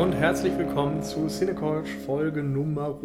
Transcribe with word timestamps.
und 0.00 0.14
herzlich 0.14 0.56
willkommen 0.56 1.02
zu 1.02 1.26
Cinecoach 1.26 1.86
Folge 2.06 2.42
Nummer 2.42 2.98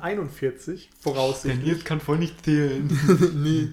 41, 0.00 0.90
Der 0.90 1.00
voraussichtlich. 1.00 1.64
Nils 1.64 1.84
kann 1.84 2.00
voll 2.00 2.18
nicht 2.18 2.44
zählen. 2.44 2.88
nee. 3.36 3.68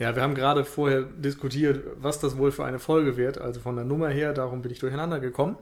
Ja, 0.00 0.16
wir 0.16 0.22
haben 0.22 0.34
gerade 0.34 0.64
vorher 0.64 1.02
diskutiert, 1.02 1.84
was 1.94 2.18
das 2.18 2.36
wohl 2.36 2.50
für 2.50 2.64
eine 2.64 2.80
Folge 2.80 3.16
wird, 3.16 3.38
also 3.38 3.60
von 3.60 3.76
der 3.76 3.84
Nummer 3.84 4.08
her, 4.08 4.32
darum 4.32 4.62
bin 4.62 4.72
ich 4.72 4.80
durcheinander 4.80 5.20
gekommen. 5.20 5.58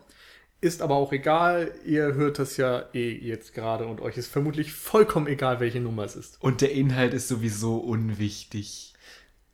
Ist 0.63 0.81
aber 0.81 0.95
auch 0.95 1.13
egal, 1.13 1.73
ihr 1.85 2.15
hört 2.15 2.39
das 2.39 2.57
ja 2.57 2.87
eh 2.95 3.13
jetzt 3.13 3.53
gerade 3.53 3.85
und 3.85 4.01
euch 4.01 4.17
ist 4.17 4.29
vermutlich 4.29 4.73
vollkommen 4.73 5.27
egal, 5.27 5.61
welche 5.61 5.81
Nummer 5.81 6.05
es 6.05 6.17
ist. 6.17 6.43
Und 6.43 6.63
der 6.63 6.73
Inhalt 6.73 7.13
ist 7.13 7.29
sowieso 7.29 7.77
unwichtig. 7.77 8.95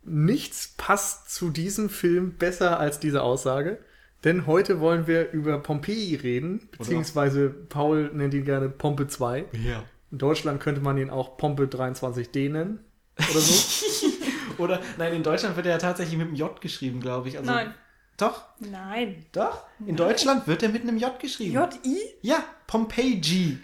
Nichts 0.04 0.72
passt 0.76 1.34
zu 1.34 1.50
diesem 1.50 1.90
Film 1.90 2.36
besser 2.38 2.78
als 2.78 3.00
diese 3.00 3.24
Aussage, 3.24 3.80
denn 4.24 4.46
heute 4.46 4.80
wollen 4.80 5.06
wir 5.06 5.30
über 5.32 5.58
Pompeii 5.58 6.14
reden, 6.16 6.68
beziehungsweise 6.76 7.50
Paul 7.50 8.10
nennt 8.14 8.34
ihn 8.34 8.44
gerne 8.44 8.68
Pompe 8.68 9.06
2. 9.06 9.44
Ja. 9.52 9.84
In 10.10 10.18
Deutschland 10.18 10.60
könnte 10.60 10.80
man 10.80 10.96
ihn 10.98 11.10
auch 11.10 11.36
Pompe 11.36 11.64
23D 11.64 12.50
nennen 12.50 12.80
oder 13.18 13.40
so. 13.40 14.06
Oder, 14.58 14.80
nein, 14.98 15.14
in 15.14 15.24
Deutschland 15.24 15.56
wird 15.56 15.66
er 15.66 15.72
ja 15.72 15.78
tatsächlich 15.78 16.16
mit 16.16 16.28
einem 16.28 16.36
J 16.36 16.60
geschrieben, 16.60 17.00
glaube 17.00 17.28
ich. 17.28 17.36
Also, 17.38 17.50
Nein. 17.50 17.74
Doch, 18.16 18.44
Nein. 18.60 19.26
doch. 19.32 19.64
In 19.84 19.96
Deutschland 19.96 20.46
wird 20.46 20.62
er 20.62 20.68
mit 20.68 20.82
einem 20.82 20.96
J 20.96 21.18
geschrieben. 21.18 21.54
J.I.? 21.54 21.98
Ja, 22.22 22.44
Pompeii 22.68 23.16
G. 23.16 23.56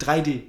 3D. 0.00 0.44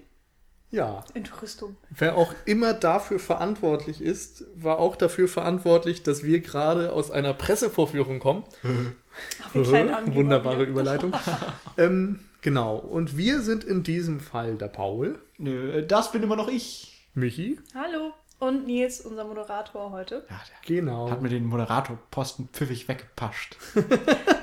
ja, 0.70 1.04
Entrüstung. 1.14 1.76
wer 1.90 2.16
auch 2.16 2.34
immer 2.46 2.74
dafür 2.74 3.20
verantwortlich 3.20 4.00
ist, 4.00 4.46
war 4.56 4.80
auch 4.80 4.96
dafür 4.96 5.28
verantwortlich, 5.28 6.04
dass 6.04 6.24
wir 6.24 6.40
gerade 6.40 6.94
aus 6.94 7.12
einer 7.12 7.34
Pressevorführung 7.34 8.20
kommen. 8.20 8.46
Ach, 9.44 9.56
Wunderbare. 9.56 10.64
Überleitung. 10.64 11.14
ähm, 11.78 12.20
genau, 12.42 12.76
und 12.78 13.18
wir 13.18 13.42
sind 13.42 13.64
in 13.64 13.84
diesem 13.84 14.20
Fall 14.20 14.56
der 14.56 14.68
Paul, 14.68 15.20
Nö, 15.38 15.84
das 15.84 16.12
bin 16.12 16.24
immer 16.24 16.36
noch 16.36 16.48
ich. 16.48 17.08
Michi, 17.14 17.60
Hallo. 17.76 18.14
Und 18.40 18.66
Nils, 18.66 19.02
unser 19.02 19.24
Moderator 19.24 19.92
heute. 19.92 20.26
Ja, 20.28 20.42
der 20.48 20.76
genau, 20.78 21.12
hat 21.12 21.22
mir 21.22 21.30
den 21.30 21.46
Moderatorposten 21.46 22.50
pfiffig 22.52 22.88
weggepascht. 22.88 23.56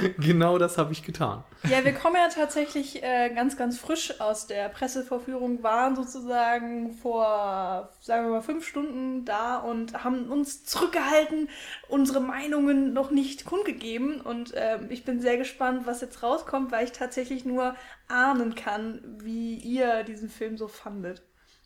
genau 0.18 0.58
das 0.58 0.78
habe 0.78 0.92
ich 0.92 1.02
getan. 1.02 1.44
Ja, 1.68 1.84
wir 1.84 1.92
kommen 1.92 2.16
ja 2.16 2.28
tatsächlich 2.28 3.02
äh, 3.02 3.30
ganz, 3.34 3.56
ganz 3.56 3.78
frisch 3.78 4.20
aus 4.20 4.46
der 4.46 4.68
Pressevorführung, 4.68 5.62
waren 5.62 5.96
sozusagen 5.96 6.94
vor, 6.94 7.90
sagen 8.00 8.26
wir 8.26 8.32
mal, 8.32 8.42
fünf 8.42 8.66
Stunden 8.66 9.24
da 9.24 9.58
und 9.58 10.04
haben 10.04 10.30
uns 10.30 10.64
zurückgehalten, 10.64 11.48
unsere 11.88 12.20
Meinungen 12.20 12.92
noch 12.92 13.10
nicht 13.10 13.44
kundgegeben. 13.44 14.20
Und 14.20 14.52
ähm, 14.54 14.86
ich 14.90 15.04
bin 15.04 15.20
sehr 15.20 15.36
gespannt, 15.36 15.86
was 15.86 16.00
jetzt 16.00 16.22
rauskommt, 16.22 16.72
weil 16.72 16.84
ich 16.84 16.92
tatsächlich 16.92 17.44
nur 17.44 17.74
ahnen 18.08 18.54
kann, 18.54 19.00
wie 19.22 19.56
ihr 19.56 20.04
diesen 20.04 20.28
Film 20.28 20.56
so 20.56 20.68
fandet. 20.68 21.22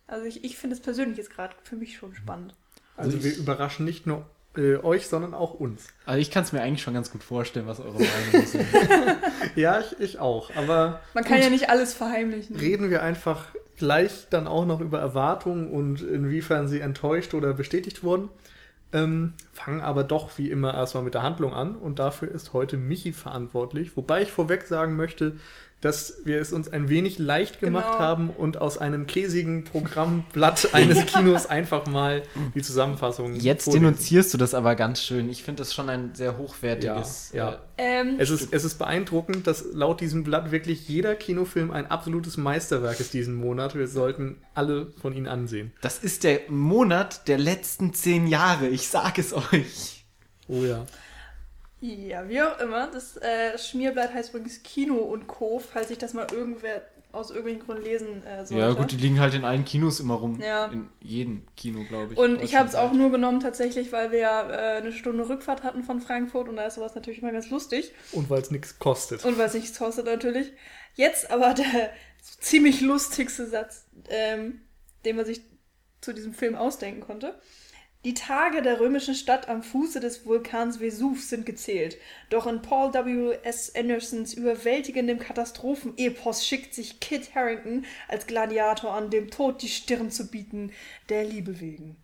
Also 0.07 0.27
ich, 0.27 0.45
ich 0.45 0.57
finde 0.57 0.77
es 0.77 0.83
persönlich 0.83 1.17
jetzt 1.19 1.31
gerade 1.31 1.55
für 1.63 1.77
mich 1.77 1.97
schon 1.97 2.15
spannend. 2.15 2.55
Also 2.97 3.25
wir 3.25 3.37
überraschen 3.37 3.85
nicht 3.85 4.07
nur 4.07 4.27
äh, 4.57 4.77
euch, 4.77 5.07
sondern 5.09 5.35
auch 5.35 5.55
uns. 5.55 5.87
Also 6.07 6.21
ich 6.21 6.31
kann 6.31 6.45
es 6.45 6.53
mir 6.53 6.63
eigentlich 6.63 6.83
schon 6.83 6.95
ganz 6.95 7.11
gut 7.11 7.23
vorstellen, 7.23 7.67
was 7.67 7.81
eure 7.81 7.99
Meinungen 7.99 8.47
sind. 8.47 8.67
Ja, 9.57 9.81
ich, 9.81 10.01
ich 10.01 10.19
auch, 10.19 10.51
aber 10.57 11.01
Man 11.15 11.23
kann 11.25 11.35
Gut. 11.37 11.45
ja 11.45 11.51
nicht 11.51 11.71
alles 11.71 11.95
verheimlichen. 11.95 12.57
reden 12.57 12.91
wir 12.91 13.03
einfach 13.03 13.47
gleich 13.77 14.27
dann 14.31 14.47
auch 14.47 14.65
noch 14.67 14.81
über 14.81 14.99
Erwartungen 15.01 15.71
und 15.71 16.01
inwiefern 16.03 16.67
sie 16.69 16.81
enttäuscht 16.81 17.35
oder 17.35 17.53
bestätigt 17.55 18.03
wurden. 18.03 18.29
Ähm, 18.93 19.33
fangen 19.53 19.81
aber 19.81 20.05
doch 20.05 20.39
wie 20.39 20.51
immer 20.51 20.73
erstmal 20.75 21.03
mit 21.03 21.15
der 21.15 21.23
Handlung 21.23 21.53
an 21.53 21.75
und 21.75 21.99
dafür 21.99 22.31
ist 22.31 22.53
heute 22.53 22.77
Michi 22.77 23.13
verantwortlich. 23.13 23.97
Wobei 23.97 24.23
ich 24.23 24.31
vorweg 24.33 24.63
sagen 24.63 24.95
möchte, 24.97 25.37
dass 25.85 26.15
wir 26.25 26.41
es 26.41 26.53
uns 26.53 26.69
ein 26.73 26.89
wenig 26.89 27.19
leicht 27.19 27.61
gemacht 27.61 27.85
Genau. 27.93 27.99
haben 27.99 28.31
und 28.31 28.57
aus 28.61 28.79
einem 28.79 29.07
käsigen 29.07 29.65
Programmblatt 29.65 30.71
eines 30.73 31.05
Kinos 31.07 31.47
einfach 31.47 31.87
mal 31.87 32.23
die 32.55 32.63
Zusammenfassung 32.63 33.35
Jetzt 33.37 33.65
vorlesen. 33.65 33.85
denunzierst 33.85 34.33
du 34.33 34.39
das 34.39 34.55
aber 34.55 34.75
ganz 34.77 35.03
schön. 35.03 35.29
Ich 35.29 35.43
finde 35.43 35.61
das 35.63 35.75
schon 35.75 35.89
ein 35.91 36.15
sehr 36.15 36.39
hochwertiges. 36.39 37.31
Ja, 37.35 37.51
ja. 37.51 37.53
äh, 37.77 38.01
Ähm, 38.01 38.17
Es 38.19 38.31
ist, 38.31 38.53
es 38.53 38.65
ist 38.65 38.79
beeindruckend, 38.79 39.47
dass 39.47 39.65
laut 39.73 40.01
diesem 40.01 40.25
Blatt 40.25 40.51
wirklich 40.51 40.89
jeder 40.89 41.15
Kinofilm 41.15 41.71
ein 41.71 41.91
absolutes 41.91 42.37
Meisterwerk 42.37 42.99
ist 43.01 43.13
diesen 43.15 43.35
Monat. 43.35 43.75
Wir 43.75 43.87
sollten 43.89 44.37
alle 44.55 44.87
von 45.03 45.13
ihnen 45.15 45.27
ansehen. 45.27 45.73
Das 45.83 45.99
ist 45.99 46.25
der 46.25 46.41
Monat 46.49 47.29
der 47.29 47.39
letzten 47.39 47.93
zehn 47.93 48.27
Jahre. 48.27 48.69
Ich 48.69 48.89
sag 48.89 49.19
es 49.19 49.33
euch. 49.35 50.05
Oh 50.49 50.63
ja. 50.65 50.85
Ja, 51.85 52.27
wie 52.31 52.41
auch 52.41 52.59
immer. 52.61 52.87
Das 52.91 53.19
äh, 53.19 53.59
Schmierblatt 53.59 54.15
heißt 54.15 54.31
übrigens 54.31 54.63
Kino 54.63 54.97
und 54.97 55.27
Co., 55.27 55.59
falls 55.59 55.91
ich 55.91 55.99
das 55.99 56.15
mal 56.15 56.27
irgendwer 56.33 56.83
aus 57.13 57.29
irgendwelchen 57.29 57.65
Gründen 57.65 57.85
lesen 57.85 58.27
äh, 58.27 58.45
sollte. 58.47 58.55
Ja, 58.55 58.73
gut, 58.73 58.91
die 58.91 58.97
liegen 58.97 59.21
halt 59.21 59.35
in 59.35 59.45
allen 59.45 59.67
Kinos 59.67 60.01
immer 60.01 60.15
rum. 60.15 60.41
Ja. 60.41 60.67
In 60.67 60.89
jedem 61.01 61.43
Kino, 61.57 61.85
glaube 61.85 62.15
ich. 62.15 62.19
und 62.19 62.43
ich 62.43 62.57
habe 62.57 62.69
es 62.69 62.75
auch 62.75 62.93
nur 62.93 63.11
genommen 63.11 63.41
tatsächlich, 63.41 63.93
weil 63.93 64.11
wir 64.13 64.19
ja 64.19 64.51
äh, 64.51 64.79
eine 64.79 64.93
Stunde 64.93 65.29
Rückfahrt 65.29 65.63
hatten 65.63 65.83
von 65.85 66.01
Frankfurt 66.01 66.49
und 66.49 66.57
da 66.57 66.65
ist 66.65 66.77
sowas 66.77 66.95
natürlich 66.95 67.21
immer 67.21 67.33
ganz 67.33 67.51
lustig. 67.51 67.93
Und 68.13 68.31
weil 68.31 68.41
es 68.41 68.51
nichts 68.51 68.79
kostet. 68.79 69.23
Und 69.25 69.37
was 69.37 69.53
nichts 69.53 69.79
kostet 69.79 70.07
natürlich. 70.07 70.53
Jetzt 70.95 71.31
aber 71.31 71.53
der 71.53 71.91
ziemlich 72.41 72.81
lustigste 72.81 73.47
Satz, 73.47 73.85
ähm, 74.09 74.63
den 75.05 75.17
man 75.17 75.27
sich 75.27 75.43
zu 76.01 76.15
diesem 76.15 76.33
Film 76.33 76.55
ausdenken 76.55 77.03
konnte. 77.03 77.39
Die 78.05 78.13
Tage 78.13 78.61
der 78.61 78.81
römischen 78.81 79.15
Stadt 79.15 79.49
am 79.49 79.63
Fuße 79.63 79.99
des 79.99 80.27
Vulkans 80.27 80.79
Vesuv 80.79 81.23
sind 81.23 81.47
gezählt. 81.47 81.97
Doch 82.29 82.47
in 82.47 82.61
Paul 82.61 82.93
W. 82.93 83.35
S. 83.45 83.75
Andersons 83.75 84.35
überwältigendem 84.35 85.19
Katastrophenepos 85.19 86.47
schickt 86.47 86.75
sich 86.75 87.01
Kit 87.01 87.35
Harrington 87.35 87.87
als 88.07 88.27
Gladiator 88.27 88.93
an, 88.93 89.09
dem 89.09 89.31
Tod 89.31 89.63
die 89.63 89.69
Stirn 89.69 90.11
zu 90.11 90.31
bieten, 90.31 90.71
der 91.09 91.25
Liebe 91.25 91.61
wegen. 91.61 91.97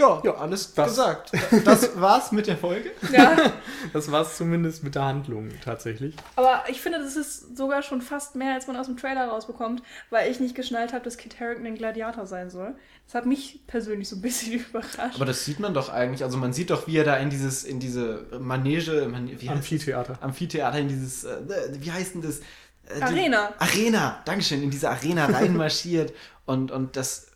Ja, 0.00 0.20
Ja, 0.24 0.34
alles 0.36 0.74
das- 0.74 0.88
gesagt. 0.88 1.32
Das 1.64 2.00
war's 2.00 2.32
mit 2.32 2.46
der 2.46 2.56
Folge. 2.56 2.90
Ja, 3.12 3.36
Das 3.92 4.10
war 4.10 4.22
es 4.22 4.36
zumindest 4.36 4.82
mit 4.84 4.94
der 4.94 5.04
Handlung 5.04 5.50
tatsächlich. 5.64 6.14
aber 6.36 6.64
ich 6.68 6.80
finde, 6.80 6.98
das 6.98 7.16
ist 7.16 7.56
sogar 7.56 7.82
schon 7.82 8.00
fast 8.02 8.34
mehr, 8.34 8.54
als 8.54 8.66
man 8.66 8.76
aus 8.76 8.86
dem 8.86 8.96
Trailer 8.96 9.28
rausbekommt, 9.28 9.82
weil 10.10 10.30
ich 10.30 10.40
nicht 10.40 10.54
geschnallt 10.54 10.92
habe, 10.92 11.04
dass 11.04 11.16
Kit 11.16 11.38
Harrington 11.40 11.66
ein 11.66 11.74
Gladiator 11.76 12.26
sein 12.26 12.50
soll. 12.50 12.74
Das 13.06 13.14
hat 13.14 13.26
mich 13.26 13.60
persönlich 13.66 14.08
so 14.08 14.16
ein 14.16 14.22
bisschen 14.22 14.52
überrascht. 14.70 15.16
Aber 15.16 15.24
das 15.24 15.44
sieht 15.44 15.60
man 15.60 15.74
doch 15.74 15.88
eigentlich. 15.88 16.22
Also 16.24 16.36
man 16.38 16.52
sieht 16.52 16.70
doch, 16.70 16.86
wie 16.86 16.96
er 16.96 17.04
da 17.04 17.16
in 17.16 17.30
dieses, 17.30 17.64
in 17.64 17.80
diese 17.80 18.26
Manege, 18.40 19.08
Man- 19.10 19.28
wie 19.28 19.32
heißt 19.34 19.44
das? 19.44 19.50
Amphitheater. 19.56 20.18
Amphitheater, 20.20 20.78
in 20.78 20.88
dieses, 20.88 21.24
äh, 21.24 21.38
wie 21.80 21.90
heißt 21.92 22.14
denn 22.14 22.22
das? 22.22 22.40
Äh, 22.88 23.00
Arena. 23.02 23.52
Arena, 23.58 24.20
Dankeschön, 24.24 24.62
in 24.62 24.70
diese 24.70 24.90
Arena 24.90 25.26
reinmarschiert 25.26 26.12
und, 26.46 26.70
und 26.70 26.96
das 26.96 27.26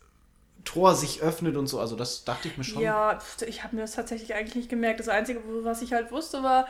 Tor 0.65 0.95
sich 0.95 1.21
öffnet 1.21 1.55
und 1.55 1.67
so. 1.67 1.79
Also 1.79 1.95
das 1.95 2.25
dachte 2.25 2.47
ich 2.49 2.57
mir 2.57 2.63
schon. 2.63 2.81
Ja, 2.81 3.19
ich 3.47 3.63
habe 3.63 3.75
mir 3.75 3.83
das 3.83 3.93
tatsächlich 3.93 4.33
eigentlich 4.33 4.55
nicht 4.55 4.69
gemerkt. 4.69 4.99
Das 4.99 5.07
Einzige, 5.07 5.41
was 5.63 5.81
ich 5.81 5.93
halt 5.93 6.11
wusste, 6.11 6.43
war, 6.43 6.67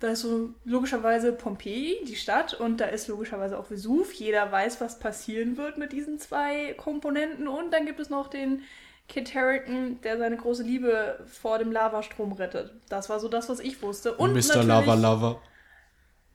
da 0.00 0.08
ist 0.08 0.20
so 0.20 0.50
logischerweise 0.64 1.32
Pompeji, 1.32 2.04
die 2.06 2.16
Stadt, 2.16 2.52
und 2.52 2.78
da 2.80 2.86
ist 2.86 3.08
logischerweise 3.08 3.58
auch 3.58 3.70
Vesuv. 3.70 4.12
Jeder 4.12 4.52
weiß, 4.52 4.80
was 4.80 4.98
passieren 4.98 5.56
wird 5.56 5.78
mit 5.78 5.92
diesen 5.92 6.18
zwei 6.18 6.74
Komponenten. 6.74 7.48
Und 7.48 7.72
dann 7.72 7.86
gibt 7.86 8.00
es 8.00 8.10
noch 8.10 8.28
den 8.28 8.62
Kit 9.08 9.34
Harington, 9.34 10.00
der 10.02 10.18
seine 10.18 10.36
große 10.36 10.64
Liebe 10.64 11.24
vor 11.26 11.58
dem 11.58 11.72
Lavastrom 11.72 12.32
rettet. 12.32 12.74
Das 12.88 13.08
war 13.08 13.20
so 13.20 13.28
das, 13.28 13.48
was 13.48 13.60
ich 13.60 13.80
wusste. 13.80 14.14
Und 14.14 14.34
Mr. 14.34 14.62
Lava 14.64 14.94
Lava. 14.94 15.40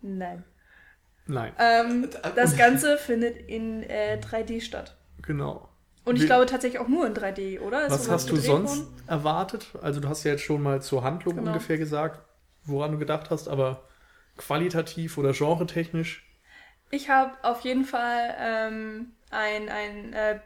Nein. 0.02 0.44
Nein, 1.28 1.54
Ähm, 1.60 2.10
das 2.36 2.58
Ganze 2.58 2.98
findet 2.98 3.38
in 3.38 3.84
äh, 3.84 4.20
3D 4.22 4.62
statt. 4.62 4.98
genau. 5.22 5.71
Und 6.04 6.16
ich 6.16 6.24
Wie- 6.24 6.26
glaube 6.28 6.46
tatsächlich 6.48 6.80
auch 6.82 6.88
nur 6.88 7.06
in 7.06 7.14
3D, 7.14 7.60
oder? 7.60 7.86
Ist 7.86 7.92
Was 7.92 8.10
hast 8.10 8.30
du 8.32 8.36
sonst 8.38 8.80
worden? 8.80 9.04
erwartet? 9.08 9.68
Also 9.82 10.00
du 10.00 10.10
hast 10.10 10.24
ja 10.24 10.32
jetzt 10.32 10.44
schon 10.44 10.62
mal 10.64 10.82
zur 10.82 11.04
Handlung 11.04 11.36
Genau. 11.36 11.48
ungefähr 11.52 11.78
gesagt, 11.78 12.22
woran 12.64 12.92
du 12.94 12.98
gedacht 12.98 13.30
hast, 13.30 13.48
aber 13.48 13.84
qualitativ 14.38 15.18
oder 15.18 15.32
genretechnisch? 15.34 16.26
Ich 16.90 17.10
habe 17.10 17.34
auf 17.44 17.62
jeden 17.62 17.86
Fall 17.86 18.36
ähm, 18.40 19.12
ein, 19.30 19.70
ein 19.70 20.14
äh, 20.14 20.40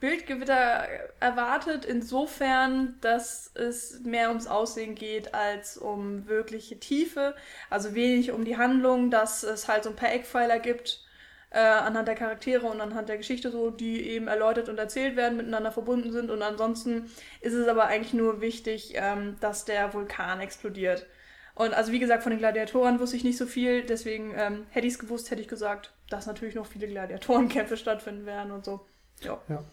Bildgewitter 0.00 0.86
erwartet, 1.20 1.84
insofern, 1.84 2.96
dass 3.00 3.50
es 3.54 4.00
mehr 4.00 4.28
ums 4.28 4.46
Aussehen 4.46 4.94
geht 4.94 5.34
als 5.34 5.78
um 5.78 6.26
wirkliche 6.28 6.78
Tiefe. 6.78 7.34
Also 7.70 7.94
wenig 7.94 8.32
um 8.32 8.44
die 8.44 8.56
Handlung, 8.58 9.10
dass 9.10 9.42
es 9.44 9.68
halt 9.68 9.84
so 9.84 9.90
ein 9.90 9.96
paar 9.96 10.12
Eckpfeiler 10.12 10.58
gibt 10.58 11.04
äh, 11.50 11.58
anhand 11.58 12.08
der 12.08 12.14
Charaktere 12.14 12.66
und 12.66 12.80
anhand 12.80 13.08
der 13.08 13.16
Geschichte, 13.16 13.50
so 13.50 13.70
die 13.70 14.08
eben 14.08 14.28
erläutert 14.28 14.68
und 14.68 14.78
erzählt 14.78 15.16
werden, 15.16 15.36
miteinander 15.36 15.72
verbunden 15.72 16.12
sind. 16.12 16.30
Und 16.30 16.42
ansonsten 16.42 17.10
ist 17.40 17.54
es 17.54 17.68
aber 17.68 17.86
eigentlich 17.86 18.14
nur 18.14 18.40
wichtig, 18.40 18.92
ähm, 18.94 19.36
dass 19.40 19.64
der 19.64 19.94
Vulkan 19.94 20.40
explodiert. 20.40 21.06
Und 21.54 21.74
also 21.74 21.90
wie 21.90 21.98
gesagt, 21.98 22.22
von 22.22 22.30
den 22.30 22.38
Gladiatoren 22.38 23.00
wusste 23.00 23.16
ich 23.16 23.24
nicht 23.24 23.38
so 23.38 23.46
viel, 23.46 23.82
deswegen 23.82 24.32
ähm, 24.36 24.66
hätte 24.70 24.86
ich 24.86 24.92
es 24.92 24.98
gewusst, 24.98 25.30
hätte 25.30 25.40
ich 25.42 25.48
gesagt, 25.48 25.92
dass 26.08 26.26
natürlich 26.26 26.54
noch 26.54 26.66
viele 26.66 26.86
Gladiatorenkämpfe 26.86 27.76
stattfinden 27.76 28.26
werden 28.26 28.52
und 28.52 28.64
so. 28.64 28.86
Ja. 29.22 29.40
Ja. 29.48 29.64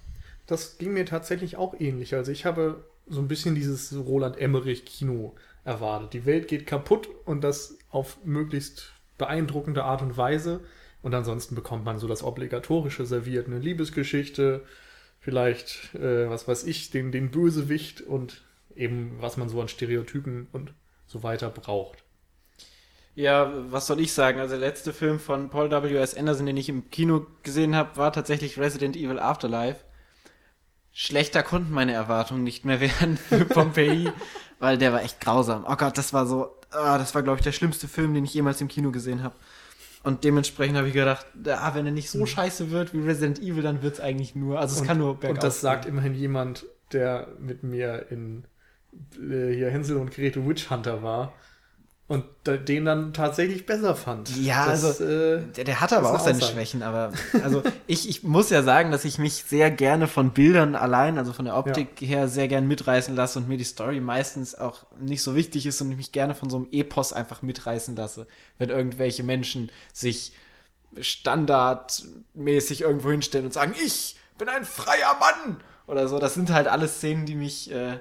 Das 0.47 0.77
ging 0.77 0.93
mir 0.93 1.05
tatsächlich 1.05 1.57
auch 1.57 1.79
ähnlich. 1.79 2.15
Also 2.15 2.31
ich 2.31 2.45
habe 2.45 2.83
so 3.07 3.19
ein 3.19 3.27
bisschen 3.27 3.55
dieses 3.55 3.95
Roland 3.95 4.37
Emmerich 4.37 4.85
Kino 4.85 5.35
erwartet. 5.63 6.13
Die 6.13 6.25
Welt 6.25 6.47
geht 6.47 6.65
kaputt 6.65 7.07
und 7.25 7.43
das 7.43 7.77
auf 7.89 8.17
möglichst 8.23 8.93
beeindruckende 9.17 9.83
Art 9.83 10.01
und 10.01 10.17
Weise. 10.17 10.61
Und 11.05 11.13
ansonsten 11.13 11.53
bekommt 11.53 11.85
man 11.85 11.99
so 11.99 12.07
das 12.07 12.23
obligatorische 12.23 13.05
serviert, 13.05 13.45
eine 13.45 13.59
Liebesgeschichte, 13.59 14.65
vielleicht, 15.19 15.93
äh, 15.93 16.27
was 16.31 16.47
weiß 16.47 16.63
ich, 16.63 16.89
den, 16.89 17.11
den 17.11 17.29
Bösewicht 17.29 18.01
und 18.01 18.41
eben, 18.75 19.17
was 19.19 19.37
man 19.37 19.47
so 19.47 19.61
an 19.61 19.67
Stereotypen 19.67 20.47
und 20.51 20.73
so 21.05 21.21
weiter 21.21 21.51
braucht. 21.51 22.03
Ja, 23.13 23.53
was 23.71 23.85
soll 23.85 23.99
ich 23.99 24.13
sagen? 24.13 24.39
Also 24.39 24.57
der 24.57 24.67
letzte 24.67 24.93
Film 24.93 25.19
von 25.19 25.51
Paul 25.51 25.69
W.S. 25.69 26.17
Anderson, 26.17 26.47
den 26.47 26.57
ich 26.57 26.69
im 26.69 26.89
Kino 26.89 27.27
gesehen 27.43 27.75
habe, 27.75 27.97
war 27.97 28.11
tatsächlich 28.11 28.57
Resident 28.57 28.95
Evil 28.95 29.19
Afterlife. 29.19 29.81
Schlechter 30.91 31.43
konnten 31.43 31.71
meine 31.71 31.93
Erwartungen 31.93 32.43
nicht 32.43 32.65
mehr 32.65 32.79
werden 32.99 33.17
für 33.17 33.45
Pompeii, 33.45 34.11
weil 34.57 34.79
der 34.79 34.91
war 34.91 35.03
echt 35.03 35.21
grausam. 35.21 35.65
Oh 35.69 35.75
Gott, 35.75 35.99
das 35.99 36.13
war 36.13 36.25
so, 36.25 36.55
ah, 36.71 36.97
das 36.97 37.13
war 37.13 37.21
glaube 37.21 37.37
ich 37.37 37.43
der 37.43 37.51
schlimmste 37.51 37.87
Film, 37.87 38.15
den 38.15 38.25
ich 38.25 38.33
jemals 38.33 38.59
im 38.59 38.69
Kino 38.69 38.89
gesehen 38.89 39.21
habe. 39.21 39.35
Und 40.05 40.23
dementsprechend 40.23 40.77
habe 40.77 40.87
ich 40.87 40.93
gedacht, 40.93 41.25
ah, 41.47 41.73
wenn 41.73 41.87
er 41.87 41.91
nicht 41.91 42.11
so 42.11 42.27
scheiße 42.27 42.69
wird 42.69 42.93
wie 42.93 42.99
Resident 42.99 43.39
Evil, 43.39 43.63
dann 43.63 43.81
wird's 43.81 43.99
eigentlich 43.99 44.35
nur, 44.35 44.59
also 44.59 44.75
es 44.75 44.81
und, 44.81 44.87
kann 44.87 44.99
nur 44.99 45.19
bergauf 45.19 45.37
Und 45.37 45.43
das 45.43 45.61
sagt 45.61 45.87
immerhin 45.87 46.13
jemand, 46.13 46.65
der 46.93 47.29
mit 47.39 47.63
mir 47.63 48.05
in 48.11 48.45
äh, 49.15 49.51
hier 49.51 49.71
Hänsel 49.71 49.97
und 49.97 50.11
Gretel 50.11 50.47
Witch 50.47 50.69
Hunter 50.69 51.01
war 51.01 51.33
und 52.07 52.23
den 52.45 52.85
dann 52.85 53.13
tatsächlich 53.13 53.65
besser 53.65 53.95
fand. 53.95 54.35
Ja, 54.37 54.67
das, 54.67 54.83
also 54.83 55.03
äh, 55.05 55.41
der, 55.55 55.63
der 55.63 55.81
hatte 55.81 55.97
aber 55.97 56.13
auch 56.13 56.19
seine 56.19 56.37
Aussage. 56.37 56.53
Schwächen, 56.53 56.83
aber 56.83 57.11
also 57.41 57.63
ich, 57.87 58.07
ich 58.07 58.21
muss 58.21 58.51
ja 58.51 58.61
sagen, 58.61 58.91
dass 58.91 59.05
ich 59.05 59.17
mich 59.17 59.43
sehr 59.47 59.71
gerne 59.71 60.07
von 60.07 60.31
Bildern 60.31 60.75
allein, 60.75 61.17
also 61.17 61.33
von 61.33 61.45
der 61.45 61.57
Optik 61.57 61.99
ja. 62.01 62.07
her 62.07 62.27
sehr 62.27 62.47
gern 62.47 62.67
mitreißen 62.67 63.15
lasse 63.15 63.39
und 63.39 63.47
mir 63.47 63.57
die 63.57 63.63
Story 63.63 64.01
meistens 64.01 64.53
auch 64.53 64.85
nicht 64.99 65.23
so 65.23 65.35
wichtig 65.35 65.65
ist 65.65 65.81
und 65.81 65.89
ich 65.89 65.97
mich 65.97 66.11
gerne 66.11 66.35
von 66.35 66.51
so 66.51 66.57
einem 66.57 66.67
Epos 66.71 67.11
einfach 67.11 67.41
mitreißen 67.41 67.95
lasse, 67.95 68.27
wenn 68.59 68.69
irgendwelche 68.69 69.23
Menschen 69.23 69.71
sich 69.91 70.33
standardmäßig 70.99 72.81
irgendwo 72.81 73.09
hinstellen 73.09 73.47
und 73.47 73.51
sagen, 73.51 73.73
ich 73.83 74.15
bin 74.37 74.47
ein 74.47 74.63
freier 74.63 75.17
Mann 75.19 75.57
oder 75.87 76.07
so. 76.07 76.19
Das 76.19 76.35
sind 76.35 76.51
halt 76.51 76.67
alles 76.67 76.97
Szenen, 76.97 77.25
die 77.25 77.35
mich 77.35 77.71
äh, 77.71 77.97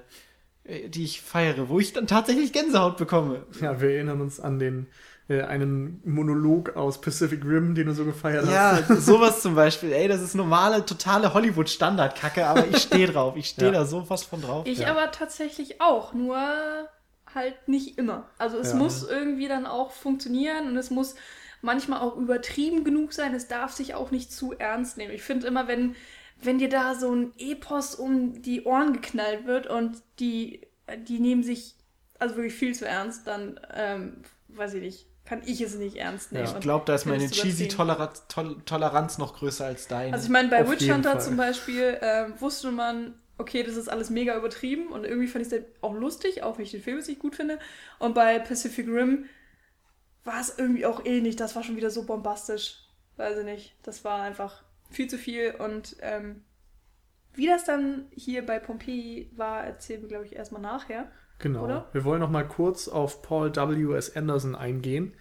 die 0.64 1.04
ich 1.04 1.20
feiere, 1.20 1.68
wo 1.68 1.78
ich 1.78 1.92
dann 1.92 2.06
tatsächlich 2.06 2.52
Gänsehaut 2.52 2.96
bekomme. 2.96 3.44
Ja, 3.60 3.80
wir 3.80 3.90
erinnern 3.90 4.20
uns 4.20 4.40
an 4.40 4.58
den 4.58 4.86
äh, 5.28 5.42
einen 5.42 6.02
Monolog 6.04 6.76
aus 6.76 7.00
Pacific 7.00 7.44
Rim, 7.44 7.74
den 7.74 7.86
du 7.86 7.94
so 7.94 8.04
gefeiert 8.04 8.46
ja, 8.46 8.72
hast. 8.72 8.90
Ja, 8.90 8.96
sowas 9.00 9.42
zum 9.42 9.54
Beispiel. 9.54 9.92
Ey, 9.92 10.08
das 10.08 10.22
ist 10.22 10.34
normale, 10.34 10.84
totale 10.84 11.34
Hollywood-Standard-Kacke, 11.34 12.46
aber 12.46 12.66
ich 12.66 12.78
stehe 12.78 13.06
drauf. 13.06 13.36
Ich 13.36 13.48
stehe 13.48 13.72
ja. 13.72 13.78
da 13.78 13.84
so 13.84 14.02
fast 14.04 14.26
von 14.26 14.40
drauf. 14.40 14.66
Ich 14.66 14.80
ja. 14.80 14.90
aber 14.90 15.10
tatsächlich 15.10 15.80
auch, 15.80 16.14
nur 16.14 16.38
halt 17.34 17.68
nicht 17.68 17.98
immer. 17.98 18.28
Also 18.38 18.58
es 18.58 18.74
muss 18.74 19.02
irgendwie 19.02 19.48
dann 19.48 19.66
auch 19.66 19.90
funktionieren 19.90 20.68
und 20.68 20.76
es 20.76 20.90
muss 20.90 21.14
manchmal 21.62 22.00
auch 22.00 22.16
übertrieben 22.16 22.84
genug 22.84 23.12
sein. 23.12 23.34
Es 23.34 23.48
darf 23.48 23.72
sich 23.72 23.94
auch 23.94 24.10
nicht 24.10 24.30
zu 24.32 24.52
ernst 24.52 24.98
nehmen. 24.98 25.12
Ich 25.12 25.22
finde 25.22 25.46
immer, 25.46 25.66
wenn 25.66 25.96
wenn 26.44 26.58
dir 26.58 26.68
da 26.68 26.94
so 26.94 27.14
ein 27.14 27.32
Epos 27.38 27.94
um 27.94 28.42
die 28.42 28.64
Ohren 28.64 28.92
geknallt 28.92 29.46
wird 29.46 29.66
und 29.66 30.02
die, 30.18 30.66
die 31.08 31.18
nehmen 31.18 31.42
sich 31.42 31.76
also 32.18 32.36
wirklich 32.36 32.54
viel 32.54 32.74
zu 32.74 32.86
ernst, 32.86 33.26
dann 33.26 33.60
ähm, 33.72 34.22
weiß 34.48 34.74
ich 34.74 34.82
nicht, 34.82 35.06
kann 35.24 35.42
ich 35.44 35.60
es 35.60 35.74
nicht 35.74 35.96
ernst 35.96 36.32
nehmen. 36.32 36.46
Ja, 36.46 36.52
ich 36.52 36.60
glaube, 36.60 36.84
da 36.84 36.94
ist 36.94 37.06
meine 37.06 37.30
cheesy 37.30 37.68
Toleranz, 37.68 38.26
Toleranz 38.66 39.18
noch 39.18 39.36
größer 39.36 39.64
als 39.64 39.88
deine. 39.88 40.12
Also 40.12 40.26
ich 40.26 40.30
meine, 40.30 40.48
bei 40.48 40.68
Witch 40.68 40.88
Hunter 40.88 41.18
zum 41.18 41.36
Beispiel 41.36 41.98
äh, 42.00 42.26
wusste 42.40 42.70
man, 42.70 43.14
okay, 43.38 43.62
das 43.62 43.76
ist 43.76 43.88
alles 43.88 44.10
mega 44.10 44.36
übertrieben 44.36 44.88
und 44.88 45.04
irgendwie 45.04 45.26
fand 45.26 45.46
ich 45.46 45.52
es 45.52 45.64
auch 45.80 45.94
lustig, 45.94 46.42
auch 46.42 46.58
wenn 46.58 46.64
ich 46.64 46.70
den 46.72 46.82
Film 46.82 46.98
jetzt 46.98 47.08
nicht 47.08 47.20
gut 47.20 47.36
finde. 47.36 47.58
Und 47.98 48.14
bei 48.14 48.38
Pacific 48.38 48.86
Rim 48.86 49.26
war 50.24 50.40
es 50.40 50.58
irgendwie 50.58 50.86
auch 50.86 51.04
ähnlich, 51.04 51.36
das 51.36 51.56
war 51.56 51.62
schon 51.62 51.76
wieder 51.76 51.90
so 51.90 52.04
bombastisch. 52.04 52.80
Weiß 53.16 53.38
ich 53.38 53.44
nicht, 53.44 53.74
das 53.82 54.04
war 54.04 54.22
einfach 54.22 54.63
viel 54.94 55.08
zu 55.08 55.18
viel. 55.18 55.54
Und 55.58 55.96
ähm, 56.00 56.42
wie 57.34 57.46
das 57.46 57.64
dann 57.64 58.06
hier 58.10 58.44
bei 58.44 58.58
Pompeii 58.58 59.30
war, 59.36 59.64
erzählen 59.64 60.02
wir, 60.02 60.08
glaube 60.08 60.26
ich, 60.26 60.36
erstmal 60.36 60.62
nachher. 60.62 61.10
Genau. 61.38 61.64
Oder? 61.64 61.88
Wir 61.92 62.04
wollen 62.04 62.20
noch 62.20 62.30
mal 62.30 62.46
kurz 62.46 62.88
auf 62.88 63.22
Paul 63.22 63.54
W.S. 63.54 64.16
Anderson 64.16 64.54
eingehen, 64.54 65.14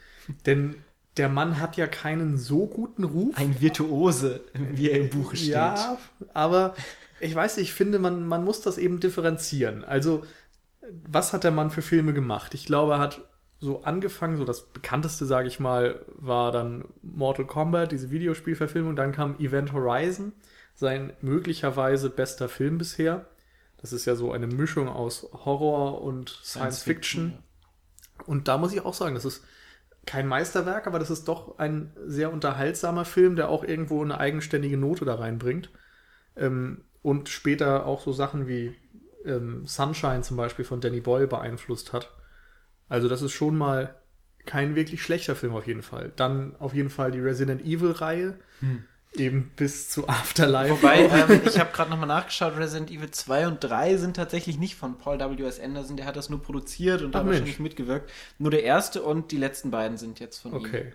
denn 0.46 0.76
der 1.18 1.30
Mann 1.30 1.60
hat 1.60 1.78
ja 1.78 1.88
keinen 1.88 2.38
so 2.38 2.68
guten 2.68 3.04
Ruf. 3.04 3.38
Ein 3.38 3.60
Virtuose, 3.62 4.42
wie 4.54 4.90
er 4.90 5.00
im 5.00 5.10
Buch 5.10 5.36
steht. 5.36 5.50
Ja, 5.50 5.98
aber 6.34 6.76
ich 7.20 7.34
weiß, 7.34 7.58
ich 7.58 7.74
finde, 7.74 8.00
man, 8.00 8.26
man 8.28 8.44
muss 8.44 8.62
das 8.62 8.78
eben 8.78 9.00
differenzieren. 9.00 9.84
Also, 9.84 10.24
was 11.08 11.34
hat 11.34 11.44
der 11.44 11.52
Mann 11.52 11.72
für 11.72 11.82
Filme 11.82 12.14
gemacht? 12.14 12.54
Ich 12.54 12.66
glaube, 12.66 12.94
er 12.94 13.00
hat 13.00 13.22
so 13.64 13.84
angefangen, 13.84 14.36
so 14.36 14.44
das 14.44 14.62
bekannteste, 14.62 15.26
sage 15.26 15.48
ich 15.48 15.60
mal, 15.60 16.04
war 16.16 16.52
dann 16.52 16.86
Mortal 17.02 17.46
Kombat, 17.46 17.94
diese 17.94 18.12
Videospielverfilmung. 18.12 18.96
Dann 18.96 19.14
kam 19.14 19.40
Event 19.40 19.72
Horizon, 19.72 20.34
sein 20.76 21.14
möglicherweise 21.22 22.10
bester 22.10 22.50
Film 22.50 22.78
bisher. 22.78 23.26
Das 23.78 23.94
ist 23.94 24.06
ja 24.06 24.16
so 24.16 24.34
eine 24.34 24.48
Mischung 24.48 24.90
aus 24.90 25.30
Horror 25.46 26.02
und 26.02 26.30
Science, 26.30 26.50
Science 26.50 26.84
Fiction. 26.84 27.24
Fiction. 27.30 27.44
Und 28.28 28.48
da 28.50 28.58
muss 28.58 28.74
ich 28.74 28.82
auch 28.82 28.94
sagen, 28.94 29.16
das 29.16 29.26
ist 29.26 29.46
kein 30.06 30.28
Meisterwerk, 30.28 30.86
aber 30.86 31.00
das 31.00 31.10
ist 31.10 31.30
doch 31.30 31.58
ein 31.58 31.94
sehr 32.06 32.34
unterhaltsamer 32.34 33.06
Film, 33.06 33.38
der 33.38 33.48
auch 33.48 33.64
irgendwo 33.64 34.04
eine 34.04 34.20
eigenständige 34.20 34.78
Note 34.78 35.06
da 35.06 35.16
reinbringt. 35.16 35.70
Ähm, 36.36 36.82
und 37.02 37.30
später 37.30 37.86
auch 37.86 38.02
so 38.02 38.12
Sachen 38.12 38.48
wie 38.48 38.76
ähm, 39.24 39.66
Sunshine 39.66 40.22
zum 40.22 40.36
Beispiel 40.36 40.66
von 40.66 40.82
Danny 40.82 41.00
Boyle 41.00 41.28
beeinflusst 41.28 41.94
hat. 41.94 42.10
Also 42.94 43.08
das 43.08 43.24
ist 43.24 43.32
schon 43.32 43.58
mal 43.58 43.96
kein 44.46 44.76
wirklich 44.76 45.02
schlechter 45.02 45.36
Film 45.36 45.56
auf 45.56 45.66
jeden 45.66 45.82
Fall. 45.82 46.14
Dann 46.16 46.56
auf 46.58 46.76
jeden 46.76 46.92
Fall 46.92 47.10
die 47.10 47.20
Resident 47.20 47.66
Evil-Reihe. 47.66 48.38
Hm. 48.60 48.84
Eben 49.16 49.52
bis 49.56 49.90
zu 49.90 50.08
Afterlife. 50.08 50.74
Wobei, 50.74 51.06
ähm, 51.12 51.42
ich 51.44 51.58
habe 51.58 51.72
gerade 51.72 51.90
nochmal 51.90 52.08
nachgeschaut, 52.08 52.56
Resident 52.56 52.92
Evil 52.92 53.10
2 53.10 53.48
und 53.48 53.64
3 53.64 53.98
sind 53.98 54.16
tatsächlich 54.16 54.60
nicht 54.60 54.76
von 54.76 55.00
Paul 55.00 55.20
W.S. 55.20 55.60
Anderson, 55.60 55.98
der 55.98 56.06
hat 56.06 56.16
das 56.16 56.30
nur 56.30 56.44
produziert 56.44 57.02
und 57.02 57.16
da 57.16 57.26
wahrscheinlich 57.26 57.60
mitgewirkt. 57.60 58.12
Nur 58.38 58.52
der 58.52 58.62
erste 58.62 59.02
und 59.02 59.32
die 59.32 59.38
letzten 59.38 59.72
beiden 59.72 59.98
sind 59.98 60.20
jetzt 60.20 60.38
von 60.38 60.54
okay. 60.54 60.66
ihm. 60.66 60.70
Okay. 60.70 60.94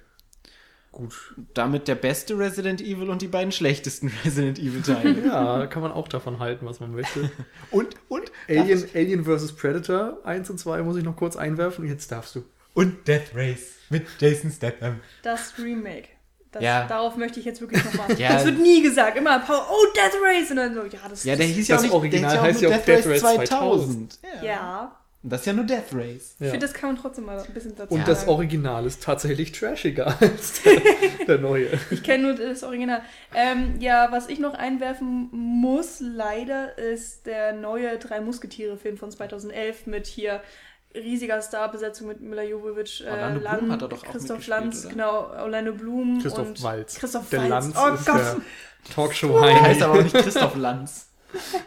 Gut. 0.99 1.15
Damit 1.55 1.87
der 1.87 1.95
beste 1.95 2.37
Resident 2.37 2.81
Evil 2.81 3.09
und 3.09 3.23
die 3.23 3.29
beiden 3.29 3.53
schlechtesten 3.53 4.13
Resident 4.25 4.59
Evil 4.59 4.83
Teile. 4.83 5.25
ja, 5.25 5.69
kann 5.69 5.81
man 5.81 5.93
auch 5.93 6.09
davon 6.09 6.41
halten, 6.41 6.67
was 6.67 6.81
man 6.81 6.91
möchte. 6.91 7.31
und, 7.71 7.95
und? 8.09 8.33
Alien, 8.49 8.85
Alien 8.93 9.25
vs. 9.25 9.53
Predator 9.53 10.19
1 10.25 10.51
und 10.51 10.59
2 10.59 10.83
muss 10.83 10.97
ich 10.97 11.05
noch 11.05 11.15
kurz 11.15 11.37
einwerfen. 11.37 11.87
Jetzt 11.87 12.11
darfst 12.11 12.35
du. 12.35 12.43
Und 12.75 13.07
Death 13.07 13.31
Race 13.33 13.77
mit 13.91 14.07
Jason 14.19 14.51
Statham. 14.51 14.99
Das 15.23 15.55
Remake. 15.57 16.09
Das, 16.51 16.65
ja. 16.65 16.89
Darauf 16.89 17.17
möchte 17.17 17.39
ich 17.39 17.47
jetzt 17.47 17.61
wirklich 17.61 17.85
nochmal. 17.85 18.13
ja. 18.19 18.33
Das 18.33 18.45
wird 18.45 18.59
nie 18.59 18.83
gesagt. 18.83 19.17
Immer, 19.17 19.41
oh, 19.49 19.87
Death 19.95 20.21
Race! 20.21 20.51
Und 20.51 20.57
dann 20.57 20.75
so, 20.75 20.83
ja, 20.83 21.09
das 21.09 21.23
Ja, 21.23 21.37
der 21.37 21.47
hieß 21.47 21.69
ja 21.69 21.77
auch 21.77 21.83
nicht, 21.83 21.93
Original 21.93 22.33
der 22.33 22.43
heißt 22.43 22.61
ja 22.61 22.71
auch 22.71 22.85
Death, 22.85 23.07
Race 23.07 23.21
2000. 23.21 23.49
2000. 23.49 24.19
Ja. 24.23 24.45
ja. 24.45 24.98
Und 25.23 25.33
das 25.33 25.41
ist 25.41 25.47
ja 25.47 25.53
nur 25.53 25.65
Death 25.65 25.93
Race. 25.93 26.37
Ja. 26.39 26.47
Ich 26.47 26.51
finde, 26.53 26.67
das 26.67 26.73
kann 26.73 26.91
man 26.91 27.03
trotzdem 27.03 27.25
mal 27.25 27.41
ein 27.41 27.53
bisschen 27.53 27.75
dazu 27.75 27.93
Und 27.93 28.07
das 28.07 28.29
Original 28.29 28.87
ist 28.87 29.03
tatsächlich 29.03 29.51
trashiger 29.51 30.07
als 30.21 30.63
der, 30.63 30.81
der 31.27 31.39
neue. 31.39 31.69
ich 31.91 32.05
kenne 32.05 32.23
nur 32.23 32.35
das 32.35 32.63
Original. 32.63 33.03
Ähm, 33.35 33.81
ja, 33.81 34.13
was 34.13 34.29
ich 34.29 34.39
noch 34.39 34.55
einwerfen 34.55 35.29
muss, 35.33 35.99
leider, 35.99 36.79
ist 36.79 37.27
der 37.27 37.53
neue 37.53 37.99
Drei 37.99 38.21
Musketiere-Film 38.21 38.97
von 38.97 39.11
2011 39.11 39.87
mit 39.87 40.07
hier 40.07 40.41
riesiger 40.95 41.43
Starbesetzung 41.43 42.07
mit 42.07 42.21
Mila 42.21 42.43
Jovovich, 42.43 43.05
äh, 43.05 43.11
Orlando 43.11 43.41
Land, 43.41 43.59
Bloom 43.59 43.73
hat 43.73 43.83
er 43.83 43.89
doch 43.89 44.05
Christoph 44.05 44.47
Lanz, 44.47 44.85
oder? 44.85 44.95
genau, 44.95 45.31
Orlando 45.31 45.73
Bloom 45.73 46.21
Christoph 46.23 46.49
und 46.49 46.63
Walz. 46.63 46.95
Christoph 46.95 47.29
der 47.29 47.41
Walz. 47.41 47.51
Lanz 47.51 47.77
oh 47.77 47.95
ist 47.95 48.07
Gott. 48.07 48.17
der 48.17 48.37
Talkshow 48.95 49.41
Der 49.43 49.61
heißt 49.61 49.83
aber 49.83 49.99
auch 49.99 50.03
nicht 50.03 50.15
Christoph 50.15 50.57
Lanz. 50.57 51.11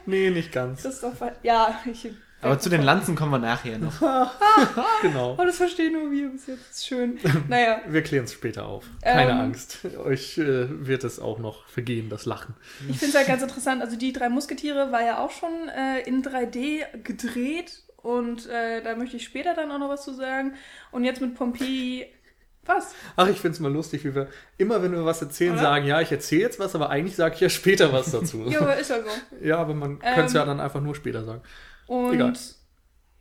nee, 0.05 0.29
nicht 0.29 0.51
ganz. 0.51 0.81
Christoph 0.81 1.20
Walz. 1.20 1.36
Ja, 1.43 1.79
ich 1.86 2.10
aber 2.42 2.60
zu 2.60 2.70
den 2.70 2.82
Lanzen 2.82 3.16
kommen 3.16 3.32
wir 3.32 3.40
nachher 3.40 3.78
noch. 3.78 4.02
genau. 5.02 5.38
Oh, 5.38 5.46
das 5.46 5.58
verstehen 5.58 5.94
nur 5.94 6.12
wir 6.12 6.30
bis 6.30 6.48
jetzt. 6.48 6.72
Ist 6.72 6.88
schön. 6.88 7.20
Naja. 7.48 7.82
Wir 7.88 8.02
klären 8.02 8.26
es 8.26 8.34
später 8.34 8.66
auf. 8.66 8.86
Keine 9.02 9.32
ähm, 9.32 9.40
Angst. 9.40 9.80
Euch 10.04 10.38
äh, 10.38 10.88
wird 10.88 11.04
es 11.04 11.20
auch 11.20 11.40
noch 11.40 11.68
vergehen, 11.68 12.10
das 12.10 12.26
Lachen. 12.26 12.56
Ich 12.90 12.98
finde 12.98 13.12
es 13.12 13.16
halt 13.16 13.28
ganz 13.28 13.42
interessant. 13.42 13.82
Also, 13.82 13.98
die 13.98 14.14
drei 14.14 14.30
Musketiere 14.30 14.92
war 14.92 15.04
ja 15.04 15.20
auch 15.20 15.32
schon 15.32 15.70
äh, 15.70 16.02
in 16.02 16.24
3D 16.24 17.02
gedreht. 17.04 17.84
Und 17.98 18.48
äh, 18.48 18.82
da 18.82 18.96
möchte 18.96 19.18
ich 19.18 19.24
später 19.24 19.54
dann 19.54 19.72
auch 19.72 19.78
noch 19.78 19.90
was 19.90 20.04
zu 20.04 20.14
sagen. 20.14 20.56
Und 20.92 21.04
jetzt 21.04 21.22
mit 21.22 21.36
Pompeii. 21.36 22.08
Was? 22.66 22.94
Ach, 23.16 23.28
ich 23.28 23.38
finde 23.40 23.56
es 23.56 23.60
mal 23.60 23.72
lustig, 23.72 24.06
wie 24.06 24.14
wir 24.14 24.28
immer, 24.58 24.84
wenn 24.84 24.92
wir 24.92 25.04
was 25.04 25.22
erzählen, 25.22 25.54
Oder? 25.54 25.62
sagen, 25.62 25.86
ja, 25.88 26.00
ich 26.00 26.12
erzähle 26.12 26.42
jetzt 26.42 26.60
was, 26.60 26.76
aber 26.76 26.92
eigentlich 26.92 27.16
sage 27.16 27.34
ich 27.36 27.42
ja 27.42 27.50
später 27.50 27.92
was 27.92 28.12
dazu. 28.12 28.46
ja, 28.48 28.62
aber 28.62 28.78
ist 28.78 28.92
ja 28.92 28.98
so. 29.02 29.10
Ja, 29.46 29.58
aber 29.58 29.74
man 29.74 29.94
ähm, 29.94 30.00
könnte 30.00 30.26
es 30.26 30.34
ja 30.34 30.46
dann 30.46 30.60
einfach 30.60 30.80
nur 30.80 30.94
später 30.94 31.24
sagen. 31.24 31.42
Und 31.88 32.14
Egal. 32.14 32.34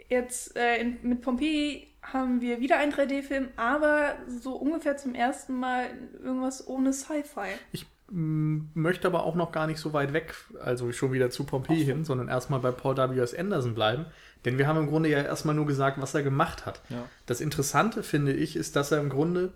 jetzt 0.08 0.56
äh, 0.56 0.80
in, 0.80 0.98
mit 1.02 1.22
Pompeii 1.22 1.88
haben 2.02 2.40
wir 2.40 2.60
wieder 2.60 2.78
einen 2.78 2.92
3D-Film, 2.92 3.48
aber 3.56 4.16
so 4.26 4.54
ungefähr 4.54 4.96
zum 4.96 5.14
ersten 5.14 5.54
Mal 5.54 5.86
irgendwas 6.22 6.66
ohne 6.66 6.92
Sci-Fi. 6.92 7.50
Ich 7.72 7.86
möchte 8.12 9.06
aber 9.06 9.24
auch 9.24 9.36
noch 9.36 9.52
gar 9.52 9.66
nicht 9.66 9.78
so 9.78 9.92
weit 9.92 10.12
weg, 10.12 10.34
also 10.60 10.90
schon 10.92 11.12
wieder 11.12 11.30
zu 11.30 11.44
Pompeii 11.44 11.84
hin, 11.84 12.04
sondern 12.04 12.28
erstmal 12.28 12.58
bei 12.58 12.72
Paul 12.72 12.96
W.S. 12.96 13.34
Anderson 13.34 13.74
bleiben. 13.74 14.06
Denn 14.44 14.58
wir 14.58 14.66
haben 14.66 14.78
im 14.78 14.88
Grunde 14.88 15.08
ja 15.08 15.22
erstmal 15.22 15.54
nur 15.54 15.66
gesagt, 15.66 16.00
was 16.00 16.14
er 16.14 16.22
gemacht 16.22 16.66
hat. 16.66 16.80
Ja. 16.88 17.04
Das 17.26 17.40
Interessante, 17.40 18.02
finde 18.02 18.32
ich, 18.32 18.56
ist, 18.56 18.74
dass 18.74 18.90
er 18.90 19.00
im 19.00 19.10
Grunde 19.10 19.52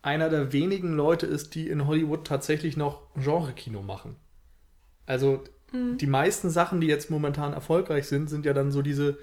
einer 0.00 0.30
der 0.30 0.52
wenigen 0.52 0.94
Leute 0.94 1.26
ist, 1.26 1.54
die 1.54 1.68
in 1.68 1.86
Hollywood 1.86 2.26
tatsächlich 2.26 2.76
noch 2.76 3.02
Genre-Kino 3.14 3.82
machen. 3.82 4.16
Also 5.04 5.44
die 5.72 6.06
meisten 6.06 6.48
Sachen, 6.48 6.80
die 6.80 6.86
jetzt 6.86 7.10
momentan 7.10 7.52
erfolgreich 7.52 8.08
sind, 8.08 8.30
sind 8.30 8.46
ja 8.46 8.54
dann 8.54 8.72
so 8.72 8.80
diese 8.82 9.18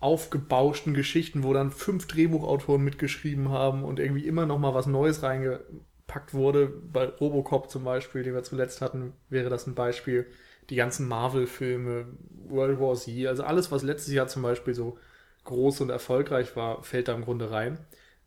aufgebauschten 0.00 0.94
Geschichten, 0.94 1.44
wo 1.44 1.52
dann 1.52 1.70
fünf 1.70 2.08
Drehbuchautoren 2.08 2.82
mitgeschrieben 2.82 3.50
haben 3.50 3.84
und 3.84 4.00
irgendwie 4.00 4.26
immer 4.26 4.46
noch 4.46 4.58
mal 4.58 4.74
was 4.74 4.86
Neues 4.86 5.22
reingepackt 5.22 6.34
wurde. 6.34 6.66
Bei 6.66 7.04
Robocop 7.04 7.70
zum 7.70 7.84
Beispiel, 7.84 8.24
den 8.24 8.34
wir 8.34 8.42
zuletzt 8.42 8.80
hatten, 8.80 9.12
wäre 9.28 9.50
das 9.50 9.68
ein 9.68 9.76
Beispiel. 9.76 10.26
Die 10.70 10.76
ganzen 10.76 11.06
Marvel-Filme, 11.06 12.06
World 12.48 12.80
War 12.80 12.96
Z, 12.96 13.26
also 13.28 13.44
alles, 13.44 13.70
was 13.70 13.84
letztes 13.84 14.12
Jahr 14.12 14.26
zum 14.26 14.42
Beispiel 14.42 14.74
so 14.74 14.98
groß 15.44 15.82
und 15.82 15.90
erfolgreich 15.90 16.56
war, 16.56 16.82
fällt 16.82 17.06
da 17.06 17.14
im 17.14 17.24
Grunde 17.24 17.52
rein. 17.52 17.78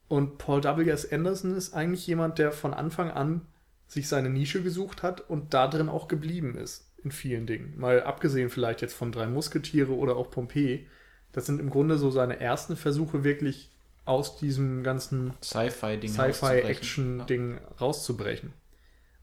Und 0.07 0.37
Paul 0.37 0.63
W.S. 0.63 1.11
Anderson 1.11 1.55
ist 1.55 1.73
eigentlich 1.73 2.07
jemand, 2.07 2.39
der 2.39 2.53
von 2.53 2.73
Anfang 2.73 3.11
an 3.11 3.41
sich 3.87 4.07
seine 4.07 4.29
Nische 4.29 4.63
gesucht 4.63 5.03
hat 5.03 5.29
und 5.29 5.53
da 5.53 5.67
drin 5.67 5.89
auch 5.89 6.07
geblieben 6.07 6.55
ist 6.55 6.85
in 7.05 7.11
vielen 7.11 7.45
Dingen. 7.45 7.73
Mal 7.77 8.03
abgesehen 8.03 8.49
vielleicht 8.49 8.81
jetzt 8.81 8.95
von 8.95 9.11
Drei 9.11 9.27
Musketiere 9.27 9.93
oder 9.93 10.17
auch 10.17 10.31
Pompeii. 10.31 10.87
Das 11.31 11.45
sind 11.45 11.59
im 11.61 11.69
Grunde 11.69 11.97
so 11.97 12.09
seine 12.11 12.39
ersten 12.39 12.75
Versuche 12.75 13.23
wirklich 13.23 13.71
aus 14.05 14.37
diesem 14.37 14.83
ganzen 14.83 15.33
Sci-Fi-Ding. 15.41 16.11
Sci-Fi-Action-Ding 16.11 17.59
rauszubrechen. 17.79 18.53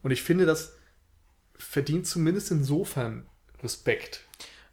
Und 0.02 0.10
ich 0.10 0.22
finde, 0.22 0.46
das 0.46 0.76
verdient 1.56 2.06
zumindest 2.06 2.50
insofern 2.50 3.26
Respekt. 3.62 4.24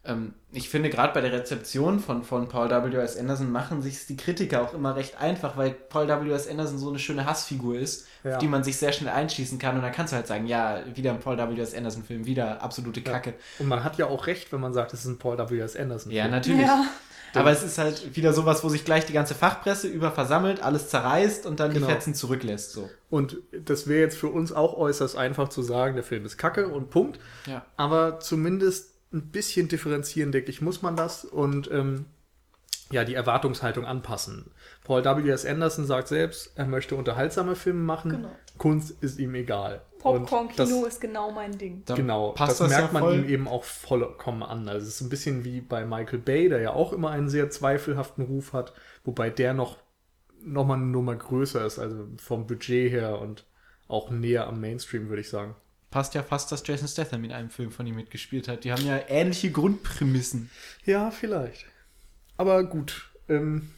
Ähm, 0.05 0.33
ich 0.51 0.69
finde, 0.69 0.89
gerade 0.89 1.13
bei 1.13 1.21
der 1.21 1.31
Rezeption 1.33 1.99
von, 1.99 2.23
von 2.23 2.47
Paul 2.47 2.69
W.S. 2.69 3.17
Anderson 3.17 3.51
machen 3.51 3.81
sich 3.81 4.05
die 4.07 4.15
Kritiker 4.17 4.61
auch 4.63 4.73
immer 4.73 4.95
recht 4.95 5.19
einfach, 5.19 5.57
weil 5.57 5.71
Paul 5.71 6.07
W.S. 6.07 6.47
Anderson 6.47 6.77
so 6.79 6.89
eine 6.89 6.99
schöne 6.99 7.25
Hassfigur 7.25 7.77
ist, 7.77 8.07
Ja. 8.23 8.31
auf 8.33 8.37
die 8.39 8.47
man 8.47 8.63
sich 8.63 8.77
sehr 8.77 8.93
schnell 8.93 9.11
einschießen 9.13 9.59
kann. 9.59 9.75
Und 9.75 9.81
dann 9.81 9.91
kannst 9.91 10.13
du 10.13 10.15
halt 10.15 10.27
sagen, 10.27 10.47
ja, 10.47 10.81
wieder 10.95 11.11
ein 11.11 11.19
Paul 11.19 11.37
W.S. 11.37 11.73
Anderson-Film, 11.75 12.25
wieder 12.25 12.63
absolute 12.63 13.01
Kacke. 13.01 13.33
Und 13.59 13.67
man 13.67 13.83
hat 13.83 13.97
ja 13.97 14.07
auch 14.07 14.25
recht, 14.27 14.51
wenn 14.53 14.61
man 14.61 14.73
sagt, 14.73 14.93
es 14.93 15.01
ist 15.01 15.05
ein 15.07 15.17
Paul 15.19 15.37
W.S. 15.37 15.75
Anderson. 15.75 16.11
Ja, 16.11 16.27
natürlich. 16.27 16.65
Ja. 16.65 16.85
Aber 17.35 17.51
es 17.51 17.61
ist 17.61 17.77
halt 17.77 18.15
wieder 18.15 18.33
sowas, 18.33 18.63
wo 18.63 18.69
sich 18.69 18.83
gleich 18.85 19.05
die 19.05 19.13
ganze 19.13 19.35
Fachpresse 19.35 19.87
über 19.87 20.09
versammelt, 20.11 20.63
alles 20.63 20.89
zerreißt 20.89 21.45
und 21.45 21.59
dann 21.59 21.71
Genau. 21.73 21.85
die 21.85 21.93
Fetzen 21.93 22.15
zurücklässt. 22.15 22.71
So. 22.71 22.89
Und 23.11 23.37
das 23.51 23.85
wäre 23.87 23.99
jetzt 23.99 24.17
für 24.17 24.29
uns 24.29 24.51
auch 24.51 24.75
äußerst 24.75 25.15
einfach 25.15 25.49
zu 25.49 25.61
sagen, 25.61 25.93
der 25.93 26.03
Film 26.03 26.25
ist 26.25 26.37
kacke 26.37 26.67
und 26.69 26.89
Punkt. 26.89 27.19
Ja. 27.45 27.63
Aber 27.77 28.19
zumindest 28.19 28.95
ein 29.11 29.31
bisschen 29.31 29.67
differenzieren, 29.67 30.31
denke 30.31 30.49
ich, 30.51 30.61
muss 30.61 30.81
man 30.81 30.95
das 30.95 31.25
und 31.25 31.69
ähm, 31.71 32.05
ja, 32.91 33.03
die 33.03 33.13
Erwartungshaltung 33.13 33.85
anpassen. 33.85 34.51
Paul 34.83 35.03
W.S. 35.03 35.45
Anderson 35.45 35.85
sagt 35.85 36.07
selbst, 36.07 36.51
er 36.55 36.65
möchte 36.65 36.95
unterhaltsame 36.95 37.55
Filme 37.55 37.81
machen. 37.81 38.11
Genau. 38.11 38.31
Kunst 38.57 38.91
ist 39.03 39.19
ihm 39.19 39.35
egal. 39.35 39.81
Popcorn-Kino 39.99 40.57
das- 40.83 40.93
ist 40.95 41.01
genau 41.01 41.31
mein 41.31 41.57
Ding. 41.57 41.83
Genau, 41.85 42.31
passt 42.31 42.61
das, 42.61 42.69
das, 42.69 42.69
merkt 42.69 42.87
ja 42.87 42.93
man 42.93 43.03
voll. 43.03 43.15
ihm 43.19 43.29
eben 43.29 43.47
auch 43.47 43.63
vollkommen 43.63 44.43
an. 44.43 44.67
Also 44.67 44.87
es 44.87 44.95
ist 44.95 45.01
ein 45.01 45.09
bisschen 45.09 45.43
wie 45.43 45.61
bei 45.61 45.85
Michael 45.85 46.19
Bay, 46.19 46.49
der 46.49 46.61
ja 46.61 46.73
auch 46.73 46.93
immer 46.93 47.11
einen 47.11 47.29
sehr 47.29 47.49
zweifelhaften 47.49 48.25
Ruf 48.25 48.53
hat, 48.53 48.73
wobei 49.03 49.29
der 49.29 49.53
noch, 49.53 49.77
noch 50.41 50.65
mal 50.65 50.75
eine 50.75 50.85
Nummer 50.85 51.15
größer 51.15 51.65
ist, 51.65 51.79
also 51.79 52.07
vom 52.17 52.47
Budget 52.47 52.91
her 52.91 53.19
und 53.19 53.45
auch 53.87 54.09
näher 54.09 54.47
am 54.47 54.61
Mainstream, 54.61 55.09
würde 55.09 55.21
ich 55.21 55.29
sagen. 55.29 55.55
Passt 55.91 56.13
ja 56.13 56.21
fast, 56.23 56.51
dass 56.51 56.65
Jason 56.65 56.87
Statham 56.87 57.23
in 57.23 57.31
einem 57.31 57.49
Film 57.49 57.71
von 57.71 57.87
ihm 57.87 57.95
mitgespielt 57.95 58.47
hat. 58.47 58.63
Die 58.63 58.71
haben 58.71 58.85
ja 58.85 58.99
ähnliche 59.07 59.51
Grundprämissen. 59.51 60.49
Ja, 60.85 61.09
vielleicht. 61.11 61.65
Aber 62.37 62.63
gut. 62.63 63.09
Ähm, 63.27 63.69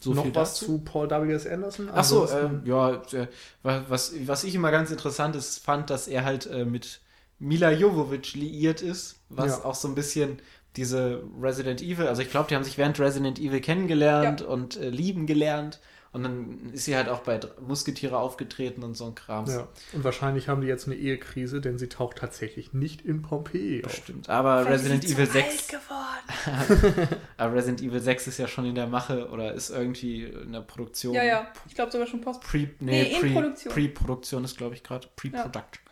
So 0.00 0.14
noch 0.14 0.24
was 0.34 0.54
dazu. 0.54 0.64
zu 0.66 0.78
Paul 0.78 1.10
W.S. 1.10 1.46
Anderson? 1.46 1.88
Ach 1.92 2.04
so, 2.04 2.28
ähm, 2.30 2.62
ja, 2.64 2.94
äh, 3.12 3.26
wa- 3.62 3.84
was, 3.88 4.12
was 4.26 4.44
ich 4.44 4.54
immer 4.54 4.70
ganz 4.70 4.90
interessant 4.90 5.36
ist, 5.36 5.58
fand, 5.62 5.90
dass 5.90 6.08
er 6.08 6.24
halt 6.24 6.46
äh, 6.46 6.64
mit 6.64 7.00
Mila 7.38 7.70
Jovovich 7.70 8.34
liiert 8.34 8.80
ist, 8.82 9.16
was 9.28 9.58
Ja. 9.58 9.64
auch 9.64 9.74
so 9.74 9.88
ein 9.88 9.94
bisschen 9.94 10.40
diese 10.76 11.22
Resident 11.40 11.82
Evil, 11.82 12.06
also 12.06 12.22
ich 12.22 12.30
glaube, 12.30 12.48
die 12.48 12.54
haben 12.56 12.64
sich 12.64 12.78
während 12.78 12.98
Resident 12.98 13.38
Evil 13.38 13.60
kennengelernt 13.60 14.40
Ja. 14.40 14.46
und 14.46 14.76
äh, 14.78 14.88
lieben 14.88 15.26
gelernt 15.26 15.80
und 16.12 16.24
dann 16.24 16.70
ist 16.74 16.84
sie 16.84 16.94
halt 16.94 17.08
auch 17.08 17.20
bei 17.20 17.40
Musketiere 17.66 18.18
aufgetreten 18.18 18.82
und 18.82 18.94
so 18.94 19.06
ein 19.06 19.14
Kram. 19.14 19.46
ja. 19.46 19.66
Und 19.94 20.04
wahrscheinlich 20.04 20.48
haben 20.48 20.60
die 20.60 20.66
jetzt 20.66 20.86
eine 20.86 20.94
Ehekrise, 20.94 21.62
denn 21.62 21.78
sie 21.78 21.88
taucht 21.88 22.18
tatsächlich 22.18 22.74
nicht 22.74 23.00
in 23.00 23.22
Pompeji 23.22 23.82
auf. 23.84 23.94
Stimmt, 23.94 24.28
aber 24.28 24.64
Vielleicht 24.64 24.84
Resident 24.84 25.04
Evil 25.04 25.26
zu 25.26 25.32
6 25.32 25.74
alt 25.74 25.82
geworden. 25.82 27.08
aber 27.38 27.54
Resident 27.54 27.80
Evil 27.80 28.00
6 28.00 28.26
ist 28.26 28.38
ja 28.38 28.46
schon 28.46 28.66
in 28.66 28.74
der 28.74 28.86
Mache 28.86 29.30
oder 29.30 29.54
ist 29.54 29.70
irgendwie 29.70 30.24
in 30.24 30.52
der 30.52 30.60
Produktion. 30.60 31.14
Ja, 31.14 31.24
ja. 31.24 31.46
Ich 31.66 31.74
glaube 31.74 31.90
sogar 31.90 32.06
schon 32.06 32.20
Post. 32.20 32.42
Pre, 32.42 32.58
nee, 32.58 32.68
Nee, 32.80 33.02
in 33.14 33.20
Pre, 33.20 33.30
Produktion. 33.30 33.72
Pre-Produktion 33.72 34.44
ist, 34.44 34.58
glaube 34.58 34.74
ich, 34.74 34.82
gerade. 34.82 35.08
Pre-Production. 35.16 35.82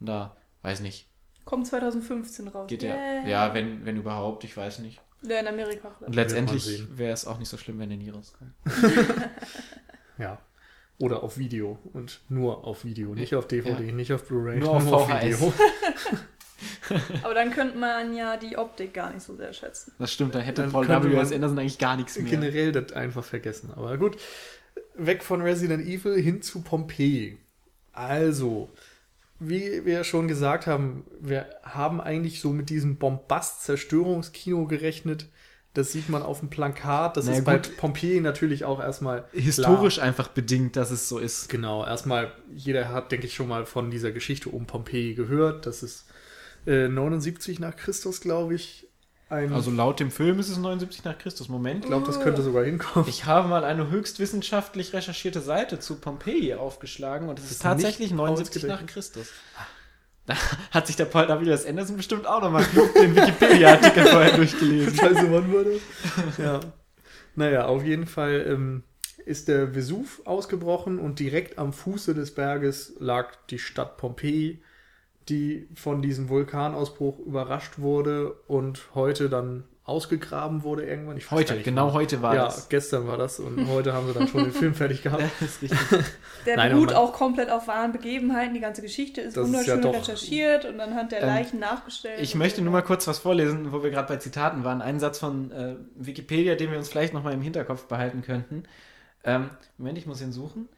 Da, 0.00 0.36
weiß 0.62 0.80
nicht. 0.80 1.06
Kommt 1.44 1.66
2015 1.66 2.48
raus. 2.48 2.66
Geht 2.68 2.82
ja. 2.82 2.94
Yeah. 2.94 3.28
Ja, 3.28 3.54
wenn, 3.54 3.84
wenn 3.84 3.96
überhaupt, 3.96 4.44
ich 4.44 4.56
weiß 4.56 4.78
nicht. 4.78 5.00
Ja, 5.22 5.38
in 5.40 5.46
Amerika. 5.48 5.88
Und 5.88 5.94
vielleicht. 5.98 6.14
letztendlich 6.14 6.84
wäre 6.96 7.12
es 7.12 7.26
auch 7.26 7.38
nicht 7.38 7.48
so 7.48 7.56
schlimm, 7.56 7.78
wenn 7.78 7.88
der 7.90 7.98
nie 7.98 8.10
rauskommt. 8.10 8.52
Ja. 10.18 10.38
Oder 10.98 11.22
auf 11.22 11.38
Video 11.38 11.78
und 11.94 12.20
nur 12.28 12.64
auf 12.64 12.84
Video, 12.84 13.14
nicht 13.14 13.34
auf 13.34 13.48
DVD, 13.48 13.84
Ja. 13.86 13.92
nicht 13.92 14.12
auf 14.12 14.26
Blu-ray, 14.28 14.58
Nur 14.58 14.70
auf 14.76 14.84
VHS. 15.08 15.42
Aber 17.22 17.32
dann 17.34 17.50
könnte 17.52 17.78
man 17.78 18.14
ja 18.14 18.36
die 18.36 18.58
Optik 18.58 18.92
gar 18.92 19.12
nicht 19.12 19.22
so 19.22 19.34
sehr 19.34 19.52
schätzen. 19.54 19.92
Das 19.98 20.12
stimmt, 20.12 20.34
da 20.34 20.40
hätte 20.40 20.62
Dann 20.62 20.72
Paul 20.72 20.88
W.S. 20.88 21.32
Anderson 21.32 21.58
eigentlich 21.58 21.78
gar 21.78 21.96
nichts 21.96 22.18
mehr. 22.18 22.28
Generell 22.28 22.72
das 22.72 22.92
einfach 22.92 23.24
vergessen. 23.24 23.70
Aber 23.74 23.96
gut, 23.96 24.18
weg 24.94 25.22
von 25.22 25.40
Resident 25.40 25.86
Evil 25.86 26.20
hin 26.20 26.42
zu 26.42 26.60
Pompeii. 26.62 27.38
Also, 27.92 28.70
wie 29.40 29.84
wir 29.86 30.04
schon 30.04 30.28
gesagt 30.28 30.66
haben, 30.66 31.04
wir 31.18 31.46
haben 31.62 32.00
eigentlich 32.00 32.40
so 32.40 32.50
mit 32.50 32.68
diesem 32.68 32.96
Bombast-Zerstörungskino 32.96 34.66
gerechnet. 34.66 35.26
Das 35.72 35.92
sieht 35.92 36.08
man 36.08 36.22
auf 36.22 36.40
dem 36.40 36.50
Plakat. 36.50 37.16
Das 37.16 37.26
Na 37.26 37.32
ist 37.32 37.44
bei 37.44 37.56
gut. 37.56 37.76
Pompeii 37.76 38.20
natürlich 38.20 38.64
auch 38.64 38.80
erstmal 38.80 39.24
Historisch 39.32 39.98
einfach 39.98 40.28
bedingt, 40.28 40.76
dass 40.76 40.90
es 40.90 41.08
so 41.08 41.18
ist. 41.18 41.48
Genau, 41.48 41.86
erstmal, 41.86 42.32
jeder 42.54 42.90
hat, 42.90 43.12
denke 43.12 43.26
ich, 43.26 43.34
schon 43.34 43.48
mal 43.48 43.64
von 43.64 43.90
dieser 43.90 44.12
Geschichte 44.12 44.50
um 44.50 44.66
Pompeji 44.66 45.14
gehört. 45.14 45.66
Das 45.66 45.82
ist 45.82 46.06
äh, 46.66 46.88
79 46.88 47.60
nach 47.60 47.76
Christus, 47.76 48.20
glaube 48.20 48.54
ich. 48.54 48.89
Ein, 49.30 49.52
Also 49.52 49.70
laut 49.70 50.00
dem 50.00 50.10
Film 50.10 50.40
ist 50.40 50.48
es 50.48 50.58
79 50.58 51.04
nach 51.04 51.16
Christus. 51.16 51.48
Moment. 51.48 51.84
ich 51.84 51.88
glaube, 51.88 52.04
das 52.04 52.20
könnte 52.20 52.42
sogar 52.42 52.64
hinkommen. 52.64 53.08
Ich 53.08 53.26
habe 53.26 53.48
mal 53.48 53.64
eine 53.64 53.88
höchst 53.88 54.18
wissenschaftlich 54.18 54.92
recherchierte 54.92 55.40
Seite 55.40 55.78
zu 55.78 56.00
Pompeji 56.00 56.54
aufgeschlagen 56.54 57.28
und 57.28 57.38
es 57.38 57.44
ist, 57.44 57.50
ist 57.52 57.62
tatsächlich 57.62 58.10
nicht 58.10 58.16
79 58.16 58.64
nach. 58.64 58.84
Christus. 58.86 59.28
Da 60.26 60.34
hat 60.72 60.88
sich 60.88 60.96
der 60.96 61.04
Paul 61.04 61.28
W.S. 61.28 61.64
Anderson 61.64 61.96
bestimmt 61.96 62.26
auch 62.26 62.42
nochmal 62.42 62.66
den 63.00 63.14
Wikipedia-Artikel 63.14 64.06
vorher 64.06 64.36
durchgelesen. 64.36 64.94
Scheiße, 64.98 65.32
wann 65.32 65.52
war 65.52 65.64
das? 65.64 66.38
Ja. 66.38 66.60
Naja, 67.36 67.66
auf 67.66 67.84
jeden 67.84 68.06
Fall 68.06 68.44
ähm, 68.48 68.82
ist 69.24 69.46
der 69.46 69.76
Vesuv 69.76 70.22
ausgebrochen 70.24 70.98
und 70.98 71.20
direkt 71.20 71.56
am 71.58 71.72
Fuße 71.72 72.14
des 72.14 72.34
Berges 72.34 72.94
lag 72.98 73.36
die 73.50 73.60
Stadt 73.60 73.96
Pompeji, 73.96 74.60
die 75.28 75.68
von 75.74 76.02
diesem 76.02 76.28
Vulkanausbruch 76.28 77.18
überrascht 77.20 77.78
wurde 77.78 78.32
und 78.48 78.80
heute 78.94 79.28
dann 79.28 79.64
ausgegraben 79.84 80.62
wurde 80.62 80.84
irgendwann. 80.84 81.16
Ich 81.16 81.30
Heute, 81.32 81.54
nicht, 81.54 81.64
genau 81.64 81.92
heute 81.92 82.22
war 82.22 82.36
ja, 82.36 82.44
das. 82.44 82.68
gestern 82.68 83.08
war 83.08 83.16
das 83.16 83.40
und 83.40 83.66
heute 83.68 83.92
haben 83.92 84.06
sie 84.06 84.12
dann 84.14 84.28
schon 84.28 84.44
den 84.44 84.52
Film 84.52 84.72
fertig 84.74 85.02
gehabt. 85.02 85.22
Das 85.40 85.48
ist 85.50 85.62
richtig. 85.62 85.78
Der 86.46 86.56
Nein, 86.56 86.72
beruht 86.72 86.92
auch 86.94 87.12
komplett 87.12 87.50
auf 87.50 87.66
wahren 87.66 87.90
Begebenheiten. 87.92 88.54
Die 88.54 88.60
ganze 88.60 88.82
Geschichte 88.82 89.20
ist 89.20 89.36
Das 89.36 89.48
ist 89.48 89.52
ja 89.66 89.74
wunderschön 89.74 89.82
doch- 89.82 89.94
recherchiert 89.94 90.64
und 90.64 90.78
anhand 90.80 91.10
der 91.12 91.22
Ähm, 91.22 91.26
Leichen 91.28 91.58
nachgestellt. 91.58 92.20
Ich 92.20 92.34
möchte 92.36 92.62
nur 92.62 92.72
mal 92.72 92.82
kurz 92.82 93.06
was 93.08 93.18
vorlesen, 93.18 93.72
wo 93.72 93.82
wir 93.82 93.90
gerade 93.90 94.06
bei 94.06 94.16
Zitaten 94.16 94.62
waren. 94.62 94.80
Einen 94.80 95.00
Satz 95.00 95.18
von 95.18 95.50
äh, 95.50 95.74
Wikipedia, 95.96 96.54
den 96.54 96.70
wir 96.70 96.78
uns 96.78 96.88
vielleicht 96.88 97.12
nochmal 97.12 97.32
im 97.34 97.42
Hinterkopf 97.42 97.86
behalten 97.86 98.22
könnten. 98.22 98.62
Ähm, 99.24 99.50
Moment, 99.76 99.98
ich 99.98 100.06
muss 100.06 100.20
ihn 100.22 100.32
suchen. 100.32 100.68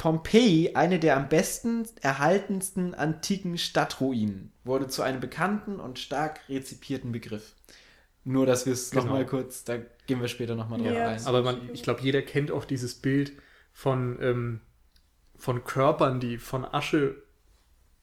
Pompeji, 0.00 0.76
eine 0.76 0.98
der 0.98 1.14
am 1.18 1.28
besten 1.28 1.86
erhaltensten 2.00 2.94
antiken 2.94 3.58
Stadtruinen, 3.58 4.50
wurde 4.64 4.88
zu 4.88 5.02
einem 5.02 5.20
bekannten 5.20 5.78
und 5.78 5.98
stark 5.98 6.40
rezipierten 6.48 7.12
Begriff. 7.12 7.54
Nur, 8.24 8.46
dass 8.46 8.64
wir 8.64 8.72
es 8.72 8.90
Genau. 8.90 9.04
nochmal 9.04 9.26
kurz, 9.26 9.62
da 9.64 9.76
gehen 10.06 10.22
wir 10.22 10.28
später 10.28 10.54
nochmal 10.54 10.78
drauf 10.78 10.88
Ja. 10.94 11.08
ein. 11.08 11.26
Aber 11.26 11.42
man, 11.42 11.68
ich 11.74 11.82
glaube, 11.82 12.00
jeder 12.00 12.22
kennt 12.22 12.50
auch 12.50 12.64
dieses 12.64 12.94
Bild 12.94 13.32
von, 13.74 14.16
ähm, 14.22 14.60
von 15.36 15.64
Körpern, 15.64 16.18
die 16.18 16.38
von 16.38 16.64
Asche 16.64 17.22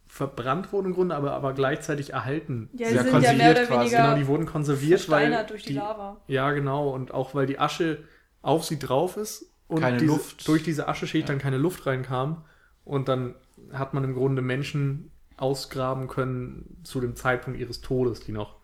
verbrannt 0.05 0.71
wurden 0.71 0.89
im 0.89 0.93
Grunde, 0.93 1.15
aber, 1.15 1.31
aber 1.33 1.53
gleichzeitig 1.53 2.13
erhalten. 2.13 2.69
Ja, 2.73 2.89
Sie 2.89 2.91
die 2.91 2.95
ja 2.97 3.03
sind 3.05 3.23
ja 3.23 3.33
mehr 3.33 3.51
oder 3.53 3.65
konserviert 3.65 3.67
quasi, 3.67 3.95
Genau, 3.95 4.15
die 4.15 4.27
wurden 4.27 4.45
konserviert, 4.45 5.09
weil 5.09 5.17
versteinert 5.21 5.49
durch 5.49 5.63
die, 5.63 5.69
die, 5.69 5.73
Lava. 5.79 6.17
ja 6.27 6.51
genau 6.51 6.89
und 6.91 7.11
auch 7.11 7.33
weil 7.33 7.47
die 7.47 7.57
Asche 7.57 8.03
auf 8.43 8.65
sie 8.65 8.77
drauf 8.77 9.17
ist 9.17 9.51
und 9.67 9.81
Keine 9.81 9.97
diese, 9.97 10.11
Luft. 10.13 10.47
durch 10.47 10.63
diese 10.63 10.87
Ascheschicht 10.87 11.27
Ja. 11.27 11.33
dann 11.33 11.41
keine 11.41 11.57
Luft 11.57 11.85
reinkam 11.85 12.43
und 12.85 13.07
dann 13.09 13.35
hat 13.73 13.93
man 13.93 14.03
im 14.03 14.13
Grunde 14.13 14.41
Menschen 14.41 15.11
ausgraben 15.35 16.07
können 16.07 16.77
zu 16.83 16.99
dem 17.01 17.15
Zeitpunkt 17.15 17.59
ihres 17.59 17.81
Todes, 17.81 18.21
die 18.21 18.31
noch 18.31 18.55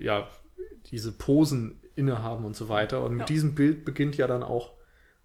ja 0.00 0.28
diese 0.90 1.12
Posen 1.12 1.80
innehaben 1.96 2.44
und 2.44 2.56
so 2.56 2.68
weiter. 2.68 3.04
Und 3.04 3.12
mit 3.12 3.20
Ja. 3.20 3.26
diesem 3.26 3.54
Bild 3.54 3.84
beginnt 3.84 4.16
ja 4.16 4.26
dann 4.26 4.42
auch 4.42 4.72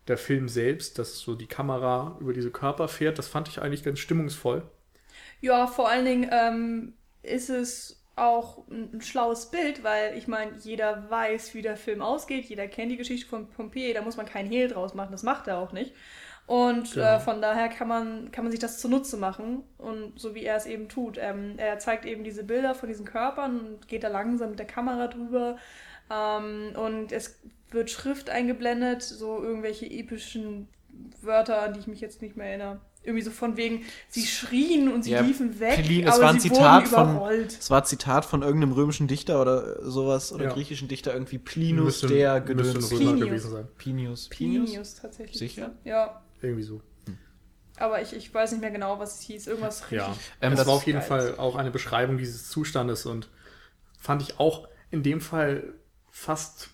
der 0.08 0.18
Film 0.18 0.50
selbst, 0.50 1.00
dass 1.00 1.20
so 1.20 1.36
die 1.36 1.48
Kamera 1.48 2.18
über 2.20 2.34
diese 2.34 2.52
Körper 2.52 2.88
fährt, 2.90 3.18
das 3.18 3.28
fand 3.28 3.48
ich 3.48 3.62
eigentlich 3.62 3.84
ganz 3.84 4.00
stimmungsvoll. 4.00 4.64
Ja, 5.40 5.68
vor 5.68 5.90
allen 5.90 6.06
Dingen 6.06 6.30
ähm, 6.32 6.94
ist 7.22 7.50
es 7.50 8.03
auch 8.16 8.68
ein, 8.70 8.90
ein 8.94 9.02
schlaues 9.02 9.48
Bild, 9.52 9.84
weil 9.84 10.18
ich 10.18 10.28
meine, 10.28 10.54
jeder 10.60 11.10
weiß, 11.10 11.54
wie 11.54 11.62
der 11.62 11.78
Film 11.78 12.02
ausgeht, 12.02 12.46
jeder 12.46 12.68
kennt 12.68 12.92
die 12.92 12.98
Geschichte 12.98 13.28
von 13.28 13.48
Pompeii, 13.50 13.94
da 13.94 14.02
muss 14.02 14.18
man 14.18 14.26
keinen 14.26 14.50
Hehl 14.50 14.68
draus 14.68 14.94
machen, 14.94 15.12
das 15.12 15.24
macht 15.24 15.48
er 15.48 15.58
auch 15.58 15.72
nicht. 15.72 15.94
Und 16.46 16.94
Genau. 16.94 17.06
äh, 17.16 17.20
von 17.20 17.42
daher 17.42 17.70
kann 17.70 17.88
man, 17.88 18.32
kann 18.32 18.44
man 18.44 18.52
sich 18.52 18.60
das 18.60 18.80
zunutze 18.80 19.16
machen 19.18 19.64
und 19.78 20.20
so 20.20 20.36
wie 20.36 20.44
er 20.44 20.58
es 20.58 20.66
eben 20.66 20.90
tut. 20.90 21.18
Ähm, 21.18 21.54
er 21.58 21.80
zeigt 21.80 22.06
eben 22.06 22.24
diese 22.26 22.44
Bilder 22.44 22.76
von 22.76 22.90
diesen 22.90 23.06
Körpern 23.06 23.60
und 23.60 23.88
geht 23.88 24.04
da 24.04 24.10
langsam 24.10 24.50
mit 24.50 24.60
der 24.60 24.68
Kamera 24.68 25.08
drüber. 25.08 25.58
Ähm, 26.12 26.74
und 26.76 27.12
es 27.14 27.40
wird 27.72 27.90
Schrift 27.90 28.30
eingeblendet, 28.30 29.02
so 29.04 29.42
irgendwelche 29.42 29.86
epischen 29.86 30.68
Wörter, 31.22 31.62
an 31.62 31.74
die 31.74 31.80
ich 31.80 31.88
mich 31.88 32.02
jetzt 32.02 32.22
nicht 32.22 32.36
mehr 32.36 32.48
erinnere. 32.48 32.82
Irgendwie 33.06 33.24
so 33.24 33.32
von 33.32 33.58
wegen, 33.58 33.84
sie 34.08 34.26
schrien 34.26 34.92
und 34.92 35.04
sie 35.04 35.12
Ja, 35.12 35.20
liefen 35.22 35.60
weg, 35.60 35.76
Pelin, 35.76 36.08
es 36.08 36.14
aber 36.16 36.24
war 36.24 36.30
ein 36.32 36.40
sie 36.40 36.50
Zitat 36.50 36.84
wurden 36.84 36.88
von- 36.88 37.12
überrollt. 37.12 37.58
Es 37.60 37.70
war 37.70 37.82
ein 37.82 37.86
Zitat 37.86 38.24
von 38.24 38.42
irgendeinem 38.44 38.72
römischen 38.72 39.08
Dichter 39.10 39.42
oder 39.42 39.84
sowas, 39.90 40.32
oder 40.32 40.46
Ja. 40.46 40.54
griechischen 40.54 40.88
Dichter, 40.88 41.14
irgendwie 41.14 41.38
Plinus, 41.38 41.86
Müsste- 42.02 42.08
der 42.08 42.36
müsste 42.40 42.54
Gedöns. 42.56 42.76
ein 42.76 42.98
Römer 42.98 42.98
Plinius. 43.12 43.28
gewesen 43.28 43.52
sein. 43.52 43.68
Plinius. 43.78 44.30
Plinius 44.30 44.96
tatsächlich. 44.96 45.38
Sicher? 45.38 45.72
Ja, 45.84 46.22
Irgendwie 46.42 46.64
so. 46.64 46.82
aber 47.78 48.02
ich, 48.02 48.14
ich 48.14 48.34
weiß 48.34 48.52
nicht 48.54 48.62
mehr 48.62 48.72
genau, 48.72 49.00
was 49.00 49.16
es 49.16 49.22
hieß. 49.22 49.48
Irgendwas 49.48 49.84
Ja, 49.90 50.08
richtig. 50.08 50.24
Ähm, 50.42 50.56
das 50.56 50.66
war 50.66 50.74
auf 50.76 50.86
jeden 50.88 51.00
geil. 51.00 51.08
Fall 51.08 51.36
auch 51.38 51.56
eine 51.58 51.72
Beschreibung 51.72 52.18
dieses 52.18 52.48
Zustandes 52.50 53.06
und 53.06 53.30
fand 54.00 54.22
ich 54.22 54.40
auch 54.40 54.68
in 54.92 55.04
dem 55.04 55.20
Fall 55.22 55.74
fast, 56.12 56.70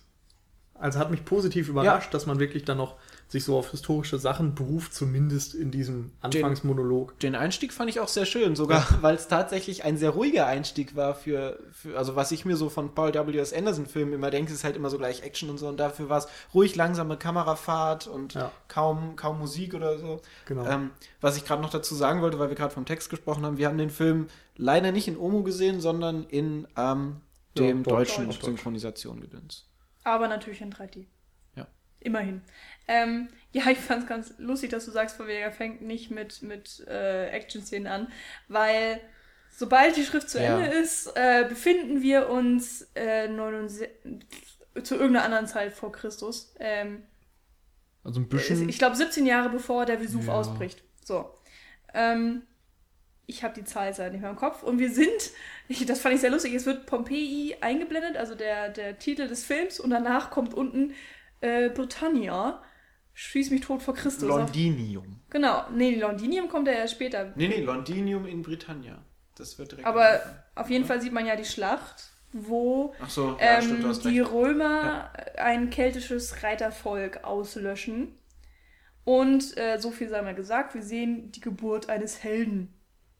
also 0.74 0.98
hat 1.00 1.10
mich 1.10 1.24
positiv 1.24 1.68
überrascht, 1.68 2.12
dass 2.14 2.26
man 2.26 2.38
wirklich 2.38 2.64
dann 2.64 2.76
noch 2.78 2.96
sich 3.30 3.44
so 3.44 3.56
auf 3.56 3.70
historische 3.70 4.18
Sachen 4.18 4.54
beruft, 4.54 4.92
zumindest 4.92 5.54
in 5.54 5.70
diesem 5.70 6.10
Anfangsmonolog. 6.20 7.18
Den 7.20 7.34
Einstieg 7.36 7.72
fand 7.72 7.88
ich 7.88 8.00
auch 8.00 8.08
sehr 8.08 8.26
schön, 8.26 8.56
sogar 8.56 8.84
weil 9.00 9.14
es 9.14 9.28
tatsächlich 9.28 9.84
ein 9.84 9.96
sehr 9.96 10.10
ruhiger 10.10 10.46
Einstieg 10.46 10.96
war 10.96 11.14
für, 11.14 11.58
für, 11.72 11.96
also 11.96 12.16
was 12.16 12.32
ich 12.32 12.44
mir 12.44 12.56
so 12.56 12.68
von 12.68 12.94
Paul 12.94 13.14
W.S. 13.14 13.52
Anderson-Filmen 13.52 14.12
immer 14.14 14.30
denke, 14.30 14.52
ist 14.52 14.64
halt 14.64 14.74
immer 14.76 14.90
so 14.90 14.98
gleich 14.98 15.22
Action 15.22 15.48
und 15.48 15.58
so 15.58 15.68
und 15.68 15.78
dafür 15.78 16.08
war 16.08 16.18
es 16.18 16.28
ruhig, 16.52 16.74
langsame 16.74 17.16
Kamerafahrt 17.16 18.08
und 18.08 18.34
Ja. 18.34 18.50
kaum, 18.68 19.14
kaum 19.16 19.38
Musik 19.38 19.74
oder 19.74 19.96
so. 19.98 20.20
Genau. 20.46 20.66
Ähm, 20.66 20.90
was 21.20 21.36
ich 21.36 21.44
gerade 21.44 21.62
noch 21.62 21.70
dazu 21.70 21.94
sagen 21.94 22.22
wollte, 22.22 22.38
weil 22.40 22.48
wir 22.48 22.56
gerade 22.56 22.74
vom 22.74 22.84
Text 22.84 23.10
gesprochen 23.10 23.46
haben, 23.46 23.58
wir 23.58 23.68
haben 23.68 23.78
den 23.78 23.90
Film 23.90 24.26
leider 24.56 24.90
nicht 24.92 25.06
in 25.06 25.16
Omo 25.16 25.44
gesehen, 25.44 25.80
sondern 25.80 26.24
in 26.24 26.66
ähm, 26.76 27.20
Ja, 27.56 27.64
dem 27.66 27.84
Deutsch, 27.84 28.16
deutschen. 28.16 28.32
Synchronisation 28.32 29.20
gedöns. 29.20 29.66
Aber 30.02 30.26
natürlich 30.28 30.60
in 30.60 30.72
3D. 30.72 31.06
Ja. 31.54 31.66
Immerhin. 32.00 32.40
Ähm, 32.90 33.28
ja, 33.52 33.70
ich 33.70 33.78
fand 33.78 34.02
es 34.02 34.08
ganz 34.08 34.34
lustig, 34.38 34.70
dass 34.70 34.84
du 34.84 34.90
sagst, 34.90 35.16
von 35.16 35.26
wegen, 35.26 35.40
er 35.40 35.52
fängt 35.52 35.82
nicht 35.82 36.10
mit, 36.10 36.42
mit 36.42 36.84
äh, 36.88 37.28
Action-Szenen 37.28 37.86
an, 37.86 38.08
weil 38.48 39.00
sobald 39.50 39.96
die 39.96 40.04
Schrift 40.04 40.28
zu 40.30 40.38
Ja. 40.38 40.58
Ende 40.58 40.76
ist, 40.76 41.12
äh, 41.14 41.46
befinden 41.48 42.02
wir 42.02 42.28
uns 42.28 42.88
äh, 42.94 43.28
69, 43.28 43.88
zu 44.82 44.94
irgendeiner 44.94 45.24
anderen 45.24 45.46
Zeit 45.46 45.72
vor 45.72 45.92
Christus. 45.92 46.54
Ähm, 46.60 47.02
Also 48.04 48.20
ein 48.20 48.68
ich 48.68 48.78
glaube 48.78 48.96
17 48.96 49.26
Jahre 49.26 49.50
bevor 49.50 49.84
der 49.84 50.00
Vesuv 50.00 50.26
Ja. 50.26 50.32
ausbricht. 50.34 50.82
So. 51.04 51.30
Ähm, 51.92 52.42
ich 53.26 53.44
habe 53.44 53.54
die 53.54 53.64
Zahl 53.64 53.88
jetzt 53.88 53.98
halt 53.98 54.12
nicht 54.12 54.22
mehr 54.22 54.30
im 54.30 54.36
Kopf. 54.36 54.62
Und 54.62 54.78
wir 54.78 54.90
sind, 54.90 55.30
ich, 55.68 55.84
das 55.86 56.00
fand 56.00 56.14
ich 56.14 56.20
sehr 56.20 56.30
lustig, 56.30 56.54
es 56.54 56.66
wird 56.66 56.86
Pompeii 56.86 57.56
eingeblendet, 57.60 58.16
also 58.16 58.34
der, 58.34 58.68
der 58.70 58.98
Titel 58.98 59.28
des 59.28 59.44
Films, 59.44 59.80
und 59.80 59.90
danach 59.90 60.30
kommt 60.30 60.54
unten 60.54 60.94
äh, 61.40 61.68
Britannia. 61.70 62.62
Schieß 63.22 63.50
mich 63.50 63.60
tot 63.60 63.82
vor 63.82 63.94
Christus. 63.94 64.26
Londinium. 64.26 65.20
Genau. 65.28 65.64
Nee, 65.76 65.96
Londinium 65.96 66.48
kommt 66.48 66.66
ja 66.66 66.72
erst 66.72 66.94
später. 66.94 67.32
Nee, 67.36 67.48
nee, 67.48 67.60
Londinium 67.60 68.24
in 68.26 68.40
Britannia. 68.40 69.04
Das 69.36 69.58
wird 69.58 69.72
direkt. 69.72 69.86
Aber 69.86 70.20
auf 70.54 70.70
jeden 70.70 70.86
Fall 70.86 71.02
sieht 71.02 71.12
man 71.12 71.26
ja 71.26 71.36
die 71.36 71.44
Schlacht, 71.44 72.04
wo 72.32 72.94
Ach 72.98 73.10
so, 73.10 73.36
ja, 73.38 73.60
stimmt, 73.60 73.80
ähm, 73.84 73.88
hast 73.90 74.04
die 74.06 74.20
recht. 74.20 74.32
Römer 74.32 75.10
ein 75.36 75.68
keltisches 75.68 76.42
Reitervolk 76.42 77.22
auslöschen. 77.22 78.08
Und 79.04 79.54
äh, 79.58 79.78
so 79.78 79.90
viel 79.90 80.08
sei 80.08 80.22
mal 80.22 80.34
gesagt, 80.34 80.74
wir 80.74 80.82
sehen 80.82 81.30
die 81.30 81.40
Geburt 81.40 81.90
eines 81.90 82.24
Helden. 82.24 82.72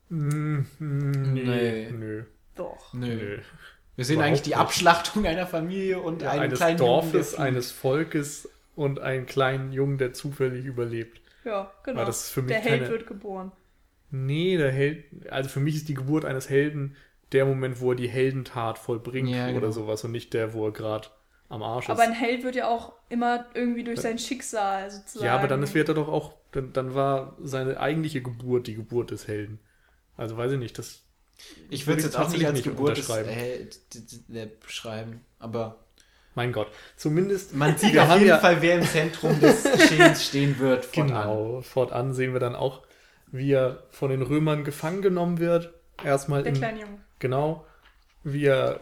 Mm, 0.08 0.60
mm, 0.78 1.32
Nee. 1.34 1.90
Nö. 1.90 2.24
Doch. 2.54 2.94
Nö. 2.94 3.06
Nö. 3.16 3.38
Wir 3.96 4.04
sehen 4.06 4.14
Überhaupt 4.14 4.28
eigentlich 4.28 4.42
die 4.42 4.50
nicht. 4.50 4.58
Abschlachtung 4.58 5.26
einer 5.26 5.46
Familie 5.46 6.00
und 6.00 6.22
Ja, 6.22 6.30
einen 6.30 6.44
eines 6.44 6.58
kleinen 6.58 6.78
Dorfes, 6.78 7.34
eines 7.34 7.70
Volkes 7.70 8.48
und 8.80 8.98
einen 8.98 9.26
kleinen 9.26 9.72
Jungen, 9.72 9.98
der 9.98 10.12
zufällig 10.14 10.64
überlebt. 10.64 11.20
Ja, 11.44 11.70
genau. 11.84 11.98
Aber 11.98 12.06
das 12.06 12.24
ist 12.24 12.30
für 12.30 12.42
mich 12.42 12.52
der 12.52 12.60
Held 12.60 12.80
keine- 12.82 12.90
wird 12.92 13.06
geboren. 13.06 13.52
Nee, 14.10 14.56
der 14.56 14.72
Held, 14.72 15.04
also 15.30 15.48
für 15.50 15.60
mich 15.60 15.76
ist 15.76 15.88
die 15.88 15.94
Geburt 15.94 16.24
eines 16.24 16.48
Helden 16.50 16.96
der 17.32 17.44
Moment, 17.46 17.80
wo 17.80 17.92
er 17.92 17.96
die 17.96 18.08
Heldentat 18.08 18.78
vollbringt 18.78 19.28
Ja, 19.28 19.46
genau. 19.46 19.58
oder 19.58 19.70
sowas 19.72 20.02
und 20.04 20.12
nicht 20.12 20.32
der, 20.34 20.52
wo 20.54 20.66
er 20.66 20.72
gerade 20.72 21.08
am 21.48 21.62
Arsch 21.62 21.84
ist. 21.84 21.90
Aber 21.90 22.02
ein 22.02 22.12
Held 22.12 22.42
wird 22.42 22.56
ja 22.56 22.68
auch 22.68 22.92
immer 23.08 23.46
irgendwie 23.54 23.84
durch 23.84 24.00
sein 24.00 24.18
Schicksal 24.18 24.90
sozusagen. 24.90 25.26
ja, 25.26 25.36
aber 25.36 25.46
dann 25.46 25.62
ist, 25.62 25.74
wird 25.74 25.88
er 25.88 25.94
doch 25.94 26.08
auch, 26.08 26.34
dann, 26.52 26.72
dann 26.72 26.94
war 26.94 27.36
seine 27.42 27.78
eigentliche 27.78 28.22
Geburt 28.22 28.66
die 28.66 28.74
Geburt 28.74 29.10
des 29.10 29.28
Helden. 29.28 29.60
Also 30.16 30.36
weiß 30.36 30.52
ich 30.52 30.58
nicht, 30.58 30.78
das 30.78 31.02
Ich 31.68 31.86
würde 31.86 31.98
es 31.98 32.04
jetzt 32.06 32.16
auch 32.18 32.30
nicht 32.30 32.44
als 32.46 32.54
nicht 32.54 32.64
Geburt 32.64 32.96
des 32.96 33.08
unterschreiben. 33.08 33.28
Held 33.28 34.60
beschreiben, 34.60 35.20
aber 35.38 35.78
Mein 36.34 36.52
Gott. 36.52 36.68
Zumindest. 36.96 37.54
man 37.54 37.76
sieht 37.76 37.98
auf 37.98 38.14
jeden 38.14 38.28
ja, 38.28 38.38
Fall, 38.38 38.62
wer 38.62 38.76
im 38.76 38.84
Zentrum 38.84 39.40
des 39.40 39.64
Geschehens 39.72 40.24
stehen 40.24 40.58
wird. 40.58 40.84
fortan. 40.84 41.06
Genau. 41.08 41.60
Fortan 41.62 42.12
sehen 42.14 42.32
wir 42.32 42.40
dann 42.40 42.54
auch, 42.54 42.82
wie 43.32 43.52
er 43.52 43.84
von 43.90 44.10
den 44.10 44.22
Römern 44.22 44.64
gefangen 44.64 45.02
genommen 45.02 45.38
wird. 45.38 45.72
Erstmal 46.04 46.42
der 46.42 46.52
in, 46.52 46.58
kleine 46.58 46.80
Junge. 46.80 46.98
Genau. 47.18 47.66
Wie 48.22 48.44
er 48.44 48.80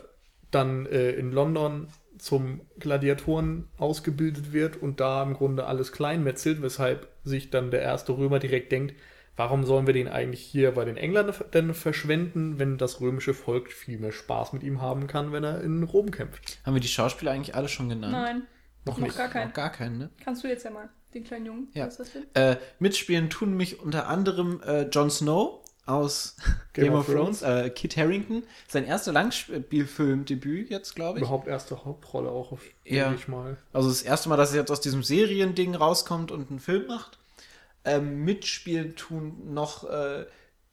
dann 0.51 0.87
äh, 0.87 1.11
in 1.11 1.33
London 1.33 1.89
zum 2.19 2.61
Gladiatoren 2.79 3.69
ausgebildet 3.79 4.53
wird 4.53 4.77
und 4.77 5.01
da 5.01 5.23
im 5.23 5.35
Grunde 5.35 5.67
alles 5.67 5.93
kleinmetzelt, 5.93 6.63
weshalb 6.63 7.09
sich 7.25 7.51
dann 7.51 7.71
der 7.71 7.83
erste 7.83 8.17
Römer 8.17 8.39
direkt 8.39 8.73
denkt, 8.73 8.95
warum 9.39 9.65
sollen 9.65 9.87
wir 9.87 9.95
den 9.95 10.09
eigentlich 10.09 10.41
hier 10.43 10.73
bei 10.73 10.85
den 10.85 10.97
Engländern 10.99 11.35
denn 11.55 11.73
verschwenden, 11.73 12.59
wenn 12.59 12.77
das 12.77 13.01
römische 13.01 13.33
Volk 13.33 13.73
viel 13.73 13.99
mehr 13.99 14.13
Spaß 14.13 14.53
mit 14.53 14.63
ihm 14.63 14.83
haben 14.83 15.07
kann, 15.07 15.33
wenn 15.33 15.45
er 15.45 15.63
in 15.63 15.83
Rom 15.85 16.11
kämpft. 16.11 16.59
Haben 16.67 16.75
wir 16.75 16.81
die 16.81 16.89
Schauspieler 16.89 17.31
eigentlich 17.33 17.55
alle 17.55 17.69
schon 17.69 17.89
genannt? 17.89 18.13
Nein, 18.13 18.43
Noch 18.85 18.99
noch 18.99 19.07
nicht. 19.07 19.17
gar 19.17 19.29
keinen. 19.29 19.49
Noch 19.49 19.55
gar 19.55 19.71
keinen, 19.73 19.99
ne? 19.99 20.11
Kannst 20.23 20.45
du 20.45 20.49
jetzt 20.49 20.65
ja 20.65 20.71
mal 20.71 20.89
den 21.15 21.25
kleinen 21.25 21.47
Jungen, 21.47 21.69
Ja. 21.73 21.89
Äh, 22.35 22.57
mitspielen 22.79 23.31
tun 23.31 23.57
mich 23.57 23.81
unter 23.81 24.09
anderem 24.09 24.61
äh, 24.67 24.83
Jon 24.89 25.11
Snow 25.11 25.61
aus 25.87 26.37
Game, 26.75 26.93
of 26.93 27.07
Thrones, 27.07 27.41
äh, 27.41 27.71
Kit 27.71 27.97
Harrington, 27.97 28.43
sein 28.69 28.85
erster 28.85 29.13
Langspielfilmdebüt 29.13 30.69
jetzt, 30.71 30.95
glaube 30.95 31.19
ich. 31.19 31.23
Überhaupt 31.23 31.49
erste 31.49 31.85
Hauptrolle 31.85 32.29
auch 32.31 32.53
auf 32.53 32.61
Ja. 32.85 33.05
denke 33.05 33.21
ich 33.21 33.29
mal. 33.29 33.57
Also 33.73 33.89
das 33.89 34.03
erste 34.03 34.29
Mal, 34.29 34.37
dass 34.37 34.53
er 34.53 34.61
jetzt 34.61 34.71
aus 34.71 34.81
diesem 34.81 35.03
Seriending 35.03 35.75
rauskommt 35.75 36.31
und 36.31 36.51
einen 36.51 36.59
Film 36.61 36.87
macht. 36.89 37.19
Ähm, 37.85 38.25
mitspielen 38.25 38.97
tun 38.97 39.53
noch 39.55 39.89
äh, 39.89 40.27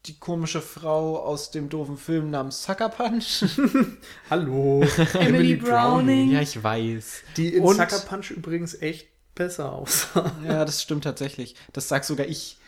die 0.06 0.18
komische 0.18 0.60
Frau 0.60 1.18
aus 1.18 1.50
dem 1.50 1.68
doofen 1.68 1.96
Film 1.96 2.30
namens 2.30 2.62
Sucker 2.62 2.88
Punch. 2.88 3.44
Hallo. 4.30 4.84
Emily 5.14 5.56
Browning. 5.56 6.30
ja, 6.30 6.40
ich 6.40 6.62
weiß. 6.62 7.22
Die 7.36 7.54
in 7.54 7.62
Und- 7.64 7.76
Sucker 7.76 7.98
Punch 8.08 8.30
übrigens 8.30 8.80
echt 8.80 9.08
besser 9.34 9.72
aussah. 9.72 10.30
Ja, 10.46 10.64
das 10.64 10.82
stimmt 10.82 11.04
tatsächlich. 11.04 11.56
Das 11.72 11.88
sag 11.88 12.04
sogar 12.04 12.26
ich. 12.26 12.58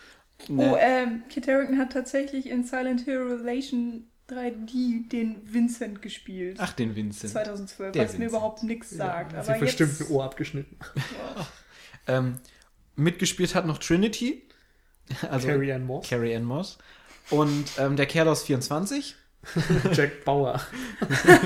Oh, 0.49 0.53
Ne, 0.53 0.77
ähm, 0.81 1.23
Kit 1.29 1.49
Harington 1.49 1.79
hat 1.79 1.93
tatsächlich 1.93 2.49
in 2.49 2.63
Silent 2.65 3.01
Hill 3.03 3.19
Relation 3.23 4.07
3D 4.31 5.09
den 5.09 5.41
Vincent 5.53 6.01
gespielt. 6.03 6.59
Ach, 6.61 6.73
den 6.73 6.95
Vincent. 6.95 7.33
2012, 7.33 7.93
Der 7.93 8.05
was 8.05 8.13
mir 8.13 8.19
Vincent. 8.21 8.31
überhaupt 8.31 8.63
nichts 8.63 8.91
sagt. 8.91 9.33
Hat 9.35 9.45
aber 9.49 9.55
sie 9.55 9.61
bestimmt 9.61 9.99
jetzt, 9.99 10.09
ein 10.11 10.15
Ohr 10.15 10.25
abgeschnitten. 10.25 10.77
Ähm, 12.07 12.39
mitgespielt 12.99 13.55
hat 13.55 13.67
noch 13.67 13.79
Trinity. 13.79 14.45
Also 15.31 15.49
Carrie 15.49 15.73
Ann 15.73 15.87
Moss. 15.87 16.07
Carrie 16.09 16.37
Ann 16.37 16.45
Moss. 16.45 16.77
Und 17.31 17.65
ähm, 17.79 17.97
der 17.97 18.05
Kerl 18.07 18.29
aus 18.29 18.43
24. 18.43 19.17
Jack 19.93 20.25
Bauer. 20.25 20.61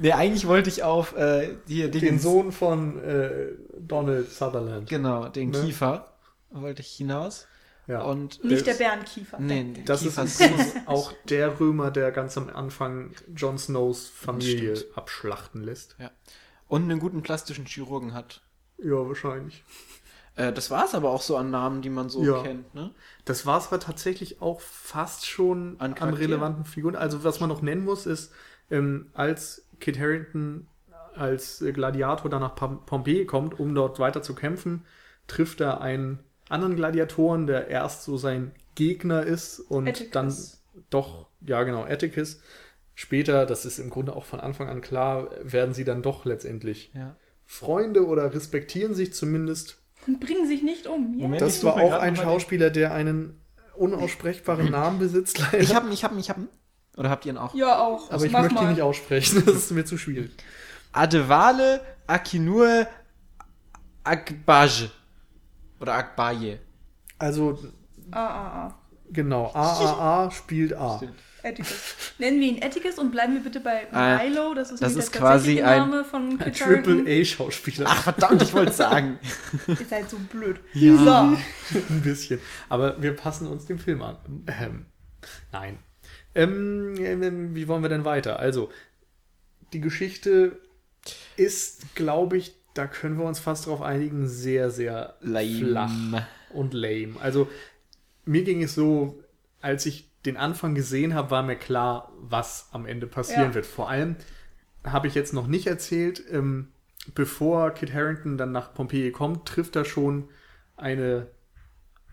Ne, 0.00 0.12
eigentlich 0.12 0.46
wollte 0.48 0.68
ich 0.70 0.82
auf 0.82 1.16
äh, 1.16 1.54
hier 1.68 1.88
Den 1.88 2.00
Dingens- 2.00 2.22
Sohn 2.24 2.50
von 2.50 3.00
äh, 3.04 3.52
Donald 3.78 4.28
Sutherland. 4.30 4.88
Genau, 4.88 5.28
den 5.28 5.50
Ne? 5.50 5.62
Kiefer 5.62 6.12
wollte 6.50 6.82
ich 6.82 6.88
hinaus. 6.88 7.46
Ja. 7.86 8.02
Und 8.02 8.42
nicht 8.42 8.66
der 8.66 8.74
Bärenkiefer. 8.74 9.38
nee, 9.38 9.72
Das 9.84 10.00
Kiefer 10.00 10.24
ist 10.24 10.40
übrigens 10.40 10.72
auch 10.86 11.12
der 11.28 11.60
Römer, 11.60 11.90
der 11.92 12.10
ganz 12.10 12.36
am 12.36 12.48
Anfang 12.50 13.12
Jon 13.36 13.56
Snows 13.56 14.08
Familie 14.08 14.74
Stimmt. 14.76 14.98
abschlachten 14.98 15.62
lässt. 15.62 15.94
Ja. 16.00 16.10
Und 16.66 16.82
einen 16.90 16.98
guten 16.98 17.22
plastischen 17.22 17.66
Chirurgen 17.66 18.14
hat. 18.14 18.40
Ja, 18.78 19.06
wahrscheinlich. 19.06 19.62
Äh, 20.36 20.52
das 20.52 20.70
war 20.70 20.84
es 20.84 20.94
aber 20.94 21.10
auch 21.10 21.22
so 21.22 21.36
an 21.36 21.50
Namen, 21.50 21.82
die 21.82 21.90
man 21.90 22.08
so 22.08 22.24
Ja. 22.24 22.42
kennt, 22.42 22.74
ne? 22.74 22.90
Das 23.24 23.46
war 23.46 23.58
es 23.58 23.68
aber 23.68 23.80
tatsächlich 23.80 24.40
auch 24.42 24.60
fast 24.60 25.26
schon 25.26 25.76
An 25.78 25.94
an, 25.94 26.14
relevanten 26.14 26.64
Figuren. 26.64 26.96
Also 26.96 27.24
was 27.24 27.40
man 27.40 27.48
noch 27.48 27.62
nennen 27.62 27.84
muss, 27.84 28.06
ist, 28.06 28.32
ähm, 28.70 29.10
als 29.14 29.66
Kit 29.80 29.98
Harington 29.98 30.66
als 31.14 31.62
äh, 31.62 31.72
Gladiator 31.72 32.28
dann 32.28 32.40
nach 32.40 32.56
Pom 32.56 32.84
Pompeji 32.86 33.24
kommt, 33.24 33.60
um 33.60 33.74
dort 33.74 34.00
weiter 34.00 34.22
zu 34.22 34.34
kämpfen, 34.34 34.84
trifft 35.28 35.60
er 35.60 35.80
einen 35.80 36.18
anderen 36.48 36.74
Gladiatoren, 36.74 37.46
der 37.46 37.68
erst 37.68 38.02
so 38.02 38.16
sein 38.16 38.52
Gegner 38.74 39.22
ist 39.22 39.60
und 39.60 39.88
Atticus. 39.88 40.10
dann 40.10 40.34
doch, 40.90 41.28
ja 41.40 41.62
genau, 41.62 41.84
Atticus. 41.84 42.40
Später, 42.96 43.46
das 43.46 43.64
ist 43.64 43.78
im 43.78 43.90
Grunde 43.90 44.14
auch 44.14 44.24
von 44.24 44.40
Anfang 44.40 44.68
an 44.68 44.80
klar, 44.80 45.30
werden 45.42 45.72
sie 45.74 45.84
dann 45.84 46.02
doch 46.02 46.24
letztendlich 46.24 46.90
Ja. 46.94 47.16
Freunde 47.46 48.06
oder 48.06 48.34
respektieren 48.34 48.94
sich 48.94 49.12
zumindest. 49.14 49.78
Und 50.06 50.20
bringen 50.20 50.46
sich 50.46 50.62
nicht 50.62 50.86
um. 50.86 51.14
Yeah. 51.14 51.22
Moment. 51.22 51.42
Das 51.42 51.58
ich 51.58 51.64
war 51.64 51.76
auch 51.76 51.94
ein 51.94 52.16
Schauspieler, 52.16 52.70
der 52.70 52.92
einen 52.92 53.40
unaussprechbaren 53.76 54.70
Namen 54.70 54.98
besitzt, 54.98 55.38
leider. 55.38 55.60
Ich 55.60 55.74
hab 55.74 55.84
ihn, 55.84 55.92
ich 55.92 56.04
hab 56.04 56.12
ihn, 56.12 56.18
ich 56.18 56.30
hab 56.30 56.38
ihn. 56.38 56.48
Oder 56.96 57.10
habt 57.10 57.26
ihr 57.26 57.32
ihn 57.32 57.38
auch? 57.38 57.54
Ja, 57.54 57.80
auch. 57.80 58.10
aber 58.10 58.24
ich 58.24 58.32
Mach 58.32 58.42
möchte 58.42 58.58
ihn 58.58 58.64
mal. 58.64 58.70
nicht 58.70 58.82
aussprechen, 58.82 59.42
das 59.46 59.56
ist 59.56 59.70
mir 59.72 59.84
zu 59.84 59.98
schwierig. 59.98 60.30
Adewale 60.92 61.80
Akinur 62.06 62.86
Akbaj. 64.04 64.90
Oder 65.80 65.94
Akbaye. 65.94 66.60
Also, 67.18 67.58
ah. 68.12 68.72
genau, 69.10 69.50
AAA 69.52 70.30
spielt 70.30 70.74
A. 70.74 71.00
Atticus. 71.44 71.94
Nennen 72.18 72.40
wir 72.40 72.48
ihn 72.48 72.62
Atticus 72.62 72.98
und 72.98 73.10
bleiben 73.10 73.34
wir 73.34 73.42
bitte 73.42 73.60
bei 73.60 73.86
Ah, 73.92 74.18
Milo. 74.22 74.54
Das 74.54 74.70
ist, 74.70 74.82
das 74.82 74.96
ist 74.96 75.14
der 75.14 75.20
quasi 75.20 75.60
ein- 75.62 75.78
Name 75.78 76.04
von 76.04 76.30
Ein 76.30 76.38
Kit 76.52 76.60
Harington. 76.64 76.98
Triple-A-Schauspieler. 77.04 77.86
Ach, 77.88 78.02
verdammt, 78.04 78.42
ich 78.42 78.52
wollte 78.54 78.72
sagen. 78.84 79.18
Ist 79.66 79.92
halt 79.92 80.08
so 80.10 80.16
blöd. 80.18 80.60
Ja. 80.72 80.96
So. 81.72 81.78
Ein 81.90 82.00
bisschen. 82.02 82.40
Aber 82.68 83.00
wir 83.02 83.14
passen 83.14 83.46
uns 83.46 83.66
dem 83.66 83.78
Film 83.78 84.02
an. 84.02 84.16
Ähm, 84.46 84.86
nein. 85.52 85.78
Ähm, 86.34 86.94
ähm, 86.98 87.54
wie 87.54 87.68
wollen 87.68 87.82
wir 87.82 87.88
denn 87.88 88.04
weiter? 88.04 88.38
Also, 88.40 88.70
die 89.72 89.80
Geschichte 89.80 90.58
ist, 91.36 91.94
glaube 91.94 92.36
ich, 92.36 92.56
da 92.74 92.86
können 92.88 93.18
wir 93.18 93.24
uns 93.24 93.38
fast 93.38 93.66
drauf 93.66 93.82
einigen, 93.82 94.26
sehr, 94.26 94.70
sehr 94.70 95.14
flach 95.20 95.90
Lame. 95.90 96.26
und 96.50 96.74
lame. 96.74 97.14
Also, 97.20 97.48
mir 98.24 98.42
ging 98.42 98.62
es 98.64 98.74
so, 98.74 99.22
als 99.60 99.86
ich 99.86 100.10
den 100.26 100.36
Anfang 100.36 100.74
gesehen 100.74 101.14
habe, 101.14 101.30
war 101.30 101.42
mir 101.42 101.56
klar, 101.56 102.12
was 102.18 102.68
am 102.72 102.86
Ende 102.86 103.06
passieren 103.06 103.50
Ja. 103.50 103.54
wird. 103.54 103.66
Vor 103.66 103.88
allem 103.90 104.16
habe 104.84 105.06
ich 105.06 105.14
jetzt 105.14 105.32
noch 105.32 105.46
nicht 105.46 105.66
erzählt, 105.66 106.22
ähm, 106.30 106.68
bevor 107.14 107.70
Kit 107.72 107.92
Harrington 107.92 108.38
dann 108.38 108.52
nach 108.52 108.72
Pompeji 108.74 109.10
kommt, 109.12 109.46
trifft 109.46 109.76
er 109.76 109.84
schon 109.84 110.28
eine, 110.76 111.28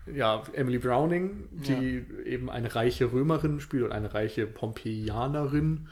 ja, 0.06 0.42
Emily 0.52 0.78
Browning, 0.78 1.48
die 1.52 2.04
eben 2.24 2.50
eine 2.50 2.74
reiche 2.74 3.12
Römerin 3.12 3.60
spielt 3.60 3.84
und 3.84 3.92
eine 3.92 4.12
reiche 4.14 4.46
Pompeianerin. 4.46 5.88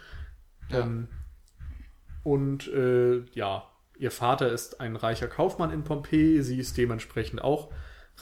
Ja. 0.69 0.81
Ähm, 0.81 1.09
und 2.23 2.69
äh, 2.69 3.25
ja, 3.33 3.65
ihr 3.99 4.11
Vater 4.11 4.51
ist 4.53 4.81
ein 4.81 4.97
reicher 4.97 5.29
Kaufmann 5.29 5.71
in 5.71 5.85
Pompeji, 5.85 6.43
sie 6.43 6.59
ist 6.59 6.77
dementsprechend 6.77 7.43
auch 7.43 7.73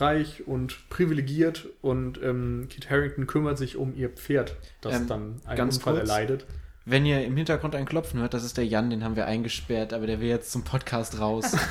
reich 0.01 0.47
und 0.47 0.89
privilegiert 0.89 1.67
und 1.81 2.21
ähm, 2.21 2.67
Kit 2.69 2.89
Harrington 2.89 3.27
kümmert 3.27 3.57
sich 3.57 3.77
um 3.77 3.95
ihr 3.95 4.09
Pferd, 4.09 4.55
das 4.81 4.95
Ähm, 4.95 5.07
dann 5.07 5.41
einen 5.45 5.57
ganz 5.57 5.77
Unfall 5.77 5.95
kurz. 5.95 6.09
erleidet. 6.09 6.45
Wenn 6.85 7.05
ihr 7.05 7.23
im 7.23 7.37
Hintergrund 7.37 7.75
ein 7.75 7.85
Klopfen 7.85 8.19
hört, 8.19 8.33
das 8.33 8.43
ist 8.43 8.57
der 8.57 8.65
Jan, 8.65 8.89
den 8.89 9.03
haben 9.03 9.15
wir 9.15 9.25
eingesperrt, 9.27 9.93
aber 9.93 10.07
der 10.07 10.19
will 10.21 10.27
jetzt 10.27 10.51
zum 10.51 10.63
Podcast 10.63 11.19
raus. 11.19 11.55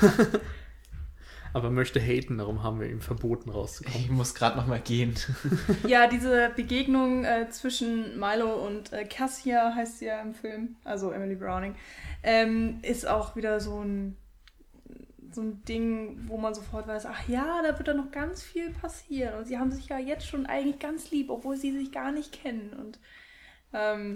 Aber 1.55 1.71
möchte 1.71 1.99
haten, 1.99 2.39
darum 2.39 2.63
haben 2.63 2.79
wir 2.79 2.89
ihm 2.89 3.01
verboten 3.01 3.51
rauszukommen. 3.51 4.03
Ich 4.03 4.11
muss 4.11 4.35
gerade 4.35 4.57
noch 4.57 4.67
mal 4.67 4.81
gehen. 4.81 5.15
Ja, 5.87 6.07
diese 6.07 6.51
Begegnung 6.55 7.25
äh, 7.25 7.49
zwischen 7.51 8.19
Milo 8.19 8.67
und 8.67 8.93
äh, 8.93 9.05
Cassia 9.05 9.73
heißt 9.75 9.99
sie 9.99 10.07
ja 10.07 10.21
im 10.21 10.35
Film, 10.35 10.77
also 10.85 11.11
Emily 11.11 11.37
Browning, 11.37 11.75
ähm, 12.23 12.79
ist 12.83 13.09
auch 13.09 13.35
wieder 13.35 13.61
so 13.61 13.83
ein, 13.83 14.17
so 15.39 15.45
ein 15.45 15.65
Ding, 15.67 16.19
wo 16.27 16.37
man 16.37 16.53
sofort 16.53 16.89
weiß, 16.89 17.07
ach 17.07 17.29
ja, 17.29 17.63
da 17.63 17.79
wird 17.79 17.87
da 17.87 17.95
noch 17.95 18.11
ganz 18.11 18.43
viel 18.43 18.71
passieren. 18.71 19.39
Und 19.39 19.47
sie 19.47 19.57
haben 19.57 19.71
sich 19.71 19.87
ja 19.87 19.97
jetzt 19.97 20.27
schon 20.27 20.47
eigentlich 20.47 20.81
ganz 20.81 21.13
lieb, 21.13 21.31
obwohl 21.31 21.57
sie 21.57 21.71
sich 21.71 21.93
gar 21.93 22.11
nicht 22.11 22.33
kennen. 22.33 22.73
Und 22.73 22.99
ähm, 23.73 24.15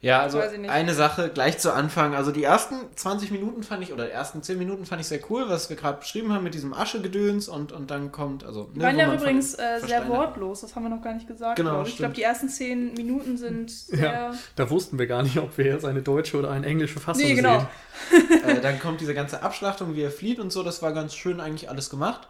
Ja, 0.00 0.20
also 0.20 0.38
eine 0.38 0.92
Sache 0.92 1.30
gleich 1.32 1.58
zu 1.58 1.72
Anfang. 1.72 2.14
Also 2.14 2.30
die 2.30 2.44
ersten 2.44 2.76
20 2.94 3.30
Minuten 3.30 3.62
fand 3.62 3.82
ich, 3.82 3.94
oder 3.94 4.04
die 4.04 4.10
ersten 4.10 4.42
10 4.42 4.58
Minuten 4.58 4.84
fand 4.84 5.00
ich 5.00 5.06
sehr 5.06 5.20
cool, 5.30 5.46
was 5.48 5.70
wir 5.70 5.76
gerade 5.76 5.98
beschrieben 5.98 6.32
haben 6.34 6.44
mit 6.44 6.52
diesem 6.52 6.74
Aschegedöns 6.74 7.48
und, 7.48 7.72
und 7.72 7.90
dann 7.90 8.12
kommt, 8.12 8.44
also. 8.44 8.70
die 8.74 8.80
waren 8.80 8.98
ja 8.98 9.12
übrigens 9.12 9.54
äh, 9.54 9.80
sehr 9.84 10.06
wortlos, 10.08 10.60
das 10.60 10.76
haben 10.76 10.82
wir 10.82 10.90
noch 10.90 11.02
gar 11.02 11.14
nicht 11.14 11.26
gesagt. 11.26 11.56
Genau, 11.56 11.82
ich 11.82 11.96
glaube, 11.96 12.12
die 12.12 12.22
ersten 12.22 12.50
zehn 12.50 12.92
Minuten 12.92 13.38
sind 13.38 13.70
sehr. 13.70 14.12
Ja, 14.12 14.34
da 14.54 14.68
wussten 14.68 14.98
wir 14.98 15.06
gar 15.06 15.22
nicht, 15.22 15.38
ob 15.38 15.56
wir 15.56 15.64
jetzt 15.64 15.86
eine 15.86 16.02
deutsche 16.02 16.38
oder 16.38 16.50
eine 16.50 16.66
englische 16.66 17.00
Fassung 17.00 17.24
Nee, 17.24 17.34
genau. 17.34 17.66
sehen. 18.10 18.42
äh, 18.44 18.60
dann 18.60 18.78
kommt 18.78 19.00
diese 19.00 19.14
ganze 19.14 19.42
Abschlachtung, 19.42 19.96
wie 19.96 20.02
er 20.02 20.10
flieht 20.10 20.38
und 20.38 20.52
so, 20.52 20.62
das 20.62 20.82
war 20.82 20.92
ganz 20.92 21.14
schön 21.14 21.40
eigentlich 21.40 21.70
alles 21.70 21.88
gemacht. 21.88 22.28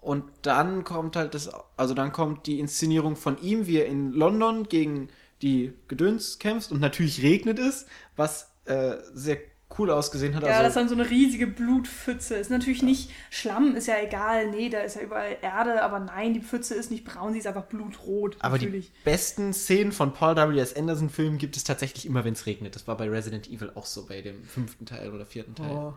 Und 0.00 0.24
dann 0.42 0.84
kommt 0.84 1.16
halt 1.16 1.34
das, 1.34 1.50
also 1.76 1.94
dann 1.94 2.12
kommt 2.12 2.46
die 2.46 2.58
Inszenierung 2.58 3.16
von 3.16 3.38
ihm, 3.42 3.66
wie 3.66 3.78
er 3.78 3.86
in 3.86 4.12
London 4.12 4.68
gegen 4.68 5.08
die 5.42 5.72
Gedöns 5.88 6.38
kämpft 6.38 6.70
und 6.72 6.80
natürlich 6.80 7.22
regnet 7.22 7.58
es, 7.58 7.86
was 8.16 8.50
äh, 8.66 8.96
sehr 9.14 9.38
cool 9.78 9.88
ausgesehen 9.90 10.34
hat. 10.34 10.42
Ja, 10.42 10.48
also, 10.48 10.62
das 10.62 10.68
ist 10.70 10.76
dann 10.76 10.88
so 10.88 10.94
eine 10.96 11.08
riesige 11.08 11.46
Blutpfütze. 11.46 12.34
Ist 12.34 12.50
natürlich 12.50 12.82
nicht 12.82 13.10
Schlamm, 13.30 13.76
ist 13.76 13.86
ja 13.86 13.94
egal. 14.02 14.50
Nee, 14.50 14.68
da 14.68 14.80
ist 14.80 14.96
ja 14.96 15.02
überall 15.02 15.36
Erde, 15.42 15.82
aber 15.84 16.00
nein, 16.00 16.34
die 16.34 16.40
Pfütze 16.40 16.74
ist 16.74 16.90
nicht 16.90 17.04
braun, 17.04 17.32
sie 17.32 17.38
ist 17.38 17.46
einfach 17.46 17.66
blutrot. 17.66 18.36
aber 18.40 18.56
natürlich. 18.56 18.88
die 18.90 19.04
besten 19.04 19.52
Szenen 19.52 19.92
von 19.92 20.12
Paul 20.12 20.34
W.S. 20.34 20.74
Anderson 20.74 21.08
Filmen 21.08 21.38
gibt 21.38 21.56
es 21.56 21.62
tatsächlich 21.62 22.04
immer, 22.04 22.24
wenn 22.24 22.32
es 22.32 22.46
regnet. 22.46 22.74
Das 22.74 22.88
war 22.88 22.96
bei 22.96 23.08
Resident 23.08 23.48
Evil 23.48 23.70
auch 23.76 23.86
so, 23.86 24.06
bei 24.06 24.20
dem 24.22 24.42
fünften 24.42 24.86
Teil 24.86 25.12
oder 25.12 25.24
vierten 25.24 25.54
Teil. 25.54 25.70
Oh. 25.70 25.94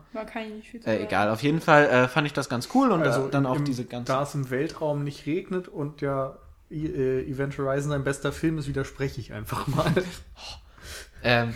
Viel 0.62 0.80
zu 0.80 0.88
Äh, 0.88 0.92
sagen. 0.92 1.04
egal, 1.04 1.30
auf 1.30 1.42
jeden 1.42 1.60
Fall 1.60 1.86
äh, 1.86 2.06
fand 2.08 2.28
ich 2.28 2.32
das 2.32 2.48
ganz 2.48 2.68
cool 2.74 2.92
und 2.92 3.02
Also 3.02 3.26
äh, 3.26 3.30
dann 3.30 3.44
auch 3.44 3.56
im, 3.56 3.64
diese 3.64 3.84
ganze. 3.84 4.12
Da 4.12 4.22
es 4.22 4.36
im 4.36 4.50
Weltraum 4.50 5.02
nicht 5.02 5.26
regnet 5.26 5.66
und 5.66 6.00
ja 6.00 6.38
Event 6.74 7.56
Horizon 7.58 7.90
sein 7.90 8.04
bester 8.04 8.32
Film 8.32 8.58
ist, 8.58 8.68
widerspreche 8.68 9.20
ich 9.20 9.32
einfach 9.32 9.66
mal. 9.66 9.92
Ähm, 11.26 11.54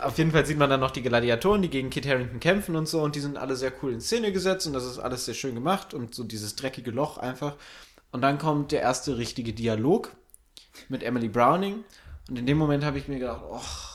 auf 0.00 0.18
jeden 0.18 0.32
Fall 0.32 0.44
sieht 0.44 0.58
man 0.58 0.68
dann 0.68 0.80
noch 0.80 0.90
die 0.90 1.00
Gladiatoren, 1.00 1.62
die 1.62 1.70
gegen 1.70 1.88
Kit 1.88 2.04
Harrington 2.04 2.40
kämpfen 2.40 2.74
und 2.74 2.88
so 2.88 3.00
und 3.00 3.14
die 3.14 3.20
sind 3.20 3.38
alle 3.38 3.54
sehr 3.54 3.72
cool 3.80 3.92
in 3.92 4.00
Szene 4.00 4.32
gesetzt 4.32 4.66
und 4.66 4.72
das 4.72 4.84
ist 4.84 4.98
alles 4.98 5.24
sehr 5.24 5.34
schön 5.34 5.54
gemacht 5.54 5.94
und 5.94 6.16
so 6.16 6.24
dieses 6.24 6.56
dreckige 6.56 6.90
Loch 6.90 7.16
einfach. 7.18 7.54
Und 8.10 8.22
dann 8.22 8.38
kommt 8.38 8.72
der 8.72 8.80
erste 8.80 9.16
richtige 9.16 9.52
Dialog 9.52 10.10
mit 10.88 11.04
Emily 11.04 11.28
Browning 11.28 11.84
und 12.28 12.40
in 12.40 12.46
dem 12.46 12.58
Moment 12.58 12.84
habe 12.84 12.98
ich 12.98 13.06
mir 13.06 13.20
gedacht, 13.20 13.44
ach, 13.52 13.93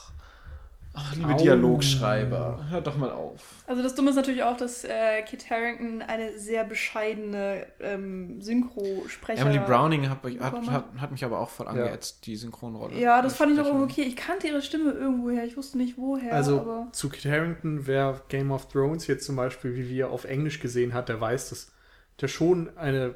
ach 0.94 1.14
liebe 1.14 1.32
Au. 1.34 1.36
Dialogschreiber, 1.36 2.66
hört 2.68 2.86
doch 2.86 2.96
mal 2.96 3.10
auf. 3.10 3.40
Also 3.66 3.82
das 3.82 3.94
Dumme 3.94 4.10
ist 4.10 4.16
natürlich 4.16 4.42
auch, 4.42 4.56
dass 4.56 4.84
äh, 4.84 5.22
Kit 5.22 5.48
Harrington 5.50 6.02
eine 6.02 6.38
sehr 6.38 6.64
bescheidene 6.64 7.66
ähm, 7.80 8.40
Synchrosprecher... 8.40 9.42
Emily 9.42 9.58
Browning 9.60 10.08
hat, 10.08 10.24
mich- 10.24 10.40
hat, 10.40 10.54
hat, 10.70 10.84
hat 10.98 11.10
mich 11.12 11.24
aber 11.24 11.38
auch 11.40 11.48
voll 11.48 11.66
Ja. 11.66 11.72
angeätzt, 11.72 12.26
die 12.26 12.36
Synchronrolle. 12.36 12.98
Ja, 12.98 13.22
das 13.22 13.36
fand 13.36 13.52
ich 13.52 13.60
auch 13.60 13.72
okay. 13.80 14.02
Ich 14.02 14.16
kannte 14.16 14.48
ihre 14.48 14.62
Stimme 14.62 14.92
irgendwoher, 14.92 15.44
ich 15.44 15.56
wusste 15.56 15.78
nicht 15.78 15.96
woher, 15.96 16.32
Also 16.34 16.60
aber... 16.60 16.88
zu 16.92 17.08
Kit 17.08 17.24
Harrington, 17.30 17.86
wer 17.86 18.20
Game 18.28 18.50
of 18.50 18.68
Thrones 18.68 19.06
jetzt 19.06 19.24
zum 19.26 19.36
Beispiel, 19.36 19.76
wie 19.76 19.88
wir 19.88 20.10
auf 20.10 20.24
Englisch 20.24 20.60
gesehen 20.60 20.92
hat, 20.94 21.08
der 21.08 21.20
weiß, 21.20 21.50
dass 21.50 21.72
der 22.20 22.28
schon 22.28 22.76
eine 22.76 23.14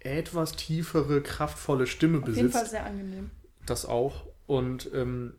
etwas 0.00 0.52
tiefere, 0.52 1.20
kraftvolle 1.20 1.86
Stimme 1.86 2.18
Auf 2.18 2.28
jeden 2.28 2.50
Fall 2.50 2.60
besitzt. 2.62 2.70
sehr 2.70 2.86
angenehm. 2.86 3.30
Das 3.66 3.84
auch. 3.84 4.24
Und 4.46 4.88
ähm, 4.94 5.34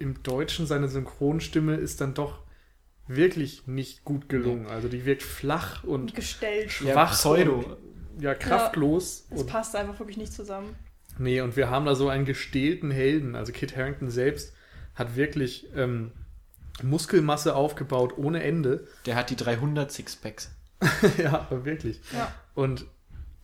im 0.00 0.22
Deutschen 0.22 0.66
seine 0.66 0.88
Synchronstimme 0.88 1.76
ist 1.76 2.00
dann 2.00 2.14
doch 2.14 2.42
wirklich 3.06 3.66
nicht 3.66 4.04
gut 4.04 4.28
gelungen. 4.28 4.66
Also 4.66 4.88
die 4.88 5.04
wirkt 5.04 5.22
flach 5.22 5.84
und 5.84 6.14
gestellt. 6.14 6.80
Ja, 6.80 6.92
schwach 6.92 7.12
Pseudo. 7.12 7.54
und, 7.54 8.22
ja, 8.22 8.34
kraftlos. 8.34 9.26
Es 9.30 9.42
und 9.42 9.46
passt 9.46 9.76
einfach 9.76 9.98
wirklich 9.98 10.16
nicht 10.16 10.32
zusammen. 10.32 10.74
Nee, 11.18 11.40
und 11.40 11.56
wir 11.56 11.70
haben 11.70 11.86
da 11.86 11.94
so 11.94 12.08
einen 12.08 12.24
gestählten 12.24 12.90
Helden. 12.90 13.34
Also 13.34 13.52
Kit 13.52 13.76
Harrington 13.76 14.10
selbst 14.10 14.54
hat 14.94 15.16
wirklich 15.16 15.68
ähm, 15.74 16.12
Muskelmasse 16.82 17.54
aufgebaut 17.54 18.16
ohne 18.16 18.42
Ende. 18.42 18.86
Der 19.06 19.16
hat 19.16 19.30
die 19.30 19.36
300 19.36 19.90
Sixpacks. 19.90 20.50
ja, 21.18 21.46
aber 21.50 21.64
wirklich. 21.64 22.00
Ja. 22.12 22.32
Und 22.54 22.86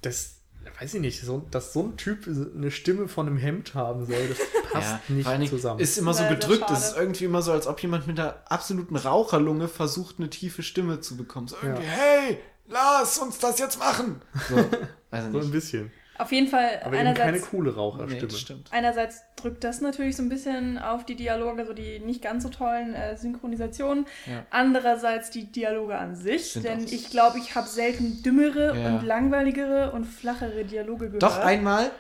das, 0.02 0.42
weiß 0.78 0.94
ich 0.94 1.00
nicht, 1.00 1.20
so, 1.20 1.46
dass 1.50 1.72
so 1.72 1.82
ein 1.82 1.96
Typ 1.96 2.26
eine 2.26 2.70
Stimme 2.70 3.08
von 3.08 3.26
einem 3.26 3.36
Hemd 3.36 3.74
haben 3.74 4.06
soll, 4.06 4.28
das 4.28 4.38
passt 4.72 4.94
allen 5.26 5.40
nicht 5.40 5.50
zusammen. 5.50 5.80
Ist 5.80 5.98
immer 5.98 6.14
so 6.14 6.24
gedrückt. 6.28 6.60
schade. 6.60 6.72
Es 6.74 6.88
ist 6.90 6.96
irgendwie 6.96 7.24
immer 7.24 7.42
so, 7.42 7.52
als 7.52 7.66
ob 7.66 7.80
jemand 7.80 8.06
mit 8.06 8.18
einer 8.18 8.36
absoluten 8.48 8.96
Raucherlunge 8.96 9.68
versucht, 9.68 10.16
eine 10.18 10.30
tiefe 10.30 10.62
Stimme 10.62 11.00
zu 11.00 11.16
bekommen. 11.16 11.48
So 11.48 11.56
irgendwie, 11.62 11.84
Ja. 11.84 11.90
hey, 11.90 12.38
lass 12.68 13.18
uns 13.18 13.38
das 13.38 13.58
jetzt 13.58 13.78
machen. 13.78 14.20
So, 14.48 14.56
weiß 15.10 15.26
ich 15.26 15.32
so 15.32 15.38
ein 15.40 15.50
bisschen. 15.50 15.92
Auf 16.18 16.32
jeden 16.32 16.48
Fall 16.48 16.80
Aber 16.82 16.96
eben 16.96 17.12
keine 17.12 17.20
einerseits, 17.20 17.50
coole 17.50 17.70
Nee, 17.72 17.76
Raucherstimme. 17.76 18.30
stimmt. 18.32 18.68
einerseits 18.72 19.20
drückt 19.36 19.62
das 19.64 19.82
natürlich 19.82 20.16
so 20.16 20.22
ein 20.22 20.30
bisschen 20.30 20.78
auf 20.78 21.04
die 21.04 21.14
Dialoge, 21.14 21.60
also 21.60 21.74
die 21.74 21.98
nicht 21.98 22.22
ganz 22.22 22.42
so 22.42 22.48
tollen 22.48 22.94
äh, 22.94 23.18
Synchronisationen. 23.18 24.06
Ja. 24.24 24.46
Andererseits 24.48 25.28
die 25.28 25.52
Dialoge 25.52 25.98
an 25.98 26.16
sich, 26.16 26.52
Sind 26.54 26.64
denn 26.64 26.84
ich 26.86 27.10
glaube, 27.10 27.38
ich 27.38 27.54
habe 27.54 27.68
selten 27.68 28.22
dümmere 28.22 28.74
Ja. 28.74 28.86
und 28.96 29.02
langweiligere 29.04 29.92
und 29.92 30.06
flachere 30.06 30.64
Dialoge 30.64 31.06
gehört. 31.08 31.22
Doch 31.22 31.36
einmal. 31.38 31.90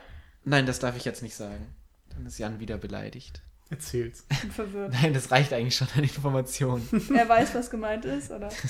Nein, 0.44 0.64
das 0.64 0.78
darf 0.78 0.96
ich 0.96 1.04
jetzt 1.04 1.22
nicht 1.22 1.36
sagen. 1.36 1.66
Dann 2.16 2.26
ist 2.26 2.38
Jan 2.38 2.60
wieder 2.60 2.78
beleidigt. 2.78 3.42
Erzähl's. 3.68 4.24
und 4.42 4.52
verwirrt. 4.52 4.92
Nein, 4.92 5.12
das 5.12 5.30
reicht 5.30 5.52
eigentlich 5.52 5.76
schon 5.76 5.88
an 5.96 6.02
Informationen. 6.02 6.88
er 7.14 7.28
weiß, 7.28 7.54
was 7.54 7.70
gemeint 7.70 8.04
ist, 8.04 8.30
oder? 8.30 8.48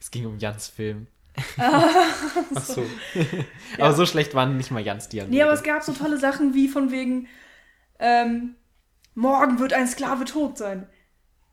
es 0.00 0.10
ging 0.10 0.26
um 0.26 0.38
Jans 0.38 0.68
Film. 0.68 1.06
Ach 1.58 2.64
so. 2.64 2.84
Aber 3.78 3.92
so 3.92 4.06
schlecht 4.06 4.34
waren 4.34 4.56
nicht 4.56 4.70
mal 4.70 4.82
Jans 4.82 5.08
Dialoge. 5.08 5.32
Nee, 5.32 5.42
aber 5.42 5.52
es 5.52 5.62
gab 5.62 5.82
so 5.84 5.92
tolle 5.92 6.18
Sachen 6.18 6.54
wie 6.54 6.66
von 6.66 6.90
wegen, 6.90 7.28
ähm, 8.00 8.56
morgen 9.14 9.58
wird 9.58 9.72
ein 9.72 9.86
Sklave 9.86 10.24
tot 10.24 10.58
sein. 10.58 10.88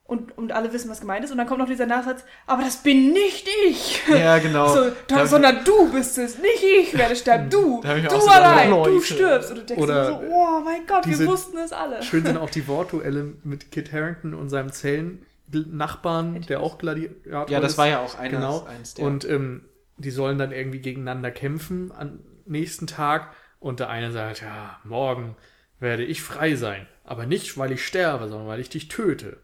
Und, 0.08 0.38
und 0.38 0.52
alle 0.52 0.72
wissen, 0.72 0.90
was 0.92 1.00
gemeint 1.02 1.26
ist. 1.26 1.32
Und 1.32 1.40
dann 1.40 1.48
kommt 1.48 1.60
noch 1.62 1.68
dieser 1.68 1.88
Nachsatz, 1.88 2.24
aber 2.46 2.62
das 2.62 2.78
bin 2.84 3.12
nicht 3.12 3.48
ich. 3.68 4.04
Ja, 4.08 4.38
genau. 4.38 4.68
So, 4.72 4.88
ich- 4.90 5.28
sondern 5.30 5.64
du 5.66 5.92
bist 5.92 6.20
es, 6.20 6.38
nicht 6.38 6.64
ich 6.64 6.96
werde 6.96 7.16
sterben, 7.16 7.50
du. 7.50 7.82
Du 7.82 8.20
so 8.22 8.28
allein, 8.30 8.70
du 8.70 8.76
Leute. 8.76 9.02
stirbst. 9.02 9.50
Und 9.50 9.58
du 9.58 9.64
denkst 9.64 9.82
Oder 9.84 10.06
so, 10.06 10.22
oh 10.30 10.62
mein 10.64 10.86
Gott, 10.86 11.08
wir 11.08 11.26
wussten 11.28 11.58
es 11.58 11.74
alle. 11.74 12.04
Schön 12.04 12.24
sind 12.24 12.38
auch 12.38 12.50
die 12.52 12.68
Wortduelle 12.68 13.34
mit 13.44 13.72
Kit 13.72 13.92
Harrington 13.92 14.36
und 14.36 14.50
seinem 14.50 14.72
Zellen-Nachbarn, 14.72 16.42
der 16.42 16.60
auch 16.62 16.78
Gladiator 16.78 17.50
Ja, 17.50 17.60
das 17.60 17.74
ist. 17.74 17.78
war 17.78 17.88
ja 17.88 18.00
auch 18.02 18.16
einer, 18.18 18.30
Genau. 18.38 18.66
eins 18.66 18.94
der. 18.94 19.06
Und 19.06 19.26
ähm, 19.26 19.66
die 19.98 20.12
sollen 20.12 20.38
dann 20.38 20.52
irgendwie 20.52 20.80
gegeneinander 20.82 21.32
kämpfen 21.32 21.92
am 21.98 22.20
nächsten 22.46 22.88
Tag. 22.88 23.32
Und 23.60 23.80
der 23.80 23.90
eine 23.90 24.12
sagt, 24.12 24.42
ja, 24.42 24.80
morgen 24.84 25.36
werde 25.80 26.04
ich 26.04 26.22
frei 26.22 26.56
sein. 26.56 26.86
Aber 27.04 27.26
nicht, 27.26 27.58
weil 27.58 27.72
ich 27.72 27.86
sterbe, 27.86 28.28
sondern 28.28 28.48
weil 28.48 28.60
ich 28.60 28.70
dich 28.70 28.88
töte. 28.88 29.38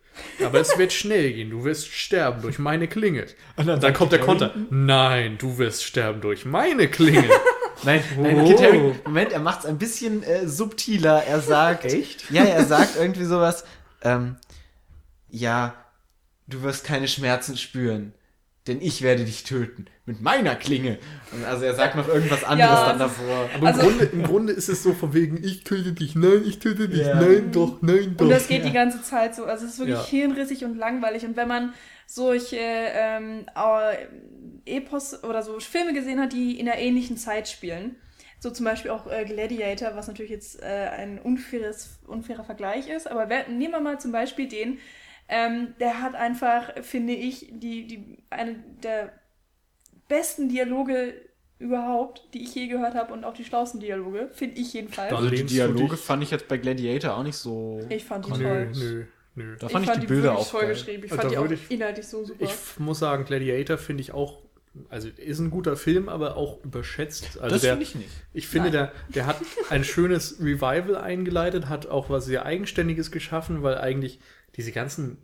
Aber 0.44 0.60
es 0.60 0.78
wird 0.78 0.94
schnell 0.94 1.34
gehen. 1.34 1.50
Du 1.50 1.64
wirst 1.64 1.88
sterben 1.88 2.42
durch 2.42 2.60
meine 2.60 2.88
Klinge. 2.88 3.26
Und 3.56 3.68
dann, 3.68 3.94
kommt 3.94 4.12
der 4.12 4.20
Konter. 4.20 4.54
Nein, 4.70 5.38
du 5.38 5.58
wirst 5.58 5.84
sterben 5.84 6.22
durch 6.22 6.46
meine 6.46 6.88
Klinge. 6.88 7.24
Nein, 7.84 8.04
nein 8.20 8.40
Oh. 8.40 8.48
Kit 8.48 8.62
Harington, 8.62 9.00
Moment, 9.06 9.32
er 9.32 9.40
macht 9.40 9.62
es 9.62 9.66
ein 9.66 9.80
bisschen 9.80 10.22
äh, 10.22 10.48
subtiler. 10.48 11.24
Er 11.24 11.42
sagt. 11.42 11.86
Echt? 11.86 12.30
Ja, 12.30 12.44
er 12.44 12.64
sagt 12.64 12.96
irgendwie 12.96 13.24
sowas. 13.24 13.64
Ähm, 14.04 14.36
ja, 15.30 15.74
du 16.46 16.62
wirst 16.62 16.84
keine 16.84 17.08
Schmerzen 17.08 17.58
spüren. 17.58 18.14
Denn 18.68 18.80
ich 18.80 19.02
werde 19.02 19.26
dich 19.26 19.44
töten. 19.44 19.86
Mit 20.06 20.22
meiner 20.22 20.56
Klinge. 20.56 21.00
Und 21.32 21.44
also 21.46 21.66
er 21.66 21.74
sagt 21.74 21.96
noch 21.96 22.08
irgendwas 22.08 22.44
anderes 22.44 22.70
Ja. 22.72 22.90
dann 22.90 23.00
davor. 23.00 23.50
Aber 23.56 23.68
Also- 23.68 23.82
im, 23.82 23.88
Grunde, 23.88 24.06
im 24.06 24.24
Grunde 24.24 24.54
ist 24.54 24.70
es 24.70 24.84
so 24.84 24.94
von 24.94 25.14
wegen, 25.16 25.44
ich 25.44 25.64
töte 25.64 25.94
dich, 25.94 26.14
nein, 26.16 26.44
ich 26.46 26.60
töte 26.60 26.88
dich, 26.88 27.00
Ja. 27.08 27.16
nein, 27.16 27.52
doch, 27.52 27.82
nein, 27.82 28.16
doch. 28.18 28.26
Und 28.26 28.30
das 28.32 28.48
geht 28.48 28.64
die 28.64 28.72
ganze 28.72 29.02
Zeit 29.02 29.34
so. 29.36 29.46
Also 29.46 29.66
es 29.66 29.74
ist 29.74 29.80
wirklich 29.80 29.98
Ja. 29.98 30.06
hirnrissig 30.06 30.64
und 30.64 30.78
langweilig. 30.78 31.26
Und 31.26 31.36
wenn 31.38 31.48
man 31.48 31.74
solche 32.06 32.58
ähm, 32.60 33.46
äh, 33.56 34.76
Epos 34.78 35.24
oder 35.24 35.42
so 35.42 35.60
Filme 35.60 35.94
gesehen 35.94 36.20
hat, 36.20 36.34
die 36.34 36.60
in 36.60 36.70
einer 36.70 36.78
ähnlichen 36.78 37.18
Zeit 37.18 37.48
spielen, 37.48 37.96
so 38.40 38.50
zum 38.52 38.66
Beispiel 38.66 38.92
auch 38.92 39.08
äh, 39.10 39.26
Gladiator, 39.26 39.96
was 39.96 40.08
natürlich 40.08 40.32
jetzt 40.32 40.62
äh, 40.62 40.66
ein 40.66 41.20
unfaires, 41.20 42.00
unfairer 42.08 42.44
Vergleich 42.44 42.90
ist, 42.90 43.10
aber 43.10 43.30
wer, 43.30 43.48
nehmen 43.50 43.74
wir 43.74 43.80
mal 43.82 44.00
zum 44.00 44.12
Beispiel 44.12 44.48
den, 44.48 44.78
ähm, 45.32 45.74
der 45.80 46.02
hat 46.02 46.14
einfach, 46.14 46.72
finde 46.84 47.14
ich, 47.14 47.48
die, 47.52 47.88
die, 47.88 48.18
eine 48.30 48.56
der 48.84 49.14
besten 50.08 50.50
Dialoge 50.50 51.14
überhaupt, 51.58 52.24
die 52.34 52.44
ich 52.44 52.54
je 52.56 52.68
gehört 52.68 52.96
habe 52.96 53.14
und 53.14 53.24
auch 53.24 53.34
die 53.34 53.46
schlauesten 53.46 53.80
Dialoge, 53.80 54.30
finde 54.34 54.60
ich 54.60 54.74
jedenfalls. 54.74 55.14
Also 55.14 55.30
die 55.30 55.38
du 55.38 55.46
Dialoge 55.46 55.96
fand 55.96 56.24
ich 56.24 56.32
jetzt 56.32 56.48
bei 56.48 56.58
Gladiator 56.58 57.16
auch 57.16 57.24
nicht 57.24 57.38
so. 57.38 57.80
Ich 57.90 58.04
fand 58.04 58.26
die 58.26 58.32
toll. 58.32 58.72
nö, 58.76 59.06
nö. 59.36 59.56
Da 59.60 59.70
fand 59.70 59.86
ich, 59.88 59.92
die 60.00 60.08
Bilder 60.08 60.38
auch 60.38 60.50
toll 60.50 60.68
geschrieben. 60.68 61.04
Ich 61.06 61.12
Also 61.12 61.22
fand 61.22 61.36
da 61.36 61.42
die 61.44 61.48
auch 61.48 61.52
ich- 61.52 61.72
inhaltlich 61.72 62.08
so 62.08 62.26
super. 62.26 62.44
Ich 62.44 62.80
muss 62.80 63.00
sagen, 63.00 63.26
Gladiator 63.26 63.78
finde 63.78 64.02
ich 64.02 64.12
auch, 64.12 64.42
also 64.90 65.08
ist 65.08 65.40
ein 65.40 65.52
guter 65.52 65.78
Film, 65.78 66.10
aber 66.10 66.36
auch 66.36 66.64
überschätzt. 66.64 67.40
Also 67.40 67.54
das 67.56 67.62
der, 67.62 67.74
finde 67.74 67.84
ich 67.84 67.96
nicht. 67.96 68.10
Ich 68.34 68.48
finde, 68.48 68.72
der, 68.72 68.92
der 69.10 69.28
hat 69.28 69.38
ein 69.70 69.84
schönes 69.84 70.40
Revival 70.42 70.96
eingeleitet, 70.98 71.70
hat 71.70 71.86
auch 71.88 72.10
was 72.10 72.26
sehr 72.26 72.46
Eigenständiges 72.46 73.12
geschaffen, 73.12 73.62
weil 73.64 73.78
eigentlich 73.78 74.20
diese 74.56 74.72
ganzen 74.72 75.18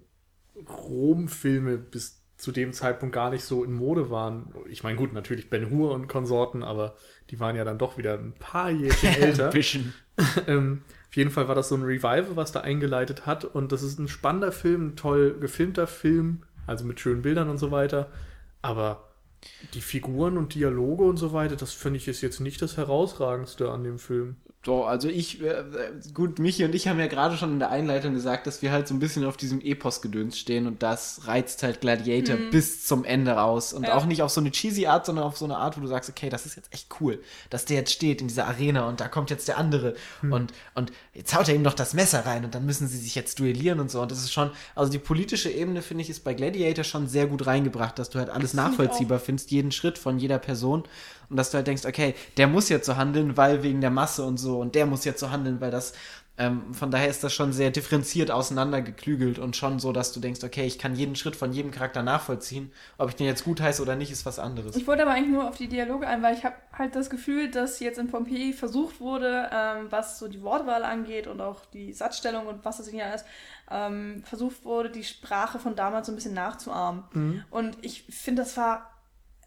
Rom-Filme 0.55 1.77
bis 1.77 2.21
zu 2.37 2.51
dem 2.51 2.71
Zeitpunkt 2.71 3.15
gar 3.15 3.31
nicht 3.31 3.43
so 3.43 3.63
in 3.63 3.73
Mode 3.73 4.11
waren. 4.11 4.53
Ich 4.69 4.83
meine, 4.83 4.95
gut, 4.95 5.11
natürlich 5.11 5.49
Ben 5.49 5.71
Hur 5.71 5.91
und 5.91 6.07
Konsorten, 6.07 6.63
aber 6.63 6.95
die 7.31 7.39
waren 7.39 7.55
ja 7.55 7.63
dann 7.63 7.79
doch 7.79 7.97
wieder 7.97 8.13
ein 8.13 8.33
paar 8.33 8.69
Jährchen 8.69 9.09
älter. 9.21 9.49
Bisschen. 9.49 9.93
ähm, 10.47 10.83
auf 11.09 11.17
jeden 11.17 11.31
Fall 11.31 11.47
war 11.47 11.55
das 11.55 11.69
so 11.69 11.75
ein 11.75 11.83
Revival, 11.83 12.35
was 12.35 12.51
da 12.51 12.61
eingeleitet 12.61 13.25
hat. 13.25 13.43
Und 13.43 13.71
das 13.71 13.81
ist 13.81 13.97
ein 13.97 14.07
spannender 14.07 14.51
Film, 14.51 14.89
ein 14.89 14.95
toll 14.95 15.37
gefilmter 15.39 15.87
Film, 15.87 16.43
also 16.67 16.85
mit 16.85 16.99
schönen 16.99 17.23
Bildern 17.23 17.49
und 17.49 17.57
so 17.57 17.71
weiter. 17.71 18.11
Aber 18.61 19.07
die 19.73 19.81
Figuren 19.81 20.37
und 20.37 20.53
Dialoge 20.53 21.03
und 21.03 21.17
so 21.17 21.33
weiter, 21.33 21.55
das 21.55 21.73
finde 21.73 21.97
ich 21.97 22.07
ist 22.07 22.21
jetzt 22.21 22.39
nicht 22.39 22.61
das 22.61 22.77
Herausragendste 22.77 23.71
an 23.71 23.83
dem 23.83 23.97
Film. 23.97 24.35
So, 24.67 24.83
also 24.83 25.07
ich, 25.07 25.41
äh, 25.41 25.63
gut, 26.13 26.39
Michi 26.39 26.65
und 26.65 26.75
ich 26.75 26.89
haben 26.89 26.99
ja 26.99 27.07
gerade 27.07 27.37
schon 27.37 27.53
in 27.53 27.59
der 27.59 27.71
Einleitung 27.71 28.13
gesagt, 28.13 28.47
dass 28.47 28.61
wir 28.61 28.69
halt 28.69 28.85
so 28.85 28.93
ein 28.93 28.99
bisschen 28.99 29.23
auf 29.23 29.37
diesem 29.37 29.61
Epos-Gedöns 29.61 30.37
stehen 30.37 30.67
und 30.67 30.83
das 30.83 31.21
reizt 31.25 31.63
halt 31.63 31.79
Gladiator 31.79 32.35
bis 32.51 32.85
zum 32.85 33.05
Ende 33.05 33.31
raus. 33.31 33.71
Und 33.71 33.87
Ja. 33.87 33.95
auch 33.95 34.05
nicht 34.05 34.21
auf 34.23 34.29
so 34.29 34.41
eine 34.41 34.51
cheesy 34.51 34.85
Art, 34.85 35.05
sondern 35.05 35.23
auf 35.23 35.37
so 35.37 35.45
eine 35.45 35.55
Art, 35.55 35.77
wo 35.77 35.81
du 35.81 35.87
sagst, 35.87 36.09
okay, 36.09 36.27
das 36.27 36.45
ist 36.45 36.57
jetzt 36.57 36.73
echt 36.73 36.89
cool, 36.99 37.21
dass 37.49 37.63
der 37.63 37.77
jetzt 37.77 37.93
steht 37.93 38.19
in 38.19 38.27
dieser 38.27 38.45
Arena 38.45 38.89
und 38.89 38.99
da 38.99 39.07
kommt 39.07 39.29
jetzt 39.29 39.47
der 39.47 39.57
andere 39.57 39.95
und, 40.21 40.51
und 40.75 40.91
jetzt 41.13 41.33
haut 41.33 41.47
er 41.47 41.55
ihm 41.55 41.61
noch 41.61 41.73
das 41.73 41.93
Messer 41.93 42.25
rein 42.25 42.43
und 42.43 42.53
dann 42.53 42.65
müssen 42.65 42.89
sie 42.89 42.97
sich 42.97 43.15
jetzt 43.15 43.39
duellieren 43.39 43.79
und 43.79 43.89
so. 43.89 44.01
Und 44.01 44.11
das 44.11 44.19
ist 44.19 44.33
schon, 44.33 44.51
also 44.75 44.91
die 44.91 44.99
politische 44.99 45.49
Ebene, 45.49 45.81
finde 45.81 46.01
ich, 46.01 46.09
ist 46.09 46.25
bei 46.25 46.33
Gladiator 46.33 46.83
schon 46.83 47.07
sehr 47.07 47.27
gut 47.27 47.47
reingebracht, 47.47 47.97
dass 47.97 48.09
du 48.09 48.19
halt 48.19 48.29
alles 48.29 48.51
ich 48.51 48.57
nachvollziehbar 48.57 49.19
findest, 49.19 49.49
jeden 49.49 49.71
Schritt 49.71 49.97
von 49.97 50.19
jeder 50.19 50.39
Person. 50.39 50.83
Und 51.29 51.37
dass 51.37 51.51
du 51.51 51.57
halt 51.57 51.67
denkst, 51.67 51.85
okay, 51.85 52.15
der 52.37 52.47
muss 52.47 52.69
jetzt 52.69 52.85
so 52.85 52.95
handeln, 52.95 53.35
weil 53.37 53.63
wegen 53.63 53.81
der 53.81 53.89
Masse 53.89 54.23
und 54.23 54.37
so, 54.37 54.59
und 54.59 54.75
der 54.75 54.85
muss 54.85 55.05
jetzt 55.05 55.19
so 55.19 55.29
handeln, 55.29 55.59
weil 55.59 55.71
das, 55.71 55.93
ähm, 56.37 56.73
von 56.73 56.91
daher 56.91 57.09
ist 57.09 57.23
das 57.23 57.33
schon 57.33 57.51
sehr 57.51 57.71
differenziert 57.71 58.31
auseinandergeklügelt 58.31 59.39
und 59.39 59.55
schon 59.55 59.79
so, 59.79 59.91
dass 59.91 60.13
du 60.13 60.19
denkst, 60.19 60.43
okay, 60.43 60.65
ich 60.65 60.77
kann 60.77 60.95
jeden 60.95 61.15
Schritt 61.15 61.35
von 61.35 61.51
jedem 61.51 61.71
Charakter 61.71 62.03
nachvollziehen. 62.03 62.71
Ob 62.97 63.09
ich 63.09 63.15
den 63.15 63.25
jetzt 63.25 63.43
gut 63.43 63.59
heiße 63.59 63.81
oder 63.81 63.95
nicht, 63.95 64.11
ist 64.11 64.25
was 64.25 64.37
anderes. 64.37 64.75
Ich 64.75 64.87
wollte 64.87 65.01
aber 65.01 65.11
eigentlich 65.11 65.33
nur 65.33 65.49
auf 65.49 65.57
die 65.57 65.67
Dialoge 65.67 66.07
ein, 66.07 66.21
weil 66.21 66.35
ich 66.35 66.45
habe 66.45 66.55
halt 66.71 66.95
das 66.95 67.09
Gefühl, 67.09 67.49
dass 67.49 67.79
jetzt 67.79 67.97
in 67.97 68.07
Pompeji 68.07 68.53
versucht 68.53 69.01
wurde, 69.01 69.49
ähm, 69.51 69.87
was 69.89 70.19
so 70.19 70.27
die 70.27 70.43
Wortwahl 70.43 70.83
angeht 70.83 71.27
und 71.27 71.41
auch 71.41 71.65
die 71.65 71.91
Satzstellung 71.91 72.45
und 72.45 72.63
was 72.63 72.77
das 72.77 72.87
hier 72.87 73.07
alles, 73.07 73.25
ähm, 73.69 74.23
versucht 74.23 74.63
wurde, 74.63 74.91
die 74.91 75.03
Sprache 75.03 75.59
von 75.59 75.75
damals 75.75 76.05
so 76.05 76.13
ein 76.13 76.15
bisschen 76.15 76.35
nachzuahmen. 76.35 77.03
Mhm. 77.13 77.43
Und 77.49 77.77
ich 77.81 78.03
finde, 78.03 78.43
das 78.43 78.55
war 78.55 78.96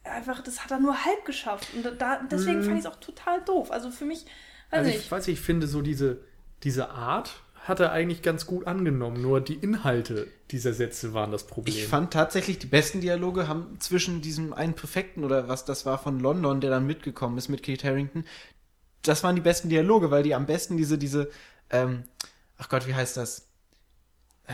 einfach, 0.05 0.43
das 0.43 0.65
hat 0.65 0.71
er 0.71 0.81
nur 0.81 1.05
halb 1.05 1.25
geschafft. 1.25 1.69
Und 1.75 2.01
da, 2.01 2.21
deswegen 2.31 2.63
fand 2.63 2.79
ich 2.79 2.85
es 2.85 2.91
auch 2.91 2.97
total 3.01 3.43
doof. 3.45 3.71
Also 3.71 3.91
für 3.91 4.05
mich, 4.05 4.25
weiß 4.71 4.79
Also 4.79 4.91
nicht. 4.91 5.01
ich 5.01 5.11
weiß, 5.11 5.29
ich 5.29 5.41
finde 5.41 5.67
so 5.67 5.83
diese, 5.83 6.19
diese 6.63 6.91
Art 6.91 7.43
hat 7.55 7.81
er 7.81 7.93
eigentlich 7.93 8.23
ganz 8.23 8.47
gut 8.47 8.67
angenommen. 8.67 9.21
Nur 9.21 9.41
die 9.41 9.55
Inhalte 9.55 10.27
dieser 10.51 10.73
Sätze 10.73 11.13
waren 11.13 11.31
das 11.31 11.47
Problem. 11.47 11.75
Ich 11.75 11.87
fand 11.87 12.13
tatsächlich, 12.13 12.59
die 12.59 12.67
besten 12.67 13.01
Dialoge 13.01 13.49
haben 13.49 13.79
zwischen 13.81 14.23
diesem 14.23 14.53
einen 14.55 14.75
Präfekten 14.75 15.25
oder 15.25 15.49
was 15.49 15.65
das 15.67 15.85
war 15.87 15.99
von 15.99 16.21
London, 16.21 16.61
der 16.61 16.71
dann 16.71 16.87
mitgekommen 16.87 17.37
ist 17.39 17.49
mit 17.49 17.63
Keith 17.63 17.85
Harrington, 17.85 18.25
das 19.03 19.23
waren 19.23 19.35
die 19.37 19.43
besten 19.43 19.69
Dialoge, 19.69 20.11
weil 20.11 20.23
die 20.23 20.35
am 20.35 20.47
besten 20.47 20.77
diese, 20.77 20.99
diese, 20.99 21.31
ähm, 21.71 22.05
ach 22.59 22.69
Gott, 22.69 22.87
wie 22.87 22.95
heißt 22.95 23.17
das? 23.17 23.47
Äh, 24.47 24.53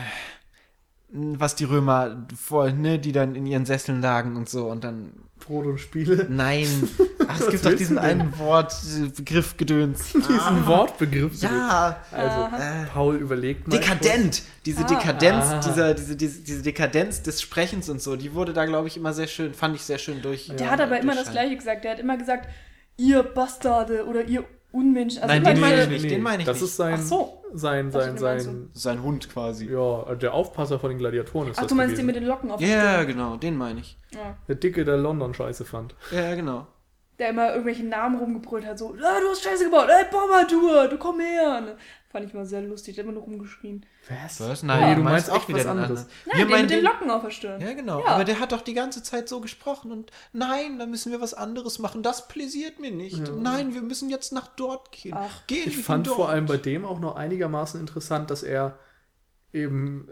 Was 1.09 1.55
die 1.55 1.63
Römer 1.63 2.27
vor, 2.35 2.69
ne, 2.71 2.99
die 2.99 3.11
dann 3.13 3.35
in 3.35 3.45
ihren 3.45 3.65
Sesseln 3.65 4.01
lagen 4.01 4.35
und 4.35 4.49
so 4.49 4.69
und 4.69 4.83
dann, 4.83 5.13
Brot 5.39 5.65
und 5.65 5.77
Spiele. 5.79 6.25
nein, 6.29 6.67
ach, 7.27 7.39
es 7.39 7.49
gibt 7.49 7.65
doch 7.65 7.73
diesen 7.73 7.97
einen 7.97 8.37
Wort, 8.39 8.73
äh, 8.97 9.07
Begriff 9.09 9.55
Gedöns. 9.57 10.11
Diesen 10.13 10.65
Wortbegriff. 10.67 11.35
so. 11.37 11.47
Ja, 11.47 11.97
Also, 12.11 12.55
Äh, 12.57 12.85
Paul 12.93 13.15
überlegt 13.15 13.67
mal. 13.67 13.77
Dekadent, 13.79 14.43
diese 14.65 14.83
Ah. 14.83 14.87
Dekadenz, 14.87 15.45
Ah. 15.45 15.59
dieser, 15.59 15.93
diese, 15.93 16.15
diese, 16.15 16.41
diese 16.41 16.61
Dekadenz 16.63 17.21
des 17.21 17.41
Sprechens 17.41 17.89
und 17.89 18.01
so, 18.01 18.15
die 18.15 18.33
wurde 18.33 18.53
da, 18.53 18.65
glaube 18.65 18.87
ich, 18.87 18.97
immer 18.97 19.13
sehr 19.13 19.27
schön, 19.27 19.53
fand 19.53 19.75
ich 19.75 19.83
sehr 19.83 19.97
schön 19.97 20.21
durch. 20.21 20.51
Der 20.59 20.69
hat 20.71 20.81
aber 20.81 20.99
immer 20.99 21.15
das. 21.15 21.31
Gleiche 21.31 21.55
gesagt. 21.55 21.83
Der 21.83 21.91
hat 21.91 21.99
immer 21.99 22.17
gesagt, 22.17 22.49
ihr 22.97 23.21
Bastarde 23.23 24.05
oder 24.05 24.23
ihr 24.25 24.43
Unmenschen. 24.77 25.21
Also 25.23 25.33
Nein, 25.33 25.43
den 25.43 25.59
meine 25.59 25.83
ich 25.83 25.89
nicht, 25.89 26.11
den 26.11 26.21
meine 26.21 26.41
ich 26.43 26.45
das 26.45 26.57
nicht. 26.61 26.69
ist 26.69 26.77
sein, 26.77 26.93
Ach 26.97 27.01
so. 27.03 27.43
sein, 27.53 27.91
sein, 27.91 28.09
den 28.15 28.17
sein, 28.17 28.69
Sein 28.73 29.01
Hund 29.03 29.29
quasi. 29.29 29.69
ja, 29.71 30.15
der 30.15 30.33
Aufpasser 30.33 30.79
von 30.79 30.89
den 30.89 30.99
Gladiatoren 30.99 31.49
ist 31.49 31.57
Ach, 31.57 31.63
das 31.63 31.69
du 31.69 31.75
meinst 31.75 31.97
den 31.97 32.05
gewesen. 32.05 32.05
mit 32.07 32.15
den 32.15 32.25
Locken 32.25 32.51
auf 32.51 32.61
Ja, 32.61 32.93
Stirn? 32.95 33.07
genau, 33.07 33.37
den 33.37 33.57
meine 33.57 33.79
ich. 33.79 33.97
Ja. 34.13 34.37
Der 34.47 34.55
Dicke, 34.55 34.85
der 34.85 34.97
London 34.97 35.33
scheiße 35.33 35.65
fand. 35.65 35.95
Ja, 36.11 36.35
genau. 36.35 36.67
Der 37.19 37.29
immer 37.29 37.49
irgendwelche 37.51 37.83
Namen 37.83 38.19
rumgebrüllt 38.19 38.65
hat, 38.65 38.77
so, 38.77 38.89
ah, 38.93 39.19
du 39.19 39.29
hast 39.29 39.41
Scheiße 39.43 39.65
gebaut, 39.65 39.89
ey, 39.89 40.05
Bombardur, 40.11 40.87
du 40.87 40.97
komm 40.99 41.19
her. 41.19 41.61
Ne? 41.61 41.77
Fand 42.09 42.25
ich 42.27 42.33
mal 42.33 42.45
sehr 42.45 42.61
lustig, 42.61 42.93
der 42.95 43.03
hat 43.03 43.09
immer 43.09 43.15
nur 43.19 43.23
rumgeschrien. 43.23 43.85
Was? 44.07 44.39
Was? 44.39 44.61
Nee, 44.63 44.67
Nein, 44.67 44.97
du 44.97 45.01
meinst 45.03 45.27
echt 45.27 45.35
auch 45.35 45.49
was 45.49 45.57
den 45.61 45.67
anderes. 45.67 45.89
anderen. 45.89 46.07
Nein, 46.27 46.37
Wir 46.37 46.45
den 46.45 46.51
meinen 46.51 46.61
mit 46.61 46.71
den 46.71 46.83
Locken 46.83 47.09
auf 47.11 47.23
der 47.23 47.31
Stirn. 47.31 47.59
Ja, 47.59 47.73
genau. 47.73 47.99
Ja. 48.01 48.05
Aber 48.05 48.23
der 48.23 48.39
hat 48.39 48.51
doch 48.51 48.61
die 48.61 48.73
ganze 48.75 49.01
Zeit 49.03 49.27
so 49.27 49.41
gesprochen 49.41 49.91
und 49.91 50.11
nein, 50.31 50.77
da 50.79 50.85
müssen 50.85 51.11
wir 51.11 51.19
was 51.19 51.33
anderes 51.33 51.79
machen. 51.79 52.03
Das 52.03 52.27
pläsiert 52.27 52.79
mir 52.79 52.91
nicht. 52.91 53.27
Ja. 53.27 53.33
Nein, 53.33 53.73
wir 53.73 53.81
müssen 53.81 54.09
jetzt 54.09 54.31
nach 54.31 54.47
dort 54.55 54.91
gehen. 54.91 55.13
Ach. 55.17 55.45
Gehen 55.47 55.63
Ich 55.67 55.79
fand 55.83 56.05
dort. 56.07 56.15
vor 56.15 56.29
allem 56.29 56.45
bei 56.45 56.57
dem 56.57 56.85
auch 56.85 56.99
noch 56.99 57.15
einigermaßen 57.15 57.79
interessant, 57.79 58.29
dass 58.31 58.43
er 58.43 58.77
eben 59.53 60.07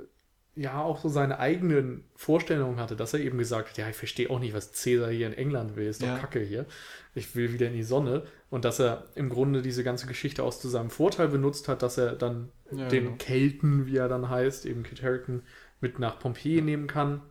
ja 0.56 0.82
auch 0.82 1.02
so 1.02 1.10
seine 1.10 1.40
eigenen 1.40 2.06
Vorstellungen 2.16 2.80
hatte, 2.80 2.96
dass 2.96 3.14
er 3.14 3.20
eben 3.20 3.38
gesagt 3.38 3.70
hat, 3.70 3.78
ja, 3.78 3.90
ich 3.90 3.96
verstehe 3.96 4.30
auch 4.30 4.40
nicht, 4.40 4.54
was 4.54 4.72
Cäsar 4.72 5.10
hier 5.12 5.28
in 5.28 5.34
England 5.34 5.76
will, 5.76 5.88
ist 5.88 6.02
doch 6.02 6.08
Ja. 6.08 6.18
Kacke 6.18 6.40
hier. 6.40 6.66
Ich 7.14 7.36
will 7.36 7.52
wieder 7.54 7.68
in 7.68 7.74
die 7.74 7.84
Sonne. 7.84 8.24
Und 8.50 8.64
dass 8.66 8.80
er 8.80 9.06
im 9.16 9.30
Grunde 9.30 9.62
diese 9.62 9.84
ganze 9.84 10.08
Geschichte 10.08 10.44
aus 10.44 10.62
zu 10.62 10.70
seinem 10.70 10.90
Vorteil 10.90 11.28
benutzt 11.28 11.68
hat, 11.68 11.82
dass 11.82 11.98
er 11.98 12.14
dann 12.16 12.52
Ja, 12.72 12.88
den 12.88 13.04
genau. 13.06 13.16
Kelten, 13.18 13.86
wie 13.86 13.98
er 13.98 14.08
dann 14.08 14.30
heißt, 14.30 14.66
eben 14.66 14.84
Kit 14.84 15.04
Harington, 15.04 15.44
mit 15.82 16.00
nach 16.00 16.20
Pompeji 16.20 16.62
nehmen 16.62 16.88
kann, 16.88 17.22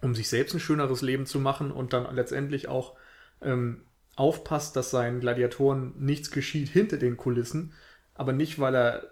um 0.00 0.14
sich 0.14 0.28
selbst 0.28 0.54
ein 0.54 0.60
schöneres 0.60 1.02
Leben 1.02 1.26
zu 1.26 1.38
machen 1.40 1.70
und 1.70 1.92
dann 1.92 2.12
letztendlich 2.14 2.68
auch 2.68 2.96
ähm, 3.42 3.82
aufpasst, 4.16 4.76
dass 4.76 4.90
seinen 4.90 5.20
Gladiatoren 5.20 5.94
nichts 5.98 6.30
geschieht 6.30 6.68
hinter 6.68 6.96
den 6.96 7.16
Kulissen, 7.16 7.72
aber 8.14 8.32
nicht, 8.32 8.58
weil 8.58 8.74
er 8.74 9.10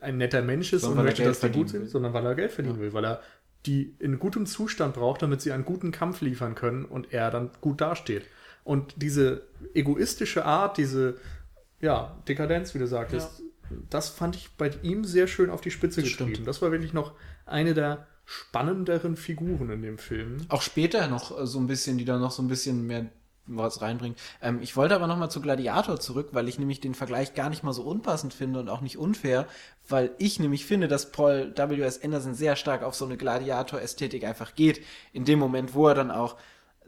ein 0.00 0.16
netter 0.18 0.42
Mensch 0.42 0.72
ist 0.72 0.82
Sondern 0.82 0.98
und 1.00 1.04
weil 1.04 1.06
er 1.06 1.10
möchte, 1.10 1.22
Geld 1.22 1.30
dass 1.34 1.40
die 1.40 1.46
gut 1.46 1.52
verdienen 1.54 1.68
sind, 1.68 1.80
will. 1.82 1.88
sondern 1.88 2.12
weil 2.12 2.26
er 2.26 2.34
Geld 2.34 2.52
verdienen 2.52 2.76
Ja. 2.76 2.80
will, 2.82 2.92
weil 2.92 3.04
er 3.04 3.22
die 3.66 3.94
in 3.98 4.18
gutem 4.18 4.46
Zustand 4.46 4.94
braucht, 4.94 5.22
damit 5.22 5.40
sie 5.40 5.52
einen 5.52 5.64
guten 5.64 5.90
Kampf 5.90 6.20
liefern 6.20 6.54
können 6.54 6.84
und 6.84 7.12
er 7.12 7.30
dann 7.30 7.50
gut 7.60 7.80
dasteht. 7.80 8.24
Und 8.64 8.94
diese 8.96 9.42
egoistische 9.74 10.44
Art, 10.44 10.76
diese 10.78 11.16
ja, 11.80 12.16
Dekadenz, 12.28 12.74
wie 12.74 12.78
du 12.78 12.86
sagtest, 12.86 13.42
das 13.90 14.08
fand 14.08 14.36
ich 14.36 14.50
bei 14.56 14.70
ihm 14.82 15.04
sehr 15.04 15.26
schön 15.26 15.50
auf 15.50 15.60
die 15.60 15.70
Spitze 15.70 16.00
Das 16.02 16.10
getrieben. 16.10 16.30
stimmt. 16.34 16.48
Das 16.48 16.62
war 16.62 16.70
wirklich 16.72 16.92
noch 16.92 17.12
eine 17.46 17.74
der 17.74 18.06
spannenderen 18.24 19.16
Figuren 19.16 19.70
in 19.70 19.82
dem 19.82 19.98
Film. 19.98 20.38
Auch 20.48 20.62
später 20.62 21.08
noch 21.08 21.46
so 21.46 21.58
ein 21.58 21.66
bisschen, 21.66 21.98
die 21.98 22.04
da 22.04 22.18
noch 22.18 22.30
so 22.30 22.42
ein 22.42 22.48
bisschen 22.48 22.86
mehr 22.86 23.06
was 23.48 23.80
reinbringen. 23.80 24.16
Ähm, 24.42 24.60
ich 24.62 24.76
wollte 24.76 24.94
aber 24.94 25.06
noch 25.06 25.16
mal 25.16 25.30
zu 25.30 25.40
Gladiator 25.40 25.98
zurück, 25.98 26.28
weil 26.32 26.48
ich 26.48 26.58
nämlich 26.58 26.80
den 26.80 26.94
Vergleich 26.94 27.34
gar 27.34 27.48
nicht 27.50 27.62
mal 27.64 27.72
so 27.72 27.82
unpassend 27.82 28.34
finde 28.34 28.60
und 28.60 28.68
auch 28.68 28.80
nicht 28.80 28.98
unfair, 28.98 29.46
weil 29.88 30.10
ich 30.18 30.38
nämlich 30.38 30.66
finde, 30.66 30.86
dass 30.88 31.10
Paul 31.12 31.52
W.S. 31.56 32.02
Anderson 32.04 32.34
sehr 32.34 32.56
stark 32.56 32.82
auf 32.82 32.94
so 32.94 33.04
eine 33.06 33.16
Gladiator-Ästhetik 33.16 34.24
einfach 34.24 34.54
geht. 34.54 34.82
In 35.12 35.24
dem 35.24 35.38
Moment, 35.38 35.74
wo 35.74 35.88
er 35.88 35.94
dann 35.94 36.10
auch 36.10 36.36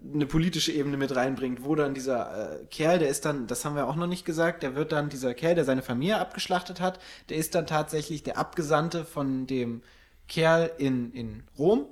eine 0.03 0.25
politische 0.25 0.73
Ebene 0.73 0.97
mit 0.97 1.15
reinbringt, 1.15 1.63
wo 1.63 1.75
dann 1.75 1.93
dieser 1.93 2.61
äh, 2.63 2.65
Kerl, 2.71 2.99
der 2.99 3.11
ist 3.11 3.27
dann, 3.27 3.47
das 3.47 3.65
haben 3.67 3.77
wir 3.77 3.87
auch 3.87 3.97
noch 3.97 4.07
nicht 4.07 4.25
gesagt, 4.25 4.63
der 4.63 4.75
wird 4.75 4.93
dann, 4.93 5.11
dieser 5.11 5.35
Kerl, 5.35 5.55
der 5.55 5.65
seine 5.67 5.83
Familie 5.83 6.19
abgeschlachtet 6.19 6.81
hat, 6.81 6.99
der 7.29 7.37
ist 7.37 7.55
dann 7.55 7.67
tatsächlich 7.67 8.23
der 8.23 8.39
Abgesandte 8.39 9.05
von 9.05 9.47
dem 9.47 9.83
Kerl 10.27 10.71
in, 10.79 11.13
in 11.13 11.43
Rom, 11.59 11.87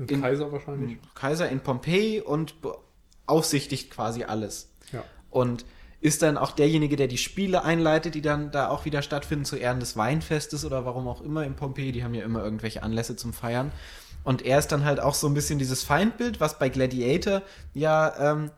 Ein 0.00 0.06
in- 0.08 0.20
Kaiser 0.22 0.50
wahrscheinlich. 0.50 0.98
Kaiser 1.14 1.48
in 1.48 1.60
Pompeji 1.60 2.20
und 2.22 2.56
beaufsichtigt 3.26 3.90
quasi 3.90 4.24
alles. 4.24 4.70
Ja. 4.92 5.04
Und 5.30 5.64
ist 6.00 6.20
dann 6.20 6.36
auch 6.36 6.52
derjenige, 6.52 6.96
der 6.96 7.08
die 7.08 7.16
Spiele 7.16 7.64
einleitet, 7.64 8.14
die 8.14 8.20
dann 8.20 8.50
da 8.50 8.68
auch 8.68 8.84
wieder 8.84 9.00
stattfinden 9.00 9.46
zu 9.46 9.56
Ehren 9.56 9.80
des 9.80 9.96
Weinfestes 9.96 10.66
oder 10.66 10.84
warum 10.84 11.08
auch 11.08 11.22
immer 11.22 11.44
in 11.44 11.56
Pompeji. 11.56 11.92
Die 11.92 12.04
haben 12.04 12.12
ja 12.12 12.24
immer 12.24 12.44
irgendwelche 12.44 12.82
Anlässe 12.82 13.16
zum 13.16 13.32
Feiern. 13.32 13.72
Und 14.22 14.42
er 14.42 14.58
ist 14.58 14.68
dann 14.68 14.84
halt 14.84 15.00
auch 15.00 15.14
so 15.14 15.26
ein 15.26 15.34
bisschen 15.34 15.58
dieses 15.58 15.82
Feindbild, 15.82 16.40
was 16.40 16.58
bei 16.58 16.68
Gladiator 16.68 17.42
ja 17.72 18.32
ähm, 18.32 18.50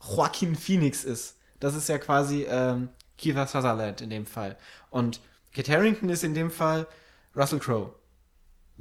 Joaquin 0.00 0.54
Phoenix 0.54 1.02
ist. 1.02 1.38
Das 1.58 1.74
ist 1.74 1.88
ja 1.88 1.98
quasi 1.98 2.46
ähm, 2.48 2.88
Kiefer 3.18 3.48
Sutherland 3.48 4.00
in 4.00 4.10
dem 4.10 4.26
Fall. 4.26 4.56
Und 4.90 5.20
Kit 5.52 5.68
Harington 5.68 6.08
ist 6.08 6.22
in 6.22 6.34
dem 6.34 6.50
Fall 6.50 6.86
Russell 7.34 7.58
Crowe. 7.58 7.94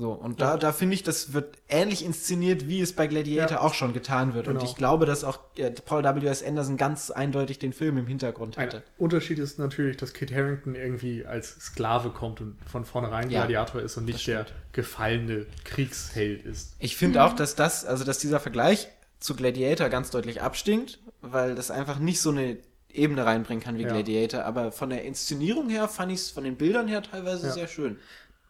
So, 0.01 0.13
und 0.13 0.41
da, 0.41 0.57
da 0.57 0.71
finde 0.71 0.95
ich, 0.95 1.03
das 1.03 1.31
wird 1.33 1.59
ähnlich 1.69 2.03
inszeniert, 2.03 2.67
wie 2.67 2.81
es 2.81 2.93
bei 2.93 3.05
Gladiator 3.05 3.57
Ja. 3.57 3.61
auch 3.61 3.75
schon 3.75 3.93
getan 3.93 4.33
wird. 4.33 4.47
Und 4.47 4.55
Genau. 4.55 4.65
ich 4.65 4.75
glaube, 4.75 5.05
dass 5.05 5.23
auch 5.23 5.37
Paul 5.85 6.03
W.S. 6.03 6.41
Anderson 6.43 6.75
ganz 6.75 7.11
eindeutig 7.11 7.59
den 7.59 7.71
Film 7.71 7.99
im 7.99 8.07
Hintergrund 8.07 8.57
Ein 8.57 8.65
hatte. 8.65 8.83
Unterschied 8.97 9.37
ist 9.37 9.59
natürlich, 9.59 9.97
dass 9.97 10.13
Kit 10.13 10.33
Harington 10.33 10.73
irgendwie 10.73 11.23
als 11.27 11.49
Sklave 11.59 12.09
kommt 12.09 12.41
und 12.41 12.57
von 12.65 12.83
vornherein 12.83 13.29
Ja, 13.29 13.41
Gladiator 13.41 13.79
ist 13.79 13.95
und 13.97 14.05
nicht 14.05 14.25
der 14.25 14.47
gefallene 14.71 15.45
Kriegsheld 15.65 16.45
ist. 16.45 16.73
Ich 16.79 16.97
finde 16.97 17.23
auch, 17.23 17.33
dass 17.33 17.53
das, 17.53 17.85
also 17.85 18.03
dass 18.03 18.17
dieser 18.17 18.39
Vergleich 18.39 18.87
zu 19.19 19.35
Gladiator 19.35 19.89
ganz 19.89 20.09
deutlich 20.09 20.41
abstinkt, 20.41 20.97
weil 21.21 21.53
das 21.53 21.69
einfach 21.69 21.99
nicht 21.99 22.21
so 22.21 22.31
eine 22.31 22.57
Ebene 22.91 23.23
reinbringen 23.23 23.61
kann 23.63 23.77
wie 23.77 23.83
Ja. 23.83 23.89
Gladiator. 23.93 24.45
Aber 24.45 24.71
von 24.71 24.89
der 24.89 25.03
Inszenierung 25.03 25.69
her 25.69 25.87
fand 25.87 26.11
ich 26.11 26.21
es 26.21 26.31
von 26.31 26.43
den 26.43 26.55
Bildern 26.57 26.87
her 26.87 27.03
teilweise 27.03 27.45
Ja. 27.45 27.53
sehr 27.53 27.67
schön. 27.67 27.99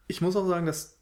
Ich 0.08 0.22
muss 0.22 0.34
auch 0.34 0.46
sagen, 0.48 0.64
dass 0.64 0.96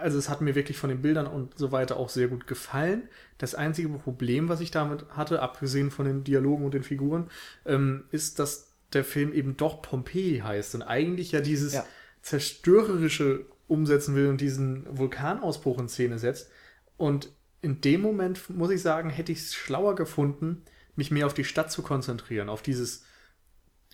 also 0.00 0.18
es 0.18 0.28
hat 0.28 0.40
mir 0.40 0.54
wirklich 0.54 0.76
von 0.78 0.90
den 0.90 1.02
Bildern 1.02 1.26
und 1.26 1.58
so 1.58 1.72
weiter 1.72 1.96
auch 1.96 2.08
sehr 2.08 2.28
gut 2.28 2.46
gefallen. 2.46 3.08
Das 3.38 3.54
einzige 3.54 3.88
Problem, 3.88 4.48
was 4.48 4.60
ich 4.60 4.70
damit 4.70 5.06
hatte, 5.10 5.40
abgesehen 5.42 5.90
von 5.90 6.04
den 6.06 6.24
Dialogen 6.24 6.64
und 6.64 6.74
den 6.74 6.82
Figuren, 6.82 7.30
ähm, 7.66 8.04
ist, 8.10 8.38
dass 8.38 8.68
der 8.92 9.04
Film 9.04 9.32
eben 9.32 9.56
doch 9.56 9.82
Pompeji 9.82 10.38
heißt 10.38 10.74
und 10.76 10.82
eigentlich 10.82 11.32
ja 11.32 11.40
dieses 11.40 11.74
Ja. 11.74 11.84
zerstörerische 12.22 13.46
umsetzen 13.66 14.14
will 14.14 14.28
und 14.28 14.40
diesen 14.40 14.86
Vulkanausbruch 14.96 15.78
in 15.78 15.88
Szene 15.88 16.18
setzt. 16.18 16.50
Und 16.96 17.30
in 17.62 17.80
dem 17.80 18.02
Moment, 18.02 18.50
muss 18.50 18.70
ich 18.70 18.82
sagen, 18.82 19.08
hätte 19.10 19.32
ich 19.32 19.38
es 19.38 19.54
schlauer 19.54 19.94
gefunden, 19.94 20.62
mich 20.96 21.10
mehr 21.10 21.26
auf 21.26 21.34
die 21.34 21.44
Stadt 21.44 21.72
zu 21.72 21.82
konzentrieren, 21.82 22.48
auf 22.48 22.62
dieses 22.62 23.04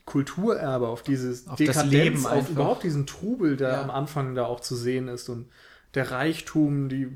Kulturerbe, 0.05 0.89
auf 0.89 1.03
dieses 1.03 1.47
Auf 1.47 1.59
das 1.59 1.85
Leben 1.85 2.27
auf 2.27 2.51
überhaupt 2.51 2.83
diesen 2.83 3.07
Trubel, 3.07 3.57
der 3.57 3.69
Ja. 3.71 3.83
am 3.83 3.91
Anfang 3.91 4.35
da 4.35 4.45
auch 4.45 4.61
zu 4.61 4.75
sehen 4.75 5.09
ist 5.09 5.29
und 5.29 5.49
der 5.95 6.11
Reichtum, 6.11 6.89
die, 6.89 7.09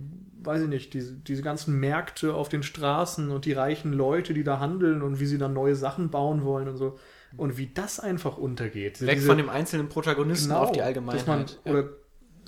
weiß 0.43 0.63
ich 0.63 0.69
nicht, 0.69 0.95
diese, 0.95 1.13
diese 1.15 1.43
ganzen 1.43 1.79
Märkte 1.79 2.35
auf 2.35 2.49
den 2.49 2.63
Straßen 2.63 3.31
und 3.31 3.45
die 3.45 3.53
reichen 3.53 3.93
Leute, 3.93 4.35
die 4.35 4.45
da 4.45 4.59
handeln 4.61 5.03
und 5.03 5.21
wie 5.21 5.27
sie 5.27 5.39
dann 5.39 5.53
neue 5.53 5.77
Sachen 5.77 6.11
bauen 6.11 6.45
wollen 6.45 6.69
und 6.69 6.77
so. 6.77 6.99
Und 7.37 7.57
wie 7.59 7.67
das 7.73 7.99
einfach 8.01 8.37
untergeht. 8.37 9.01
Weg 9.01 9.15
Diese- 9.17 9.27
von 9.27 9.39
dem 9.39 9.49
einzelnen 9.49 9.89
Protagonisten 9.89 10.53
auf 10.53 10.71
die 10.73 10.79
Genau, 10.81 11.11
dass 11.13 11.27
Allgemeinheit. 11.27 11.27
man, 11.27 11.75
Ja. 11.75 11.81
Oder 11.81 11.89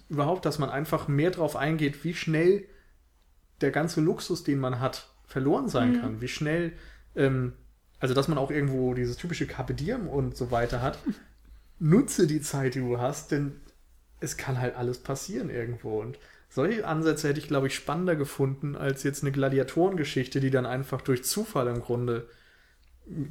überhaupt, 0.08 0.44
dass 0.44 0.58
man 0.60 0.70
einfach 0.70 1.08
mehr 1.08 1.30
drauf 1.32 1.56
eingeht, 1.56 2.04
wie 2.04 2.14
schnell 2.14 2.64
der 3.60 3.70
ganze 3.72 4.00
Luxus, 4.00 4.44
den 4.44 4.58
man 4.60 4.78
hat, 4.80 5.08
verloren 5.26 5.68
sein 5.68 6.00
kann. 6.00 6.20
Wie 6.20 6.28
schnell, 6.28 6.72
ähm, 7.16 7.54
also 7.98 8.14
dass 8.14 8.28
man 8.28 8.38
auch 8.38 8.50
irgendwo 8.52 8.94
dieses 8.94 9.16
typische 9.16 9.46
Carpe 9.46 9.74
Diem 9.74 10.06
und 10.08 10.36
so 10.36 10.50
weiter 10.52 10.82
hat. 10.82 10.98
Nutze 11.78 12.26
die 12.26 12.40
Zeit, 12.40 12.74
die 12.74 12.80
du 12.80 12.98
hast, 13.00 13.32
denn 13.32 13.60
es 14.26 14.36
kann 14.36 14.60
halt 14.60 14.76
alles 14.76 14.98
passieren 14.98 15.50
irgendwo. 15.50 16.00
Und 16.00 16.18
solche 16.50 16.86
Ansätze 16.86 17.28
hätte 17.28 17.40
ich, 17.40 17.48
glaube 17.48 17.68
ich, 17.68 17.74
spannender 17.74 18.16
gefunden 18.16 18.76
als 18.76 19.02
jetzt 19.02 19.22
eine 19.22 19.32
Gladiatorengeschichte, 19.32 20.40
die 20.40 20.50
dann 20.50 20.66
einfach 20.66 21.00
durch 21.00 21.24
Zufall 21.24 21.68
im 21.68 21.80
Grunde 21.80 22.28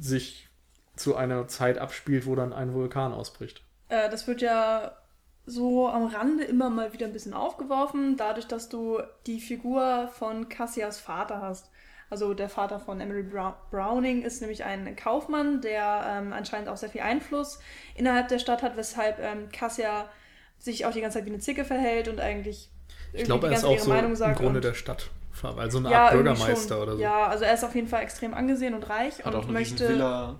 sich 0.00 0.48
zu 0.96 1.14
einer 1.14 1.46
Zeit 1.46 1.78
abspielt, 1.78 2.26
wo 2.26 2.34
dann 2.34 2.52
ein 2.52 2.72
Vulkan 2.72 3.12
ausbricht. 3.12 3.62
Äh, 3.88 4.10
das 4.10 4.26
wird 4.26 4.40
ja 4.40 4.96
so 5.44 5.88
am 5.88 6.06
Rande 6.06 6.44
immer 6.44 6.70
mal 6.70 6.92
wieder 6.92 7.06
ein 7.06 7.12
bisschen 7.12 7.34
aufgeworfen, 7.34 8.16
dadurch, 8.16 8.46
dass 8.46 8.68
du 8.68 9.00
die 9.26 9.40
Figur 9.40 10.08
von 10.08 10.48
Cassias 10.48 10.98
Vater 10.98 11.40
hast. 11.40 11.70
Also 12.08 12.34
der 12.34 12.48
Vater 12.48 12.78
von 12.78 13.00
Emily 13.00 13.22
Brown 13.22 13.54
Browning 13.70 14.22
ist 14.22 14.40
nämlich 14.40 14.64
ein 14.64 14.94
Kaufmann, 14.96 15.60
der 15.60 16.04
ähm, 16.06 16.32
anscheinend 16.32 16.68
auch 16.68 16.76
sehr 16.76 16.88
viel 16.88 17.00
Einfluss 17.00 17.58
innerhalb 17.96 18.28
der 18.28 18.38
Stadt 18.38 18.62
hat, 18.62 18.76
weshalb 18.76 19.18
ähm, 19.18 19.48
Cassia 19.50 20.08
sich 20.58 20.86
auch 20.86 20.92
die 20.92 21.00
ganze 21.00 21.18
Zeit 21.18 21.26
wie 21.26 21.30
eine 21.30 21.38
Zicke 21.38 21.64
verhält 21.64 22.08
und 22.08 22.20
eigentlich 22.20 22.70
Ich 23.12 23.24
glaube, 23.24 23.48
er 23.48 23.54
ist 23.54 23.64
auch 23.64 23.78
so 23.78 23.92
im 23.92 24.34
Grunde 24.34 24.58
und- 24.58 24.64
der 24.64 24.74
Stadt. 24.74 25.10
Also 25.42 25.78
eine 25.78 25.90
ja, 25.90 26.04
Art 26.04 26.12
Bürgermeister 26.12 26.82
oder 26.82 26.96
so. 26.96 27.02
Ja, 27.02 27.26
also 27.26 27.44
er 27.44 27.52
ist 27.52 27.62
auf 27.62 27.74
jeden 27.74 27.88
Fall 27.88 28.02
extrem 28.02 28.32
angesehen 28.32 28.72
und 28.72 28.88
reich 28.88 29.22
Hat 29.22 29.34
und 29.34 29.50
möchte 29.50 30.38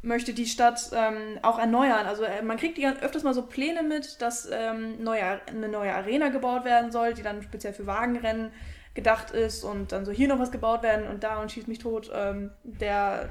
möchte 0.00 0.32
die 0.32 0.46
Stadt 0.46 0.90
ähm, 0.92 1.38
auch 1.42 1.58
erneuern. 1.58 2.06
Also 2.06 2.22
äh, 2.22 2.40
man 2.42 2.56
kriegt 2.56 2.78
die 2.78 2.86
öfters 2.86 3.24
mal 3.24 3.34
so 3.34 3.42
Pläne 3.42 3.82
mit, 3.82 4.22
dass 4.22 4.48
ähm, 4.50 5.02
neue, 5.02 5.40
eine 5.46 5.68
neue 5.68 5.92
Arena 5.92 6.28
gebaut 6.28 6.64
werden 6.64 6.92
soll, 6.92 7.14
die 7.14 7.22
dann 7.22 7.42
speziell 7.42 7.72
für 7.72 7.86
Wagenrennen 7.86 8.52
gedacht 8.94 9.32
ist 9.32 9.64
und 9.64 9.92
dann 9.92 10.04
so 10.04 10.12
hier 10.12 10.28
noch 10.28 10.38
was 10.38 10.52
gebaut 10.52 10.82
werden 10.82 11.06
und 11.08 11.24
da 11.24 11.42
und 11.42 11.50
schießt 11.50 11.68
mich 11.68 11.80
tot. 11.80 12.10
Ähm, 12.14 12.50
der 12.62 13.28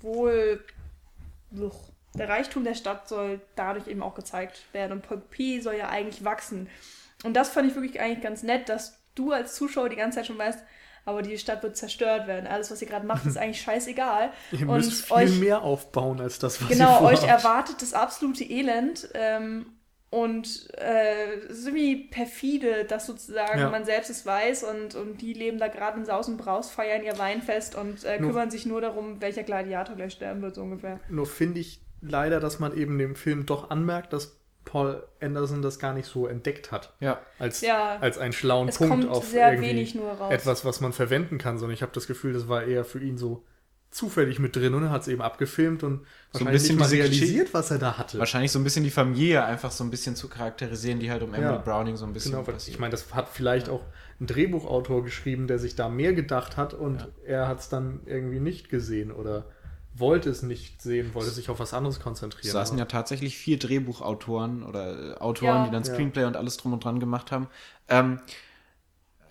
wohl 0.00 0.60
Uch, 1.60 1.90
der 2.14 2.28
Reichtum 2.28 2.64
der 2.64 2.74
Stadt 2.74 3.08
soll 3.08 3.40
dadurch 3.56 3.86
eben 3.88 4.02
auch 4.02 4.14
gezeigt 4.14 4.62
werden 4.72 4.92
und 4.92 5.02
Pompeji 5.02 5.60
soll 5.60 5.74
ja 5.74 5.88
eigentlich 5.88 6.24
wachsen. 6.24 6.68
Und 7.24 7.34
das 7.34 7.48
fand 7.50 7.68
ich 7.68 7.74
wirklich 7.74 8.00
eigentlich 8.00 8.22
ganz 8.22 8.42
nett, 8.42 8.68
dass 8.68 9.00
du 9.14 9.32
als 9.32 9.54
Zuschauer 9.54 9.88
die 9.88 9.96
ganze 9.96 10.16
Zeit 10.18 10.26
schon 10.26 10.38
weißt, 10.38 10.58
aber 11.06 11.22
die 11.22 11.36
Stadt 11.38 11.62
wird 11.62 11.76
zerstört 11.76 12.26
werden. 12.26 12.46
Alles, 12.46 12.70
was 12.70 12.80
ihr 12.82 12.88
gerade 12.88 13.06
macht, 13.06 13.26
ist 13.26 13.36
eigentlich 13.38 13.60
scheißegal. 13.60 14.30
Ihr 14.52 14.68
und 14.68 14.76
müsst 14.76 15.04
viel 15.06 15.16
euch, 15.16 15.38
mehr 15.38 15.62
aufbauen 15.62 16.20
als 16.20 16.38
das, 16.38 16.60
was 16.62 16.68
genau, 16.68 17.00
ihr 17.00 17.06
euch 17.08 17.20
vorhabt. 17.20 17.44
erwartet 17.44 17.82
das 17.82 17.92
absolute 17.94 18.44
Elend. 18.44 19.08
Ähm, 19.14 19.66
und 20.10 20.70
äh, 20.78 21.34
es 21.48 21.58
ist 21.58 21.66
irgendwie 21.66 22.04
perfide, 22.08 22.84
dass 22.84 23.06
sozusagen 23.06 23.58
Ja. 23.58 23.68
man 23.68 23.84
selbst 23.84 24.10
es 24.10 24.24
weiß 24.24 24.62
und, 24.62 24.94
und 24.94 25.20
die 25.20 25.32
leben 25.32 25.58
da 25.58 25.66
gerade 25.68 25.98
in 25.98 26.04
Saus 26.04 26.28
und 26.28 26.36
Braus, 26.36 26.70
feiern 26.70 27.02
ihr 27.02 27.18
Weinfest 27.18 27.74
und 27.74 28.04
äh, 28.04 28.20
Nur- 28.20 28.30
kümmern 28.30 28.50
sich 28.50 28.64
nur 28.64 28.80
darum, 28.80 29.20
welcher 29.20 29.42
Gladiator 29.42 29.96
gleich 29.96 30.12
sterben 30.12 30.40
wird, 30.40 30.54
so 30.54 30.62
ungefähr. 30.62 31.00
Nur 31.08 31.26
finde 31.26 31.58
ich 31.60 31.80
leider, 32.06 32.40
dass 32.40 32.58
man 32.60 32.76
eben 32.76 32.98
dem 32.98 33.16
Film 33.16 33.46
doch 33.46 33.70
anmerkt, 33.70 34.12
dass 34.12 34.36
Paul 34.64 35.02
Anderson 35.20 35.60
das 35.62 35.78
gar 35.78 35.92
nicht 35.92 36.06
so 36.06 36.26
entdeckt 36.26 36.72
hat. 36.72 36.94
Ja. 37.00 37.20
Als, 37.38 37.60
Ja. 37.60 37.98
als 38.00 38.16
einen 38.18 38.32
schlauen 38.32 38.68
Es 38.68 38.78
Punkt 38.78 38.92
kommt 38.92 39.08
auf 39.08 39.26
sehr 39.28 39.52
irgendwie 39.52 39.70
wenig 39.70 39.94
nur 39.94 40.10
raus. 40.12 40.32
etwas, 40.32 40.64
was 40.64 40.80
man 40.80 40.92
verwenden 40.92 41.36
kann, 41.38 41.58
sondern 41.58 41.74
ich 41.74 41.82
habe 41.82 41.92
das 41.92 42.06
Gefühl, 42.06 42.32
das 42.32 42.48
war 42.48 42.62
eher 42.64 42.84
für 42.84 42.98
ihn 43.00 43.18
so 43.18 43.44
zufällig 43.90 44.40
mit 44.40 44.56
drin 44.56 44.74
und 44.74 44.82
er 44.82 44.90
hat 44.90 45.02
es 45.02 45.08
eben 45.08 45.22
abgefilmt 45.22 45.84
und 45.84 46.04
So 46.32 46.44
ein 46.44 46.50
bisschen 46.50 46.76
nicht 46.76 46.80
mal 46.80 46.88
realisiert, 46.88 47.54
was 47.54 47.70
er 47.70 47.78
da 47.78 47.96
hatte. 47.96 48.18
Wahrscheinlich 48.18 48.50
so 48.50 48.58
ein 48.58 48.64
bisschen 48.64 48.82
die 48.82 48.90
Familie 48.90 49.44
einfach 49.44 49.70
so 49.70 49.84
ein 49.84 49.90
bisschen 49.90 50.16
zu 50.16 50.28
charakterisieren, 50.28 50.98
die 50.98 51.10
halt 51.12 51.22
um 51.22 51.32
Emily 51.32 51.52
Ja. 51.52 51.58
Browning 51.58 51.94
so 51.96 52.04
ein 52.04 52.12
bisschen 52.12 52.32
Genau, 52.32 52.44
ich 52.66 52.78
meine, 52.80 52.90
das 52.90 53.14
hat 53.14 53.28
vielleicht 53.28 53.68
auch 53.68 53.82
ein 54.20 54.26
Drehbuchautor 54.26 55.04
geschrieben, 55.04 55.46
der 55.46 55.60
sich 55.60 55.76
da 55.76 55.88
mehr 55.88 56.12
gedacht 56.12 56.56
hat 56.56 56.74
und 56.74 57.02
Ja. 57.02 57.08
er 57.24 57.48
hat 57.48 57.60
es 57.60 57.68
dann 57.68 58.00
irgendwie 58.06 58.40
nicht 58.40 58.68
gesehen 58.68 59.12
oder 59.12 59.44
wollte 59.96 60.28
es 60.30 60.42
nicht 60.42 60.82
sehen, 60.82 61.14
wollte 61.14 61.30
sich 61.30 61.50
auf 61.50 61.58
was 61.60 61.72
anderes 61.72 62.00
konzentrieren. 62.00 62.46
Es 62.46 62.52
saßen 62.52 62.76
ja 62.78 62.84
tatsächlich 62.86 63.36
vier 63.38 63.58
Drehbuchautoren 63.58 64.62
oder 64.64 65.12
äh, 65.12 65.14
Autoren, 65.18 65.58
Ja. 65.62 65.64
die 65.66 65.70
dann 65.70 65.84
Ja. 65.84 65.92
Screenplay 65.92 66.24
und 66.24 66.36
alles 66.36 66.56
drum 66.56 66.72
und 66.72 66.84
dran 66.84 67.00
gemacht 67.00 67.30
haben. 67.32 67.48
Ähm, 67.88 68.20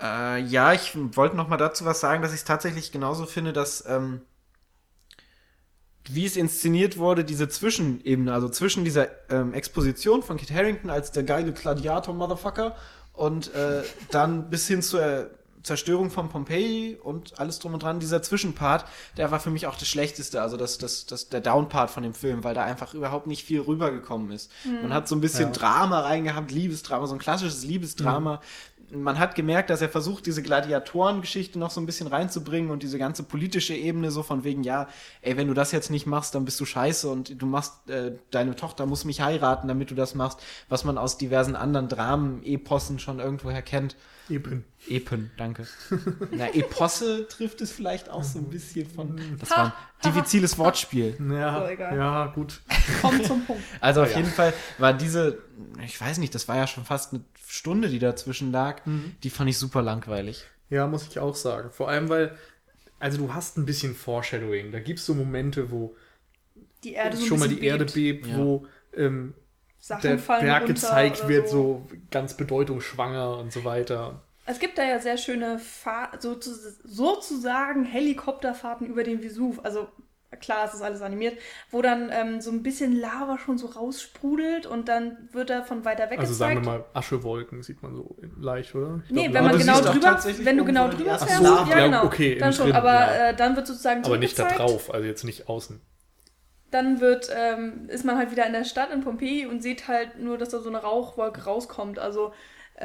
Äh, 0.02 0.42
ja, 0.42 0.74
ich 0.74 0.92
wollte 1.16 1.38
noch 1.38 1.48
mal 1.48 1.56
dazu 1.58 1.86
was 1.86 2.00
sagen, 2.02 2.22
dass 2.22 2.32
ich 2.34 2.40
es 2.40 2.44
tatsächlich 2.46 2.92
genauso 2.92 3.26
finde, 3.26 3.54
dass 3.54 3.86
ähm, 3.88 4.22
wie 6.10 6.26
es 6.26 6.36
inszeniert 6.36 6.98
wurde, 6.98 7.24
diese 7.24 7.48
Zwischenebene, 7.48 8.34
also 8.34 8.50
zwischen 8.50 8.84
dieser 8.84 9.08
ähm, 9.32 9.54
Exposition 9.54 10.22
von 10.22 10.36
Kit 10.38 10.52
Harrington 10.52 10.90
als 10.90 11.12
der 11.14 11.24
geile 11.24 11.54
Gladiator-Motherfucker 11.54 12.76
und 13.14 13.54
äh, 13.54 13.84
dann 14.12 14.50
bis 14.50 14.68
hin 14.68 14.82
zur 14.82 15.30
Zerstörung 15.64 16.12
von 16.12 16.30
Pompeji 16.30 16.98
und 17.02 17.40
alles 17.40 17.60
drum 17.60 17.74
und 17.74 17.84
dran, 17.84 18.00
dieser 18.00 18.22
Zwischenpart, 18.22 18.86
der 19.18 19.32
war 19.32 19.40
für 19.40 19.50
mich 19.50 19.66
auch 19.66 19.76
das 19.78 19.88
Schlechteste, 19.88 20.42
also 20.42 20.58
das, 20.58 20.78
das, 20.78 21.06
das, 21.06 21.30
der 21.30 21.40
Downpart 21.42 21.90
von 21.90 22.04
dem 22.04 22.14
Film, 22.14 22.44
weil 22.44 22.54
da 22.54 22.64
einfach 22.64 22.94
überhaupt 22.94 23.28
nicht 23.28 23.44
viel 23.46 23.62
rübergekommen 23.62 24.32
ist. 24.32 24.52
Man 24.82 24.94
hat 24.94 25.08
so 25.08 25.16
ein 25.16 25.22
bisschen 25.22 25.46
Ja. 25.48 25.52
Drama 25.52 26.02
reingehabt, 26.02 26.52
Liebesdrama, 26.52 27.08
so 27.08 27.14
ein 27.14 27.20
klassisches 27.20 27.64
Liebesdrama. 27.64 28.42
Man 28.96 29.20
hat 29.20 29.36
gemerkt, 29.36 29.70
dass 29.70 29.82
er 29.82 29.90
versucht, 29.90 30.26
diese 30.26 30.42
Gladiatorengeschichte 30.44 31.58
noch 31.60 31.72
so 31.72 31.82
ein 31.82 31.86
bisschen 31.86 32.08
reinzubringen 32.08 32.72
und 32.72 32.84
diese 32.84 32.98
ganze 32.98 33.24
politische 33.24 33.74
Ebene 33.76 34.12
so 34.12 34.24
von 34.24 34.44
wegen, 34.44 34.64
ja, 34.64 34.88
ey, 35.22 35.38
wenn 35.38 35.48
du 35.48 35.54
das 35.54 35.72
jetzt 35.72 35.90
nicht 35.90 36.06
machst, 36.06 36.36
dann 36.36 36.46
bist 36.46 36.60
du 36.60 36.66
scheiße 36.66 37.10
und 37.10 37.42
du 37.42 37.46
machst, 37.46 37.90
äh, 37.90 38.14
deine 38.32 38.56
Tochter 38.56 38.86
muss 38.86 39.06
mich 39.06 39.22
heiraten, 39.22 39.68
damit 39.68 39.92
du 39.92 39.96
das 39.96 40.16
machst, 40.16 40.40
was 40.70 40.84
man 40.84 40.98
aus 40.98 41.18
diversen 41.18 41.56
anderen 41.56 41.88
Dramen, 41.90 42.44
Epossen 42.44 43.00
schon 43.00 43.20
irgendwoher 43.20 43.62
kennt. 43.62 43.96
Eben. 44.30 44.64
Epen, 44.88 45.32
danke. 45.38 45.68
Na, 46.32 46.48
Eposse 46.54 47.28
trifft 47.28 47.60
es 47.60 47.72
vielleicht 47.74 48.10
auch 48.10 48.24
so 48.24 48.40
ein 48.40 48.50
bisschen 48.50 48.90
von. 48.90 49.20
Das 49.40 49.52
war 49.52 49.66
ein 49.66 49.74
diffiziles 50.06 50.58
Wortspiel. 50.58 51.18
Ja, 51.30 51.68
egal. 51.70 51.98
ja, 51.98 52.26
gut. 52.28 52.62
Komm 53.02 53.22
zum 53.24 53.46
Punkt. 53.46 53.62
Also 53.82 54.02
auf 54.02 54.12
Ja. 54.12 54.18
jeden 54.20 54.30
Fall 54.30 54.54
war 54.78 54.94
diese, 54.94 55.40
ich 55.86 56.00
weiß 56.00 56.20
nicht, 56.20 56.34
das 56.36 56.48
war 56.48 56.56
ja 56.56 56.68
schon 56.68 56.86
fast 56.86 57.14
eine 57.14 57.24
Stunde, 57.48 57.90
die 57.90 58.00
dazwischen 58.00 58.52
lag. 58.52 58.82
Die 59.24 59.30
fand 59.30 59.50
ich 59.50 59.58
super 59.58 59.82
langweilig. 59.82 60.46
Ja, 60.70 60.88
muss 60.88 61.08
ich 61.08 61.20
auch 61.20 61.36
sagen. 61.36 61.70
Vor 61.72 61.90
allem, 61.90 62.10
weil, 62.10 62.38
also 63.00 63.18
du 63.18 63.34
hast 63.34 63.58
ein 63.58 63.66
bisschen 63.66 63.94
Foreshadowing. 63.96 64.72
Da 64.72 64.80
gibt 64.80 65.00
es 65.00 65.06
so 65.06 65.14
Momente, 65.14 65.70
wo 65.72 65.96
Die 66.84 66.94
Erde 66.94 67.18
so 67.18 67.26
schon 67.26 67.40
mal 67.40 67.48
die 67.50 67.64
Erde 67.64 67.86
bebt. 67.86 67.94
bebt, 68.24 68.28
Ja. 68.28 68.38
wo 68.38 68.66
ähm, 68.96 69.34
Sachen 69.80 70.02
der 70.02 70.16
Berg 70.16 70.66
gezeigt 70.68 71.28
wird, 71.28 71.50
so 71.50 71.88
ganz 72.10 72.36
bedeutungsschwanger 72.36 73.38
und 73.38 73.52
so 73.52 73.64
weiter. 73.66 74.24
Es 74.46 74.60
gibt 74.60 74.78
da 74.78 74.84
ja 74.84 75.00
sehr 75.00 75.18
schöne 75.18 75.60
Fahr 75.60 76.12
so 76.20 76.36
zu, 76.36 76.52
sozusagen 76.84 77.86
Helikopterfahrten 77.86 78.88
über 78.88 79.04
den 79.04 79.22
Vesuv. 79.22 79.60
Also 79.64 79.88
klar, 80.36 80.66
es 80.66 80.74
ist 80.74 80.82
alles 80.82 81.02
animiert, 81.02 81.38
wo 81.72 81.82
dann 81.82 82.10
ähm, 82.12 82.42
so 82.42 82.52
ein 82.52 82.64
bisschen 82.64 83.00
Lava 83.00 83.38
schon 83.38 83.58
so 83.58 83.68
raussprudelt 83.68 84.66
und 84.66 84.88
dann 84.88 85.30
wird 85.32 85.50
er 85.50 85.64
von 85.64 85.86
weiter 85.86 86.10
weg 86.10 86.20
Also 86.20 86.34
gezeigt. 86.34 86.38
sagen 86.54 86.56
wir 86.56 86.62
mal, 86.62 86.86
Aschewolken 86.94 87.64
sieht 87.64 87.82
man 87.84 87.96
so 87.96 88.16
leicht, 88.38 88.74
oder? 88.76 89.02
Ich 89.06 89.12
Nee, 89.12 89.30
glaub, 89.30 89.34
wenn 89.34 89.44
man 89.44 89.52
du 89.54 89.60
genau 89.60 89.82
drüber, 89.82 90.20
wenn 90.24 90.58
du 90.58 90.66
genau 90.66 90.88
drüber 90.90 91.20
fährst, 91.20 91.42
Lava. 91.42 91.70
ja 91.70 91.80
Ja, 91.80 91.86
genau, 91.86 92.06
okay, 92.06 92.38
dann 92.38 92.54
schon. 92.54 92.68
drin, 92.68 92.76
aber 92.76 92.94
ja. 92.94 93.30
äh, 93.30 93.36
dann 93.36 93.56
wird 93.56 93.68
sozusagen 93.68 94.04
aber 94.04 94.18
nicht 94.18 94.38
da 94.40 94.46
drauf, 94.50 94.94
also 94.94 95.06
jetzt 95.06 95.24
nicht 95.24 95.48
außen. 95.50 95.82
Dann 96.72 97.00
wird, 97.02 97.30
ähm, 97.36 97.88
ist 97.90 98.04
man 98.04 98.18
halt 98.18 98.32
wieder 98.32 98.48
in 98.48 98.54
der 98.54 98.64
Stadt 98.66 98.92
in 98.92 99.02
Pompeji 99.02 99.46
und 99.46 99.62
sieht 99.62 99.88
halt 99.88 100.18
nur, 100.20 100.38
dass 100.40 100.50
da 100.50 100.60
so 100.60 100.70
eine 100.70 100.80
Rauchwolke 100.80 101.44
rauskommt. 101.44 102.00
Also 102.00 102.34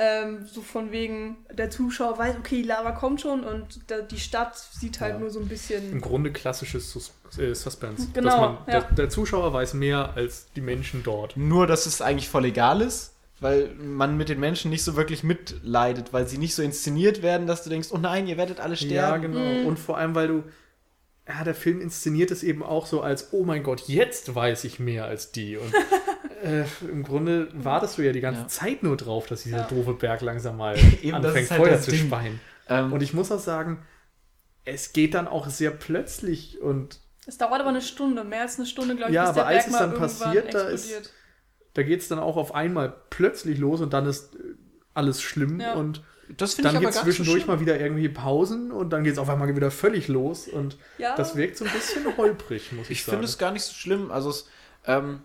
ähm, 0.01 0.47
so 0.47 0.61
von 0.63 0.93
wegen, 0.93 1.37
der 1.53 1.71
Zuschauer 1.71 2.17
weiß, 2.19 2.37
okay, 2.39 2.63
die 2.63 2.69
Lava 2.69 2.93
kommt 2.93 3.21
schon 3.21 3.43
und 3.43 3.81
da, 3.91 4.01
die 4.01 4.21
Stadt 4.21 4.57
sieht 4.57 5.01
halt 5.01 5.15
Ja. 5.15 5.19
nur 5.19 5.31
so 5.31 5.41
ein 5.41 5.43
Im 5.43 5.49
bisschen. 5.49 6.01
Grunde 6.01 6.31
klassisches 6.33 6.91
Sus 6.93 7.13
äh, 7.37 7.53
Suspense. 7.55 8.07
Genau, 8.15 8.31
Dass 8.31 8.41
man, 8.41 8.59
ja. 8.69 8.81
der, 8.81 8.93
der 8.93 9.09
Zuschauer 9.11 9.53
weiß 9.53 9.75
mehr 9.75 10.13
als 10.15 10.47
die 10.55 10.61
Menschen 10.61 11.03
dort. 11.03 11.37
Nur, 11.37 11.67
dass 11.67 11.87
es 11.87 12.01
eigentlich 12.01 12.29
voll 12.29 12.45
egal 12.45 12.81
ist, 12.81 13.15
weil 13.41 13.71
man 13.75 14.17
mit 14.17 14.29
den 14.29 14.39
Menschen 14.41 14.71
nicht 14.71 14.85
so 14.85 14.95
wirklich 14.97 15.25
mitleidet, 15.25 16.13
weil 16.13 16.27
sie 16.29 16.39
nicht 16.39 16.55
so 16.55 16.63
inszeniert 16.63 17.23
werden, 17.23 17.47
dass 17.47 17.65
du 17.65 17.71
denkst, 17.71 17.89
oh 17.93 17.99
nein, 17.99 18.27
ihr 18.29 18.37
werdet 18.37 18.61
alle 18.61 18.75
Ja, 18.77 18.87
sterben. 18.87 19.23
genau. 19.23 19.41
Mhm. 19.41 19.67
Und 19.67 19.79
vor 19.79 19.99
allem, 19.99 20.15
weil 20.15 20.29
du. 20.29 20.45
Ja, 21.29 21.45
der 21.45 21.55
Film 21.55 21.83
inszeniert 21.83 22.31
es 22.31 22.43
eben 22.43 22.63
auch 22.63 22.87
so 22.87 23.03
als, 23.03 23.33
oh 23.33 23.45
mein 23.45 23.63
Gott, 23.63 23.83
jetzt 23.87 24.35
weiß 24.35 24.65
ich 24.65 24.79
mehr 24.79 25.05
als 25.05 25.31
die. 25.31 25.59
Und 25.59 25.75
äh, 26.43 26.65
im 26.91 27.03
Grunde 27.03 27.49
wartest 27.55 27.99
du 27.99 28.03
ja 28.03 28.13
die 28.13 28.21
ganze 28.21 28.43
Ja. 28.43 28.49
Zeit 28.49 28.83
nur 28.83 28.97
drauf, 28.97 29.27
dass 29.27 29.43
dieser 29.43 29.59
Ja. 29.59 29.65
doofe 29.65 29.95
Berg 29.95 30.21
langsam 30.23 30.57
mal 30.57 30.77
Eben, 31.03 31.15
anfängt, 31.15 31.51
halt 31.51 31.61
Feuer 31.61 31.81
zu 31.81 31.91
Ding. 31.91 32.07
speien. 32.07 32.41
Ähm, 32.69 32.93
Und 32.93 33.03
ich 33.03 33.13
muss 33.15 33.31
auch 33.33 33.39
sagen, 33.41 33.83
es 34.65 34.93
geht 34.93 35.15
dann 35.15 35.27
auch 35.29 35.49
sehr 35.49 35.71
plötzlich 35.71 36.61
und 36.61 37.01
Es 37.27 37.39
dauert 37.39 37.61
aber 37.61 37.69
eine 37.71 37.81
Stunde, 37.83 38.25
mehr 38.25 38.43
als 38.43 38.57
eine 38.59 38.67
Stunde, 38.67 38.95
glaube 38.97 39.11
ich, 39.11 39.15
Ja, 39.15 39.27
bis 39.27 39.35
der 39.35 39.43
aber 39.45 39.55
als 39.55 39.65
Berg 39.65 39.75
es 39.75 39.81
mal 39.81 39.89
dann 39.91 39.99
passiert, 39.99 40.55
da 40.55 40.69
ist- 40.69 41.13
da 41.75 41.83
geht 41.83 42.01
es 42.01 42.09
dann 42.09 42.19
auch 42.19 42.37
auf 42.37 42.55
einmal 42.55 42.95
plötzlich 43.11 43.59
los 43.59 43.81
und 43.81 43.93
dann 43.93 44.07
ist 44.07 44.35
äh, 44.35 44.39
alles 44.95 45.23
schlimm 45.23 45.61
Ja. 45.61 45.75
und 45.75 46.03
ich 46.29 46.37
dann 46.37 46.79
gibt 46.81 46.91
es 46.91 46.97
so 46.97 47.03
zwischendurch 47.05 47.45
schlimm. 47.45 47.55
mal 47.57 47.61
wieder 47.61 47.81
irgendwie 47.81 48.09
Pausen 48.11 48.71
und 48.71 48.91
dann 48.91 49.03
geht 49.05 49.15
es 49.15 49.19
auf 49.19 49.31
einmal 49.31 49.55
wieder 49.57 49.71
völlig 49.71 50.09
los 50.09 50.47
und 50.49 50.77
Ja, 50.99 51.17
das 51.17 51.37
wirkt 51.37 51.57
so 51.57 51.65
ein 51.65 51.71
bisschen 51.73 52.17
holprig, 52.19 52.73
muss 52.73 52.87
ich, 52.87 52.91
Ich 52.99 53.05
sagen. 53.05 53.13
finde 53.17 53.25
es 53.27 53.39
gar 53.39 53.51
nicht 53.53 53.63
so 53.63 53.73
schlimm. 53.73 54.11
Also 54.11 54.29
es, 54.31 54.47
ähm, 54.85 55.21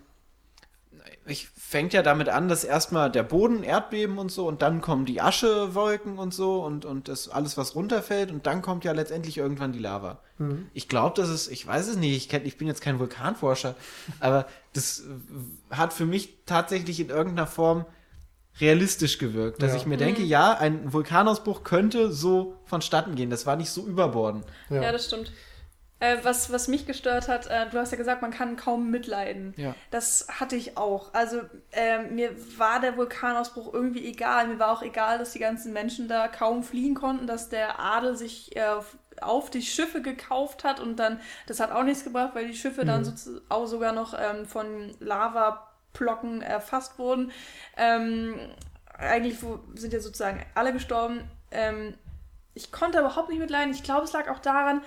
ich 1.26 1.48
fängt 1.50 1.94
ja 1.94 2.04
damit 2.04 2.30
an, 2.30 2.48
dass 2.50 2.64
erstmal 2.64 3.10
der 3.12 3.24
Boden, 3.24 3.64
Erdbeben 3.64 4.18
und 4.18 4.32
so, 4.32 4.48
und 4.48 4.62
dann 4.62 4.82
kommen 4.82 5.06
die 5.06 5.22
Aschewolken 5.22 6.18
und 6.18 6.34
so 6.34 6.64
und, 6.64 6.86
und 6.86 7.08
das 7.08 7.30
alles, 7.30 7.58
was 7.58 7.76
runterfällt, 7.76 8.32
und 8.32 8.46
dann 8.46 8.62
kommt 8.62 8.84
ja 8.84 8.92
letztendlich 8.92 9.38
irgendwann 9.38 9.72
die 9.72 9.80
Lava. 9.80 10.20
Mhm. 10.38 10.68
Ich 10.74 10.88
glaube, 10.90 11.20
das 11.20 11.30
ist, 11.30 11.48
ich 11.50 11.66
weiß 11.66 11.88
es 11.88 11.96
nicht, 11.96 12.16
ich, 12.16 12.30
kenn, 12.30 12.46
ich 12.46 12.58
bin 12.58 12.68
jetzt 12.68 12.82
kein 12.82 13.00
Vulkanforscher, 13.00 13.76
aber 14.20 14.48
das 14.74 15.00
äh, 15.02 15.76
hat 15.76 15.94
für 15.94 16.06
mich 16.06 16.40
tatsächlich 16.46 17.00
in 17.00 17.10
irgendeiner 17.10 17.48
Form 17.48 17.86
realistisch 18.60 19.18
gewirkt, 19.18 19.62
dass 19.64 19.72
Ja. 19.72 19.78
ich 19.78 19.86
mir 19.86 19.98
denke, 19.98 20.22
ja, 20.22 20.54
ein 20.54 20.94
Vulkanausbruch 20.94 21.64
könnte 21.64 22.12
so 22.12 22.56
vonstatten 22.66 23.16
gehen. 23.16 23.30
Das 23.32 23.46
war 23.46 23.56
nicht 23.56 23.72
so 23.72 23.86
überbordend. 23.86 24.46
ja. 24.70 24.92
das 24.92 25.06
stimmt. 25.06 25.32
Äh, 26.04 26.18
was, 26.24 26.52
was 26.52 26.68
mich 26.68 26.86
gestört 26.86 27.30
hat, 27.30 27.48
äh, 27.48 27.70
du 27.70 27.78
hast 27.78 27.92
ja 27.92 27.98
gesagt, 27.98 28.22
man 28.22 28.32
kann 28.32 28.58
kaum 28.58 28.92
mitleiden. 28.92 29.54
Ja. 29.56 29.74
Das 29.90 30.28
hatte 30.28 30.58
ich 30.58 30.76
auch. 30.76 31.14
Also 31.14 31.40
ähm, 31.72 32.16
mir 32.16 32.32
war 32.58 32.82
der 32.82 32.98
Vulkanausbruch 32.98 33.74
irgendwie 33.74 34.06
egal. 34.06 34.48
Mir 34.50 34.60
war 34.60 34.74
auch 34.74 34.82
egal, 34.82 35.18
dass 35.18 35.32
die 35.32 35.40
ganzen 35.40 35.72
Menschen 35.72 36.10
da 36.10 36.28
kaum 36.28 36.62
fliehen 36.64 36.94
konnten, 36.94 37.26
dass 37.26 37.48
der 37.48 37.80
Adel 37.80 38.18
sich 38.18 38.54
äh, 38.58 38.66
auf, 39.22 39.50
die 39.50 39.62
Schiffe 39.62 40.02
gekauft 40.02 40.66
hat 40.66 40.82
und 40.82 40.98
dann, 40.98 41.22
das 41.48 41.62
hat 41.62 41.72
auch 41.72 41.84
nichts 41.84 42.04
gebracht, 42.04 42.32
weil 42.34 42.48
die 42.48 42.56
Schiffe 42.56 42.84
dann 42.84 43.06
so, 43.06 43.40
auch 43.48 43.68
sogar 43.68 43.94
noch 43.94 44.14
ähm, 44.14 44.46
von 44.46 44.94
Lavaplocken 45.00 46.42
erfasst 46.42 47.00
wurden. 47.00 47.32
Ähm, 47.78 48.36
eigentlich 48.98 49.38
sind 49.76 49.94
ja 49.94 50.02
sozusagen 50.02 50.46
alle 50.54 50.74
gestorben. 50.74 51.22
Ähm, 51.52 51.94
ich 52.56 52.74
konnte 52.74 53.00
überhaupt 53.00 53.30
nicht 53.30 53.40
mitleiden. 53.40 53.74
Ich 53.74 53.84
glaube, 53.84 54.04
es 54.04 54.12
lag 54.12 54.30
auch 54.30 54.40
daran, 54.40 54.82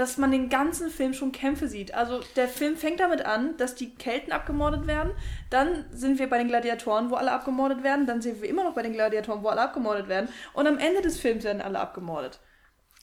dass 0.00 0.16
man 0.16 0.30
den 0.30 0.48
ganzen 0.48 0.88
Film 0.88 1.12
schon 1.12 1.30
Kämpfe 1.30 1.68
sieht. 1.68 1.92
Also 1.92 2.22
der 2.34 2.48
Film 2.48 2.78
fängt 2.78 3.00
damit 3.00 3.26
an, 3.26 3.58
dass 3.58 3.74
die 3.74 3.94
Kelten 3.94 4.32
abgemordet 4.32 4.86
werden. 4.86 5.12
Dann 5.50 5.84
sind 5.92 6.18
wir 6.18 6.30
bei 6.30 6.38
den 6.38 6.48
Gladiatoren, 6.48 7.10
wo 7.10 7.16
alle 7.16 7.32
abgemordet 7.32 7.82
werden. 7.82 8.06
Dann 8.06 8.22
sind 8.22 8.40
wir 8.40 8.48
immer 8.48 8.64
noch 8.64 8.74
bei 8.74 8.80
den 8.80 8.94
Gladiatoren, 8.94 9.42
wo 9.42 9.48
alle 9.48 9.60
abgemordet 9.60 10.08
werden. 10.08 10.30
Und 10.54 10.66
am 10.66 10.78
Ende 10.78 11.02
des 11.02 11.20
Films 11.20 11.44
werden 11.44 11.60
alle 11.60 11.78
abgemordet. 11.78 12.40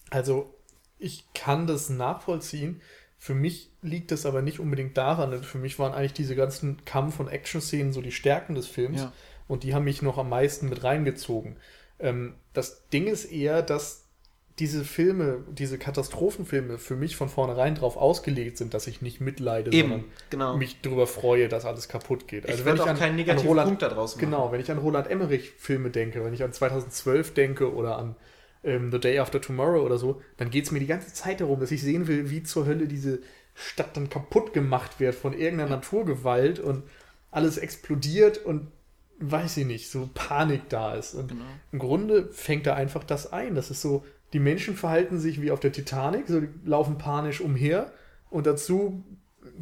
Also, 0.09 0.55
ich 0.97 1.31
kann 1.35 1.67
das 1.67 1.91
nachvollziehen. 1.91 2.81
Für 3.19 3.35
mich 3.35 3.69
liegt 3.83 4.11
es 4.11 4.25
aber 4.25 4.41
nicht 4.41 4.59
unbedingt 4.59 4.97
daran. 4.97 5.43
Für 5.43 5.59
mich 5.59 5.77
waren 5.77 5.93
eigentlich 5.93 6.13
diese 6.13 6.35
ganzen 6.35 6.83
Kampf- 6.83 7.19
und 7.19 7.27
Action-Szenen 7.27 7.93
so 7.93 8.01
die 8.01 8.11
Stärken 8.11 8.55
des 8.55 8.65
Films. 8.65 9.01
Ja. 9.01 9.13
Und 9.47 9.61
die 9.61 9.75
haben 9.75 9.85
mich 9.85 10.01
noch 10.01 10.17
am 10.17 10.29
meisten 10.29 10.67
mit 10.67 10.83
reingezogen. 10.83 11.57
Ähm, 11.99 12.33
das 12.53 12.87
Ding 12.89 13.05
ist 13.05 13.25
eher, 13.25 13.61
dass 13.61 14.06
diese 14.59 14.83
Filme, 14.83 15.43
diese 15.51 15.77
Katastrophenfilme 15.77 16.79
für 16.79 16.95
mich 16.95 17.15
von 17.15 17.29
vornherein 17.29 17.75
darauf 17.75 17.95
ausgelegt 17.95 18.57
sind, 18.57 18.73
dass 18.73 18.87
ich 18.87 19.01
nicht 19.03 19.21
mitleide, 19.21 19.71
Eben, 19.71 20.05
genau. 20.29 20.45
sondern 20.45 20.57
mich 20.59 20.81
darüber 20.81 21.05
freue, 21.05 21.47
dass 21.47 21.65
alles 21.65 21.87
kaputt 21.87 22.27
geht. 22.27 22.49
Ich 22.49 22.65
würde 22.65 22.83
auch 22.83 22.95
keinen 22.97 23.15
negativen 23.15 23.47
Roland, 23.47 23.67
Punkt 23.67 23.81
daraus 23.83 24.15
machen. 24.15 24.25
Genau, 24.25 24.51
wenn 24.51 24.59
ich 24.59 24.71
an 24.71 24.79
Roland 24.79 25.07
Emmerich-Filme 25.09 25.91
denke, 25.91 26.23
wenn 26.25 26.33
ich 26.33 26.43
an 26.43 26.53
2012 26.53 27.33
denke 27.35 27.71
oder 27.73 27.99
an 27.99 28.15
ähm, 28.63 28.91
The 28.91 28.99
Day 28.99 29.19
After 29.19 29.39
Tomorrow 29.39 29.83
oder 29.85 29.99
so, 29.99 30.21
dann 30.37 30.49
geht 30.49 30.65
es 30.65 30.71
mir 30.71 30.79
die 30.79 30.87
ganze 30.87 31.13
Zeit 31.13 31.39
darum, 31.41 31.59
dass 31.59 31.71
ich 31.71 31.81
sehen 31.83 32.07
will, 32.07 32.31
wie 32.31 32.41
zur 32.41 32.65
Hölle 32.65 32.87
diese 32.87 33.19
Stadt 33.53 33.95
dann 33.95 34.09
kaputt 34.09 34.53
gemacht 34.53 34.99
wird 34.99 35.13
von 35.15 35.33
irgendeiner 35.33 35.69
Naturgewalt 35.69 36.59
und 36.59 36.83
alles 37.29 37.57
explodiert 37.57 38.39
und 38.43 38.67
weiß 39.19 39.57
ich 39.57 39.65
nicht, 39.65 39.89
so 39.89 40.09
Panik 40.13 40.69
da 40.69 40.93
ist. 40.95 41.13
Und 41.15 41.29
Genau. 41.29 41.45
im 41.71 41.79
Grunde 41.79 42.29
fängt 42.31 42.65
da 42.67 42.75
einfach 42.75 43.03
das 43.03 43.31
ein. 43.33 43.55
Das 43.55 43.71
ist 43.71 43.81
so, 43.81 44.05
die 44.34 44.39
Menschen 44.39 44.75
verhalten 44.75 45.19
sich 45.19 45.41
wie 45.41 45.51
auf 45.51 45.59
der 45.59 45.71
Titanic, 45.71 46.28
so 46.28 46.41
die 46.41 46.49
laufen 46.65 46.97
panisch 46.97 47.41
umher 47.41 47.91
und 48.30 48.45
dazu 48.45 49.03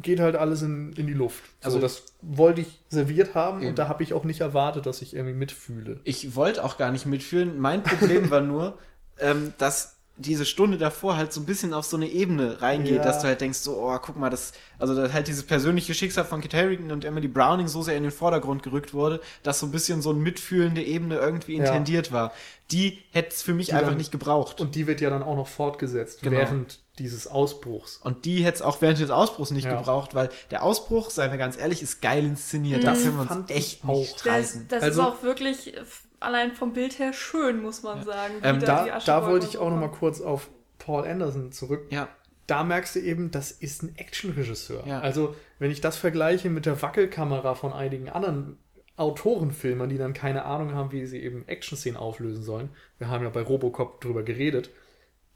geht 0.02 0.20
halt 0.20 0.36
alles 0.36 0.62
in, 0.62 0.92
in 0.94 1.06
die 1.06 1.14
Luft. 1.14 1.42
Also 1.62 1.78
das 1.78 2.04
wollte 2.20 2.60
ich 2.60 2.80
serviert 2.88 3.34
haben 3.34 3.60
Eben. 3.60 3.70
und 3.70 3.78
da 3.78 3.88
habe 3.88 4.02
ich 4.02 4.12
auch 4.14 4.24
nicht 4.24 4.40
erwartet, 4.40 4.86
dass 4.86 5.02
ich 5.02 5.14
irgendwie 5.14 5.34
mitfühle. 5.34 6.00
Ich 6.04 6.34
wollte 6.34 6.64
auch 6.64 6.76
gar 6.76 6.90
nicht 6.90 7.06
mitfühlen. 7.06 7.58
Mein 7.58 7.82
Problem 7.82 8.30
war 8.30 8.40
nur, 8.40 8.78
ähm, 9.18 9.52
dass 9.58 9.95
diese 10.18 10.46
Stunde 10.46 10.78
davor 10.78 11.16
halt 11.16 11.32
so 11.32 11.40
ein 11.40 11.46
bisschen 11.46 11.74
auf 11.74 11.84
so 11.84 11.96
eine 11.96 12.08
Ebene 12.08 12.62
reingeht, 12.62 12.96
Ja. 12.96 13.02
dass 13.02 13.20
du 13.20 13.26
halt 13.28 13.40
denkst, 13.40 13.58
so, 13.58 13.76
oh, 13.76 13.98
guck 14.00 14.16
mal, 14.16 14.30
das, 14.30 14.52
also 14.78 14.94
dass 14.94 15.12
halt 15.12 15.28
dieses 15.28 15.42
persönliche 15.44 15.92
Schicksal 15.92 16.24
von 16.24 16.40
Kit 16.40 16.54
Harington 16.54 16.90
und 16.90 17.04
Emily 17.04 17.28
Browning 17.28 17.68
so 17.68 17.82
sehr 17.82 17.96
in 17.96 18.02
den 18.02 18.12
Vordergrund 18.12 18.62
gerückt 18.62 18.94
wurde, 18.94 19.20
dass 19.42 19.60
so 19.60 19.66
ein 19.66 19.72
bisschen 19.72 20.00
so 20.00 20.10
eine 20.10 20.18
mitfühlende 20.20 20.82
Ebene 20.82 21.16
irgendwie 21.16 21.56
Ja. 21.58 21.64
intendiert 21.66 22.12
war. 22.12 22.32
Die 22.72 22.98
hätte 23.12 23.28
es 23.28 23.42
für 23.42 23.52
mich 23.54 23.66
Die 23.66 23.72
einfach 23.74 23.88
dann- 23.88 23.98
nicht 23.98 24.10
gebraucht. 24.10 24.60
Und 24.60 24.74
die 24.74 24.86
wird 24.86 25.00
ja 25.02 25.10
dann 25.10 25.22
auch 25.22 25.36
noch 25.36 25.48
fortgesetzt 25.48 26.22
Genau. 26.22 26.38
während 26.38 26.80
dieses 26.98 27.26
Ausbruchs. 27.26 27.98
Und 28.02 28.24
die 28.24 28.42
hätte 28.42 28.56
es 28.56 28.62
auch 28.62 28.80
während 28.80 28.98
des 28.98 29.10
Ausbruchs 29.10 29.50
nicht 29.50 29.66
Ja. 29.66 29.76
gebraucht, 29.76 30.14
weil 30.14 30.30
der 30.50 30.62
Ausbruch, 30.62 31.10
seien 31.10 31.30
wir 31.30 31.36
ganz 31.38 31.58
ehrlich, 31.58 31.82
ist 31.82 32.00
geil 32.00 32.24
inszeniert. 32.24 32.80
Mhm. 32.80 32.86
Da 32.86 32.92
können 32.94 33.16
wir 33.18 33.30
uns 33.36 33.50
echt 33.50 33.84
auch. 33.84 33.98
nicht 33.98 34.16
Das, 34.24 34.26
reißen. 34.26 34.66
das 34.68 34.82
Also- 34.82 35.00
ist 35.02 35.06
auch 35.06 35.22
wirklich 35.22 35.74
allein 36.20 36.52
vom 36.52 36.72
Bild 36.72 36.98
her 36.98 37.12
schön, 37.12 37.62
muss 37.62 37.82
man 37.82 38.04
sagen. 38.04 38.34
wie 38.40 38.46
Ähm, 38.46 38.58
die 38.60 38.66
Da, 38.66 38.98
da 39.04 39.26
wollte 39.26 39.46
ich 39.46 39.58
auch 39.58 39.70
noch 39.70 39.76
mal 39.76 39.88
kommen. 39.88 39.98
kurz 39.98 40.20
auf 40.20 40.48
Paul 40.78 41.06
Anderson 41.06 41.52
zurück. 41.52 41.86
Ja, 41.90 42.08
Da 42.46 42.62
merkst 42.64 42.96
du 42.96 43.00
eben, 43.00 43.30
das 43.30 43.50
ist 43.50 43.82
ein 43.82 43.96
Actionregisseur. 43.96 44.86
Ja. 44.86 45.00
Also, 45.00 45.34
wenn 45.58 45.70
ich 45.70 45.80
das 45.80 45.96
vergleiche 45.96 46.48
mit 46.50 46.66
der 46.66 46.80
Wackelkamera 46.80 47.54
von 47.54 47.72
einigen 47.72 48.08
anderen 48.08 48.58
Autorenfilmern, 48.96 49.88
die 49.88 49.98
dann 49.98 50.14
keine 50.14 50.44
Ahnung 50.44 50.74
haben, 50.74 50.92
wie 50.92 51.04
sie 51.06 51.20
eben 51.22 51.46
Action-Szenen 51.48 51.96
auflösen 51.98 52.42
sollen. 52.42 52.70
Wir 52.98 53.08
haben 53.08 53.24
ja 53.24 53.30
bei 53.30 53.42
Robocop 53.42 54.00
drüber 54.00 54.22
geredet. 54.22 54.70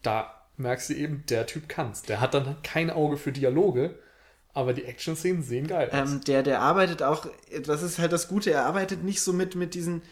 Da 0.02 0.34
merkst 0.56 0.90
du 0.90 0.94
eben, 0.94 1.24
der 1.28 1.46
Typ 1.46 1.68
kann's. 1.68 2.02
Der 2.02 2.20
hat 2.20 2.32
dann 2.34 2.56
kein 2.62 2.90
Auge 2.90 3.16
für 3.18 3.32
Dialoge, 3.32 3.98
aber 4.54 4.72
die 4.72 4.84
Action-Szenen 4.84 5.42
sehen 5.42 5.66
geil 5.66 5.90
aus. 5.92 6.10
ähm, 6.12 6.20
der, 6.26 6.42
der 6.42 6.60
arbeitet 6.62 7.02
auch, 7.02 7.26
das 7.64 7.82
ist 7.82 7.98
halt 7.98 8.12
das 8.12 8.28
Gute, 8.28 8.50
er 8.50 8.64
arbeitet 8.64 9.04
nicht 9.04 9.20
so 9.20 9.32
mit, 9.32 9.54
mit 9.56 9.74
diesen, 9.74 10.02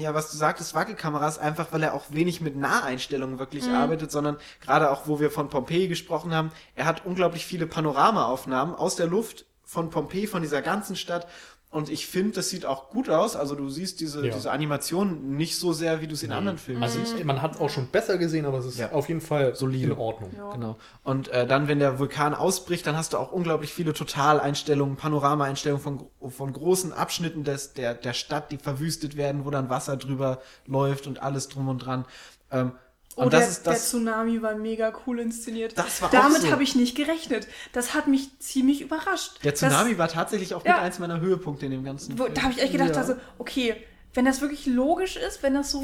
ja, 0.00 0.14
was 0.14 0.30
du 0.30 0.36
sagtest, 0.36 0.74
Wackelkameras, 0.74 1.38
einfach 1.38 1.68
weil 1.72 1.82
er 1.82 1.94
auch 1.94 2.04
wenig 2.10 2.40
mit 2.40 2.56
Naheinstellungen 2.56 3.38
wirklich 3.38 3.68
arbeitet, 3.68 4.10
sondern 4.10 4.38
gerade 4.60 4.90
auch, 4.90 5.06
wo 5.06 5.20
wir 5.20 5.30
von 5.30 5.48
Pompeji 5.48 5.88
gesprochen 5.88 6.34
haben, 6.34 6.50
er 6.74 6.86
hat 6.86 7.04
unglaublich 7.04 7.44
viele 7.44 7.66
Panoramaaufnahmen 7.66 8.74
aus 8.74 8.96
der 8.96 9.06
Luft 9.06 9.44
von 9.64 9.90
Pompeji, 9.90 10.26
von 10.26 10.42
dieser 10.42 10.62
ganzen 10.62 10.96
Stadt. 10.96 11.26
Und 11.72 11.88
ich 11.88 12.06
finde, 12.06 12.32
das 12.32 12.50
sieht 12.50 12.66
auch 12.66 12.90
gut 12.90 13.08
aus. 13.08 13.34
Also 13.34 13.54
du 13.54 13.68
siehst 13.70 13.98
diese, 14.00 14.24
Ja. 14.26 14.32
diese 14.34 14.50
Animation 14.52 15.36
nicht 15.36 15.58
so 15.58 15.72
sehr, 15.72 16.02
wie 16.02 16.06
du 16.06 16.12
es 16.12 16.22
in 16.22 16.30
anderen 16.30 16.58
Filmen 16.58 16.82
also, 16.82 16.98
siehst. 17.00 17.24
man 17.24 17.40
hat 17.40 17.54
es 17.54 17.60
auch 17.62 17.70
schon 17.70 17.86
besser 17.86 18.18
gesehen, 18.18 18.44
aber 18.44 18.58
es 18.58 18.66
ist 18.66 18.78
Ja. 18.78 18.92
auf 18.92 19.08
jeden 19.08 19.22
Fall 19.22 19.54
Solide. 19.56 19.92
in 19.92 19.98
Ordnung. 19.98 20.30
Ja. 20.36 20.52
Genau. 20.52 20.76
Und 21.02 21.28
äh, 21.28 21.46
dann, 21.46 21.68
wenn 21.68 21.78
der 21.78 21.98
Vulkan 21.98 22.34
ausbricht, 22.34 22.86
dann 22.86 22.94
hast 22.96 23.14
du 23.14 23.16
auch 23.18 23.32
unglaublich 23.32 23.72
viele 23.72 23.94
Totaleinstellungen, 23.94 24.96
Panoramaeinstellungen 24.96 25.82
von, 25.82 26.30
von 26.30 26.52
großen 26.52 26.92
Abschnitten 26.92 27.42
des, 27.42 27.72
der, 27.72 27.94
der 27.94 28.12
Stadt, 28.12 28.52
die 28.52 28.58
verwüstet 28.58 29.16
werden, 29.16 29.46
wo 29.46 29.50
dann 29.50 29.70
Wasser 29.70 29.96
drüber 29.96 30.40
läuft 30.66 31.06
und 31.06 31.22
alles 31.22 31.48
drum 31.48 31.68
und 31.68 31.78
dran. 31.78 32.04
Ähm, 32.50 32.72
Oh, 33.16 33.28
der, 33.28 33.40
das 33.40 33.62
der. 33.62 33.74
Tsunami 33.74 34.40
war 34.40 34.54
mega 34.54 34.92
cool 35.06 35.20
inszeniert. 35.20 35.76
Das 35.76 36.00
war 36.00 36.10
Damit 36.10 36.42
so. 36.42 36.50
habe 36.50 36.62
ich 36.62 36.74
nicht 36.74 36.96
gerechnet. 36.96 37.46
Das 37.72 37.92
hat 37.94 38.06
mich 38.08 38.38
ziemlich 38.38 38.80
überrascht. 38.80 39.32
Der 39.44 39.54
Tsunami 39.54 39.90
das, 39.90 39.98
war 39.98 40.08
tatsächlich 40.08 40.54
auch 40.54 40.64
Ja. 40.64 40.72
mit 40.74 40.82
eins 40.82 40.98
meiner 40.98 41.20
Höhepunkte 41.20 41.66
in 41.66 41.72
dem 41.72 41.84
ganzen 41.84 42.18
wo, 42.18 42.24
Film. 42.24 42.34
Da 42.34 42.42
habe 42.42 42.52
ich 42.54 42.62
echt 42.62 42.72
gedacht, 42.72 42.90
Ja. 42.90 42.96
also, 42.96 43.14
okay, 43.38 43.76
wenn 44.14 44.24
das 44.26 44.40
wirklich 44.42 44.66
logisch 44.66 45.16
ist, 45.16 45.42
wenn 45.42 45.54
das 45.54 45.70
so, 45.70 45.82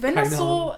wenn 0.00 0.14
Keine 0.14 0.28
das 0.28 0.38
so, 0.38 0.72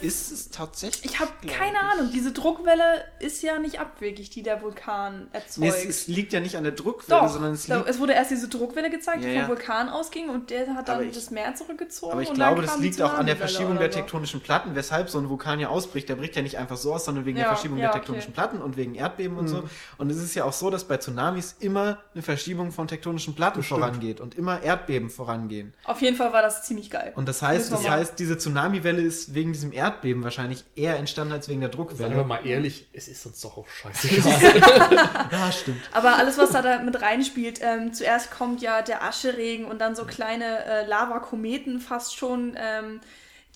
äh, 0.00 0.06
Ist 0.06 0.30
es 0.32 0.50
tatsächlich? 0.50 1.04
ich 1.12 1.20
habe 1.20 1.30
keine 1.46 1.76
ich. 1.78 1.92
Ahnung, 1.98 2.10
diese 2.12 2.32
Druckwelle 2.32 3.04
ist 3.20 3.42
ja 3.42 3.58
nicht 3.58 3.78
abwegig, 3.80 4.30
die 4.30 4.42
der 4.42 4.60
Vulkan 4.62 5.28
erzeugt. 5.32 5.58
Nee, 5.58 5.68
es, 5.68 5.84
es 5.84 6.06
liegt 6.08 6.32
ja 6.32 6.40
nicht 6.40 6.56
an 6.56 6.64
der 6.64 6.72
Druckwelle, 6.72 7.20
Doch, 7.20 7.28
sondern 7.28 7.52
es 7.52 7.68
liegt. 7.68 7.86
es 7.88 7.98
wurde 8.00 8.14
erst 8.14 8.30
diese 8.32 8.48
Druckwelle 8.48 8.90
gezeigt, 8.90 9.22
Ja, 9.22 9.28
die 9.28 9.34
ja. 9.36 9.40
vom 9.46 9.50
Vulkan 9.56 9.88
ausging 9.88 10.28
und 10.28 10.50
der 10.50 10.74
hat 10.74 10.88
dann 10.88 11.06
ich- 11.08 11.14
das 11.14 11.30
Meer 11.30 11.54
zurückgezogen. 11.54 12.12
Aber 12.12 12.22
ich 12.22 12.28
und 12.28 12.34
glaube, 12.34 12.62
dann 12.62 12.66
das 12.66 12.78
liegt 12.80 13.00
auch 13.00 13.14
an 13.14 13.26
der 13.26 13.36
Verschiebung 13.36 13.78
der 13.78 13.90
tektonischen 13.90 14.40
Platten, 14.40 14.74
weshalb 14.74 15.08
so 15.08 15.18
ein 15.18 15.28
Vulkan 15.28 15.60
ja 15.60 15.68
ausbricht. 15.68 16.08
Der 16.08 16.16
bricht 16.16 16.34
ja 16.36 16.42
nicht 16.42 16.58
einfach 16.58 16.76
so 16.76 16.92
aus, 16.94 17.04
sondern 17.04 17.24
wegen 17.26 17.36
der 17.36 17.46
Ja, 17.46 17.54
Verschiebung 17.54 17.78
ja, 17.78 17.86
der 17.92 17.92
tektonischen 18.00 18.32
okay. 18.32 18.40
Platten 18.40 18.60
und 18.62 18.76
wegen 18.76 18.94
Erdbeben 18.94 19.36
und 19.38 19.44
Mhm. 19.44 19.48
so. 19.48 19.62
Und 19.98 20.10
es 20.10 20.16
ist 20.18 20.34
ja 20.34 20.44
auch 20.44 20.52
so, 20.52 20.68
dass 20.70 20.84
bei 20.84 20.96
Tsunamis 20.96 21.56
immer 21.60 21.98
eine 22.14 22.22
Verschiebung 22.22 22.72
von 22.72 22.88
tektonischen 22.88 23.34
Platten 23.34 23.62
stimmt. 23.62 23.80
vorangeht 23.80 24.20
und 24.20 24.34
immer 24.36 24.62
Erdbeben 24.62 25.10
vorangehen. 25.10 25.74
Auf 25.84 26.00
jeden 26.02 26.16
Fall 26.16 26.32
war 26.32 26.39
das 26.42 26.62
ziemlich 26.64 26.90
geil. 26.90 27.12
Und 27.16 27.28
das 27.28 27.42
heißt, 27.42 27.70
das 27.72 27.82
mal- 27.82 27.90
heißt, 27.92 28.18
diese 28.18 28.36
Tsunamiwelle 28.38 29.00
ist 29.02 29.34
wegen 29.34 29.52
diesem 29.52 29.72
Erdbeben 29.72 30.22
wahrscheinlich 30.24 30.64
eher 30.76 30.96
entstanden 30.96 31.32
als 31.32 31.48
wegen 31.48 31.60
der 31.60 31.70
Sagen 31.70 31.88
wir 31.88 31.94
Druckwelle. 31.96 32.24
mal 32.24 32.46
ehrlich, 32.46 32.88
es 32.92 33.08
ist 33.08 33.24
uns 33.26 33.40
doch 33.40 33.56
auch 33.56 33.66
scheißegal. 33.82 35.28
Ja, 35.32 35.52
stimmt. 35.52 35.80
Aber 35.92 36.16
alles, 36.16 36.38
was 36.38 36.50
da, 36.50 36.62
da 36.62 36.78
mit 36.80 37.00
reinspielt, 37.00 37.60
ähm, 37.62 37.92
zuerst 37.92 38.30
kommt 38.30 38.62
ja 38.62 38.82
der 38.82 39.02
Ascheregen 39.02 39.64
und 39.66 39.80
dann 39.80 39.94
so 39.94 40.04
kleine 40.04 40.64
äh, 40.64 40.86
Lavakometen 40.86 41.80
fast 41.80 42.16
schon, 42.16 42.54
ähm, 42.56 43.00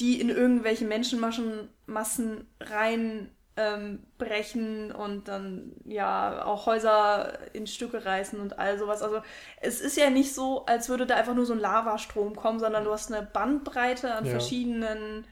die 0.00 0.20
in 0.20 0.28
irgendwelche 0.28 0.84
Menschenmassen 0.84 1.68
Massen 1.86 2.46
rein 2.60 3.30
ähm, 3.56 4.04
brechen 4.18 4.92
und 4.92 5.28
dann 5.28 5.72
ja 5.84 6.44
auch 6.44 6.66
Häuser 6.66 7.38
in 7.54 7.66
Stücke 7.66 8.04
reißen 8.04 8.40
und 8.40 8.58
all 8.58 8.78
sowas. 8.78 9.02
Also 9.02 9.20
es 9.60 9.80
ist 9.80 9.96
ja 9.96 10.10
nicht 10.10 10.34
so, 10.34 10.66
als 10.66 10.88
würde 10.88 11.06
da 11.06 11.16
einfach 11.16 11.34
nur 11.34 11.46
so 11.46 11.52
ein 11.52 11.60
Lavastrom 11.60 12.34
kommen, 12.36 12.58
sondern 12.60 12.84
du 12.84 12.92
hast 12.92 13.12
eine 13.12 13.24
Bandbreite 13.26 14.12
an 14.14 14.24
Ja. 14.24 14.30
verschiedenen 14.32 15.26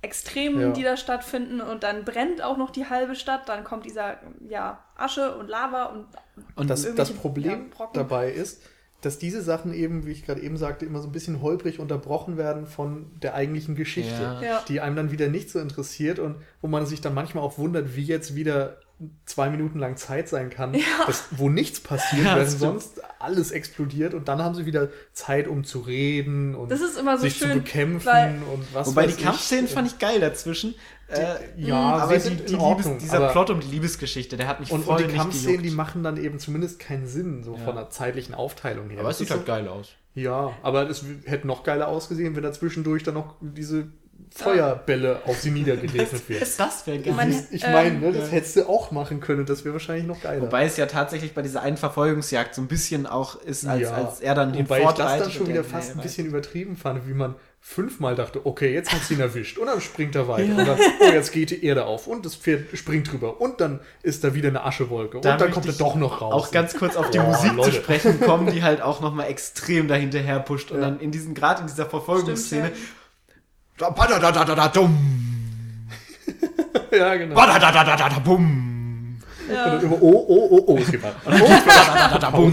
Extremen, 0.00 0.60
Ja. 0.60 0.72
die 0.72 0.82
da 0.84 0.96
stattfinden 0.96 1.60
und 1.60 1.82
dann 1.82 2.04
brennt 2.04 2.40
auch 2.42 2.56
noch 2.56 2.70
die 2.70 2.88
halbe 2.88 3.16
Stadt, 3.16 3.48
dann 3.48 3.64
kommt 3.64 3.84
dieser 3.84 4.18
ja, 4.48 4.84
Asche 4.96 5.36
und 5.36 5.48
Lava 5.48 5.86
und 5.86 6.06
Und 6.54 6.70
Das, 6.70 6.94
das 6.94 7.12
Problem 7.12 7.72
dabei 7.94 8.30
ist, 8.30 8.62
dass 9.00 9.18
diese 9.18 9.42
Sachen 9.42 9.72
eben, 9.72 10.06
wie 10.06 10.10
ich 10.10 10.24
gerade 10.24 10.40
eben 10.40 10.56
sagte, 10.56 10.84
immer 10.84 11.00
so 11.00 11.08
ein 11.08 11.12
bisschen 11.12 11.40
holprig 11.40 11.78
unterbrochen 11.78 12.36
werden 12.36 12.66
von 12.66 13.06
der 13.22 13.34
eigentlichen 13.34 13.76
Geschichte, 13.76 14.20
Ja. 14.42 14.64
Die 14.68 14.80
einem 14.80 14.96
dann 14.96 15.12
wieder 15.12 15.28
nicht 15.28 15.50
so 15.50 15.60
interessiert 15.60 16.18
und 16.18 16.36
wo 16.60 16.66
man 16.66 16.84
sich 16.84 17.00
dann 17.00 17.14
manchmal 17.14 17.44
auch 17.44 17.58
wundert, 17.58 17.94
wie 17.94 18.02
jetzt 18.02 18.34
wieder 18.34 18.78
zwei 19.26 19.48
Minuten 19.48 19.78
lang 19.78 19.96
Zeit 19.96 20.28
sein 20.28 20.50
kann, 20.50 20.76
dass, 21.06 21.24
wo 21.30 21.48
nichts 21.48 21.78
passiert, 21.80 22.24
Ja, 22.24 22.36
weil 22.36 22.46
sonst 22.48 23.00
alles 23.20 23.52
explodiert 23.52 24.12
und 24.14 24.26
dann 24.28 24.42
haben 24.42 24.54
sie 24.56 24.66
wieder 24.66 24.88
Zeit, 25.12 25.46
um 25.46 25.62
zu 25.64 25.80
reden 25.80 26.54
und 26.56 26.70
Das 26.70 26.80
ist 26.80 26.98
immer 26.98 27.16
so 27.16 27.22
sich 27.22 27.38
zu 27.38 27.46
schön, 27.46 27.58
bekämpfen 27.62 28.06
weil- 28.06 28.40
und 28.52 28.74
was 28.74 28.88
Wobei 28.88 29.06
weiß 29.06 29.16
die 29.16 29.22
Kampfszenen 29.22 29.64
ich. 29.66 29.70
fand 29.72 29.86
ich 29.88 29.98
geil 29.98 30.18
dazwischen. 30.20 30.74
Äh, 31.08 31.36
ja, 31.56 31.76
aber 31.96 32.18
sie 32.20 32.30
die, 32.30 32.36
sind 32.36 32.48
die 32.50 32.54
in 32.54 32.58
Ordnung, 32.60 32.92
Liebes, 32.94 33.04
dieser 33.04 33.16
aber- 33.18 33.28
Plot 33.32 33.50
um 33.50 33.60
die 33.60 33.68
Liebesgeschichte, 33.68 34.36
der 34.36 34.46
hat 34.48 34.60
mich 34.60 34.70
und, 34.72 34.84
voll 34.84 34.96
und 34.96 35.02
die 35.02 35.06
nicht 35.06 35.16
Kampfszenen, 35.16 35.62
die 35.62 35.70
machen 35.70 36.02
dann 36.02 36.16
eben 36.16 36.38
zumindest 36.38 36.78
keinen 36.80 37.06
Sinn, 37.06 37.42
so 37.44 37.54
Ja. 37.54 37.64
von 37.64 37.76
der 37.76 37.90
zeitlichen 37.90 38.34
Aufteilung 38.34 38.90
her. 38.90 39.00
Aber 39.00 39.10
es 39.10 39.18
sieht 39.18 39.30
halt 39.30 39.40
so, 39.40 39.46
geil 39.46 39.68
aus. 39.68 39.90
Ja, 40.14 40.52
aber 40.62 40.90
es 40.90 41.04
hätte 41.24 41.46
noch 41.46 41.62
geiler 41.62 41.88
ausgesehen, 41.88 42.34
wenn 42.36 42.42
da 42.42 42.52
zwischendurch 42.52 43.04
dann 43.04 43.14
noch 43.14 43.36
diese 43.40 43.86
Feuerbälle 44.34 45.22
auf 45.26 45.38
sie 45.40 45.50
niedergeregnet 45.50 46.28
wird. 46.28 46.42
Das 46.58 46.86
wäre 46.86 46.98
geil. 46.98 47.14
Man- 47.14 47.46
Ich 47.50 47.64
ähm, 47.64 47.72
meine, 47.72 47.98
ne, 47.98 48.12
das 48.12 48.26
ja. 48.28 48.32
hättest 48.34 48.56
du 48.56 48.68
auch 48.68 48.90
machen 48.90 49.20
können, 49.20 49.46
das 49.46 49.64
wäre 49.64 49.74
wahrscheinlich 49.74 50.06
noch 50.06 50.20
geiler. 50.20 50.42
Wobei 50.42 50.64
es 50.64 50.76
ja 50.76 50.86
tatsächlich 50.86 51.34
bei 51.34 51.42
dieser 51.42 51.62
einen 51.62 51.76
Verfolgungsjagd 51.76 52.54
so 52.54 52.62
ein 52.62 52.68
bisschen 52.68 53.06
auch 53.06 53.40
ist, 53.42 53.66
als, 53.66 53.82
Ja. 53.82 53.92
als 53.92 54.20
er 54.20 54.34
dann 54.34 54.54
Wobei 54.58 54.80
ich 54.82 54.88
das 54.90 55.18
dann 55.18 55.30
schon 55.30 55.46
wieder 55.46 55.62
der 55.62 55.64
fast 55.64 55.92
ein 55.96 56.02
bisschen 56.02 56.26
übertrieben 56.26 56.76
fand, 56.76 57.06
wie 57.08 57.14
man 57.14 57.34
fünfmal 57.60 58.14
dachte, 58.14 58.46
okay, 58.46 58.72
jetzt 58.72 58.92
hat 58.92 59.02
sie 59.02 59.14
ihn 59.14 59.20
erwischt 59.20 59.58
und 59.58 59.66
dann 59.66 59.80
springt 59.80 60.14
er 60.14 60.28
weiter 60.28 60.44
Ja. 60.52 60.56
und 60.58 60.68
dann, 60.68 60.78
oh, 61.00 61.12
jetzt 61.12 61.32
geht 61.32 61.50
die 61.50 61.64
Erde 61.64 61.86
auf 61.86 62.06
und 62.06 62.24
das 62.24 62.36
Pferd 62.36 62.66
springt 62.78 63.10
drüber 63.12 63.40
und 63.40 63.60
dann 63.60 63.80
ist 64.02 64.22
da 64.22 64.32
wieder 64.32 64.48
eine 64.48 64.64
Aschewolke 64.64 65.20
Da 65.20 65.32
und 65.32 65.40
dann 65.40 65.50
kommt 65.50 65.66
er 65.66 65.72
doch 65.72 65.96
noch 65.96 66.20
raus. 66.20 66.32
Auch 66.32 66.50
ganz 66.52 66.74
kurz 66.76 66.94
auf 66.96 67.10
die 67.10 67.18
Boah, 67.18 67.26
Musik 67.26 67.54
Leute. 67.54 67.70
zu 67.70 67.76
sprechen 67.76 68.20
kommen, 68.20 68.52
die 68.52 68.62
halt 68.62 68.80
auch 68.80 69.00
nochmal 69.00 69.26
extrem 69.28 69.88
dahinterher 69.88 70.38
pusht. 70.38 70.70
Und 70.70 70.80
Ja. 70.80 70.84
dann 70.88 71.00
in 71.00 71.10
diesen, 71.10 71.34
gerade 71.34 71.62
in 71.62 71.66
dieser 71.66 71.86
Verfolgungsszene, 71.86 72.66
Stimmt, 72.66 72.76
dumm, 72.78 72.97
ja, 76.90 77.14
genau. 77.16 77.34
badadadadada, 77.34 78.18
bumm, 78.18 79.18
Und 79.48 79.54
Ja. 79.54 79.66
dann 79.70 79.80
immer, 79.82 80.02
oh, 80.02 80.26
oh, 80.28 80.48
oh, 80.50 80.64
oh, 80.66 80.78
es 80.78 80.90
geht 80.90 81.02
weiter. 81.02 81.20
badadadada, 81.24 82.30
bumm. 82.30 82.52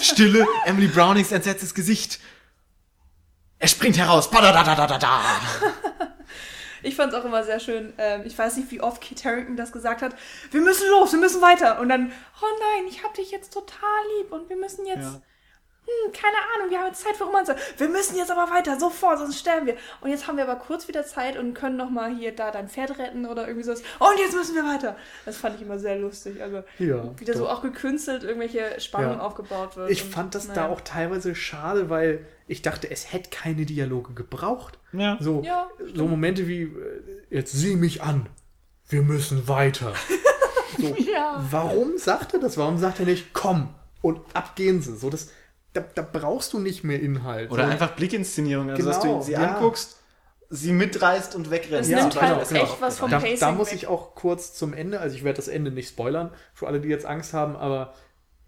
Stille, 0.00 0.46
Emily 0.64 0.88
Brownings 0.88 1.30
entsetztes 1.32 1.74
Gesicht. 1.74 2.20
Er 3.58 3.68
springt 3.68 3.96
heraus, 3.98 4.30
badadadadada. 4.30 5.20
Ich 6.84 6.96
fand 6.96 7.12
es 7.12 7.18
auch 7.20 7.24
immer 7.24 7.44
sehr 7.44 7.60
schön. 7.60 7.92
Ähm, 7.96 8.22
ich 8.24 8.36
weiß 8.36 8.56
nicht, 8.56 8.70
wie 8.72 8.80
oft 8.80 9.00
Kate 9.00 9.22
Harrington 9.24 9.56
das 9.56 9.70
gesagt 9.70 10.02
hat. 10.02 10.16
Wir 10.50 10.60
müssen 10.60 10.88
los, 10.90 11.12
wir 11.12 11.20
müssen 11.20 11.40
weiter. 11.40 11.78
Und 11.78 11.88
dann, 11.88 12.10
oh 12.40 12.46
nein, 12.58 12.88
ich 12.90 13.04
hab 13.04 13.14
dich 13.14 13.30
jetzt 13.30 13.52
total 13.52 13.78
lieb 14.18 14.32
und 14.32 14.48
wir 14.48 14.56
müssen 14.56 14.84
jetzt, 14.86 15.02
Ja. 15.04 15.20
Hm, 15.84 16.12
keine 16.12 16.36
Ahnung, 16.56 16.70
wir 16.70 16.78
haben 16.78 16.86
jetzt 16.88 17.02
Zeit 17.02 17.16
für 17.16 17.24
Romanze. 17.24 17.56
Wir 17.76 17.88
müssen 17.88 18.16
jetzt 18.16 18.30
aber 18.30 18.50
weiter, 18.52 18.78
sofort, 18.78 19.18
sonst 19.18 19.38
sterben 19.38 19.66
wir. 19.66 19.76
Und 20.00 20.10
jetzt 20.10 20.26
haben 20.28 20.36
wir 20.36 20.48
aber 20.48 20.56
kurz 20.60 20.86
wieder 20.88 21.04
Zeit 21.04 21.36
und 21.36 21.54
können 21.54 21.76
noch 21.76 21.90
mal 21.90 22.14
hier 22.14 22.34
da 22.34 22.50
dein 22.52 22.68
Pferd 22.68 22.98
retten 22.98 23.26
oder 23.26 23.46
irgendwie 23.48 23.64
sowas. 23.64 23.82
Und 23.98 24.18
jetzt 24.18 24.34
müssen 24.34 24.54
wir 24.54 24.62
weiter. 24.64 24.96
Das 25.24 25.36
fand 25.36 25.56
ich 25.56 25.62
immer 25.62 25.78
sehr 25.78 25.96
lustig. 25.98 26.40
Also 26.40 26.62
Ja, 26.78 27.18
wieder 27.18 27.34
so 27.34 27.44
doch. 27.44 27.50
auch 27.58 27.62
gekünstelt 27.62 28.22
irgendwelche 28.22 28.80
Spannung 28.80 29.14
Ja. 29.18 29.20
aufgebaut 29.20 29.76
wird. 29.76 29.90
Ich 29.90 30.04
Und, 30.04 30.12
fand 30.12 30.34
das 30.34 30.48
naja. 30.48 30.68
da 30.68 30.72
auch 30.72 30.80
teilweise 30.82 31.34
schade, 31.34 31.90
weil 31.90 32.24
ich 32.46 32.62
dachte, 32.62 32.88
es 32.90 33.12
hätte 33.12 33.30
keine 33.30 33.66
Dialoge 33.66 34.12
gebraucht. 34.14 34.78
Ja. 34.92 35.16
So, 35.20 35.42
Ja, 35.44 35.68
so 35.94 36.06
Momente 36.06 36.46
wie, 36.46 36.62
äh, 36.62 37.02
jetzt 37.30 37.52
sieh 37.52 37.74
mich 37.76 38.02
an, 38.02 38.26
wir 38.88 39.02
müssen 39.02 39.48
weiter. 39.48 39.94
So, 40.78 40.94
Ja. 40.96 41.44
Warum 41.50 41.98
sagt 41.98 42.32
er 42.32 42.40
das? 42.40 42.56
Warum 42.56 42.78
sagt 42.78 42.98
er 42.98 43.04
nicht, 43.04 43.34
komm 43.34 43.74
und 44.00 44.20
ab 44.32 44.56
gehen 44.56 44.80
sie? 44.80 44.96
So, 44.96 45.10
das, 45.10 45.28
da, 45.72 45.80
da 45.94 46.02
brauchst 46.02 46.52
du 46.52 46.58
nicht 46.58 46.84
mehr 46.84 47.00
Inhalt. 47.00 47.50
Oder 47.50 47.64
so, 47.66 47.70
einfach 47.72 47.92
Blickinszenierung, 47.96 48.70
also 48.70 48.84
dass 48.88 49.00
Genau, 49.00 49.18
du 49.18 49.22
sie 49.24 49.32
ja. 49.32 49.54
anguckst. 49.56 49.96
sie 50.50 50.72
mitreißt 50.72 51.34
und 51.34 51.50
wegrennt. 51.50 51.82
Es 51.82 51.88
Ja, 51.88 52.00
nimmt 52.00 52.14
genau, 52.14 52.26
halt 52.26 52.48
genau. 52.48 52.62
echt 52.62 52.80
was 52.80 52.98
vom 52.98 53.10
Da, 53.10 53.18
Pacing 53.20 53.38
da 53.40 53.52
muss 53.52 53.68
weg. 53.68 53.76
ich 53.76 53.86
auch 53.86 54.14
kurz 54.14 54.52
zum 54.54 54.74
Ende, 54.74 55.00
also 55.00 55.16
ich 55.16 55.24
werde 55.24 55.36
das 55.36 55.48
Ende 55.48 55.70
nicht 55.70 55.88
spoilern, 55.88 56.30
für 56.52 56.66
alle, 56.66 56.80
die 56.80 56.88
jetzt 56.88 57.06
Angst 57.06 57.32
haben, 57.32 57.56
aber 57.56 57.94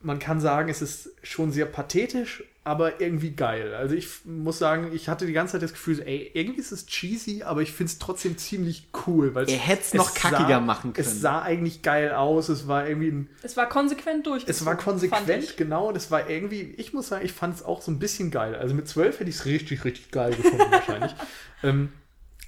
man 0.04 0.18
kann 0.18 0.40
sagen, 0.40 0.68
es 0.68 0.82
ist 0.82 1.10
schon 1.22 1.50
sehr 1.52 1.66
pathetisch, 1.66 2.44
aber 2.62 3.00
irgendwie 3.00 3.32
geil. 3.32 3.74
Also 3.74 3.94
ich 3.94 4.08
muss 4.24 4.58
sagen, 4.58 4.90
ich 4.94 5.08
hatte 5.08 5.26
die 5.26 5.32
ganze 5.34 5.52
Zeit 5.52 5.62
das 5.62 5.72
Gefühl, 5.72 6.00
ey, 6.00 6.30
irgendwie 6.32 6.60
ist 6.60 6.72
es 6.72 6.86
cheesy, 6.86 7.42
aber 7.42 7.60
ich 7.60 7.72
finde 7.72 7.92
es 7.92 7.98
trotzdem 7.98 8.38
ziemlich 8.38 8.88
cool. 9.06 9.34
Weil 9.34 9.48
Er 9.50 9.58
hätt's 9.58 9.92
noch 9.92 10.14
kackiger 10.14 10.60
machen 10.60 10.92
können. 10.94 11.06
Es 11.06 11.20
sah 11.20 11.42
eigentlich 11.42 11.82
geil 11.82 12.12
aus, 12.12 12.48
es 12.48 12.66
war 12.66 12.88
irgendwie 12.88 13.08
ein 13.08 13.30
Es 13.42 13.56
war 13.56 13.68
konsequent 13.68 14.26
durch. 14.26 14.44
es 14.46 14.64
war 14.64 14.76
konsequent, 14.76 15.56
genau. 15.56 15.92
Das 15.92 16.10
war 16.10 16.30
irgendwie, 16.30 16.74
ich 16.78 16.92
muss 16.94 17.08
sagen, 17.08 17.24
ich 17.24 17.32
fand 17.32 17.56
es 17.56 17.62
auch 17.62 17.82
so 17.82 17.90
ein 17.90 17.98
bisschen 17.98 18.30
geil. 18.30 18.54
Also 18.54 18.74
mit 18.74 18.88
zwölf 18.88 19.20
hätte 19.20 19.28
ich 19.28 19.36
es 19.36 19.44
richtig, 19.44 19.84
richtig 19.84 20.10
geil 20.10 20.34
gefunden 20.34 20.64
wahrscheinlich. 20.70 21.14
Ähm, 21.62 21.90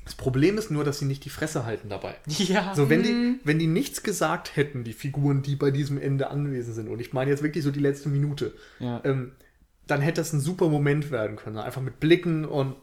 das 0.06 0.14
Problem 0.14 0.56
ist 0.56 0.70
nur, 0.70 0.84
dass 0.84 1.00
sie 1.00 1.04
nicht 1.04 1.24
die 1.26 1.30
Fresse 1.30 1.66
halten 1.66 1.88
dabei. 1.90 2.14
Ja. 2.28 2.72
So, 2.74 2.88
wenn 2.88 3.00
Mhm. 3.00 3.04
die, 3.04 3.40
wenn 3.44 3.58
die 3.58 3.66
nichts 3.66 4.02
gesagt 4.02 4.56
hätten, 4.56 4.82
die 4.84 4.92
Figuren, 4.94 5.42
die 5.42 5.56
bei 5.56 5.70
diesem 5.70 5.98
Ende 6.00 6.30
anwesend 6.30 6.74
sind, 6.76 6.88
und 6.88 7.00
ich 7.00 7.12
meine 7.12 7.30
jetzt 7.30 7.42
wirklich 7.42 7.64
so 7.64 7.70
die 7.72 7.80
letzte 7.80 8.08
Minute, 8.08 8.54
Ja. 8.78 9.00
ähm, 9.04 9.32
dann 9.86 10.00
hätte 10.00 10.20
das 10.20 10.32
ein 10.32 10.40
super 10.40 10.68
Moment 10.68 11.10
werden 11.10 11.36
können. 11.36 11.58
Einfach 11.58 11.82
mit 11.82 12.00
Blicken 12.00 12.44
und 12.44 12.76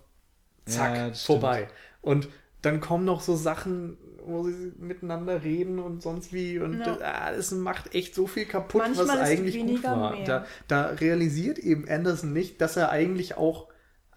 zack, 0.66 0.96
Ja, 0.96 1.14
vorbei. 1.14 1.68
Und 2.02 2.28
dann 2.62 2.80
kommen 2.80 3.04
noch 3.06 3.20
so 3.22 3.36
Sachen, 3.36 3.98
wo 4.26 4.44
sie 4.44 4.72
miteinander 4.80 5.44
reden 5.44 5.80
und 5.80 6.02
sonst 6.02 6.32
wie. 6.32 6.60
Und 6.60 6.80
Ja. 6.80 6.98
ah, 7.02 7.32
das 7.36 7.52
macht 7.52 7.94
echt 7.96 8.16
so 8.16 8.26
viel 8.28 8.46
kaputt, 8.46 8.82
Manchmal 8.84 9.08
was 9.08 9.20
eigentlich 9.20 9.60
gut 9.60 9.84
war. 9.84 10.18
Da, 10.26 10.46
da 10.70 10.86
realisiert 10.88 11.58
eben 11.60 11.88
Anderson 11.90 12.32
nicht, 12.32 12.62
dass 12.62 12.78
er 12.78 12.90
eigentlich 12.90 13.36
auch 13.36 13.68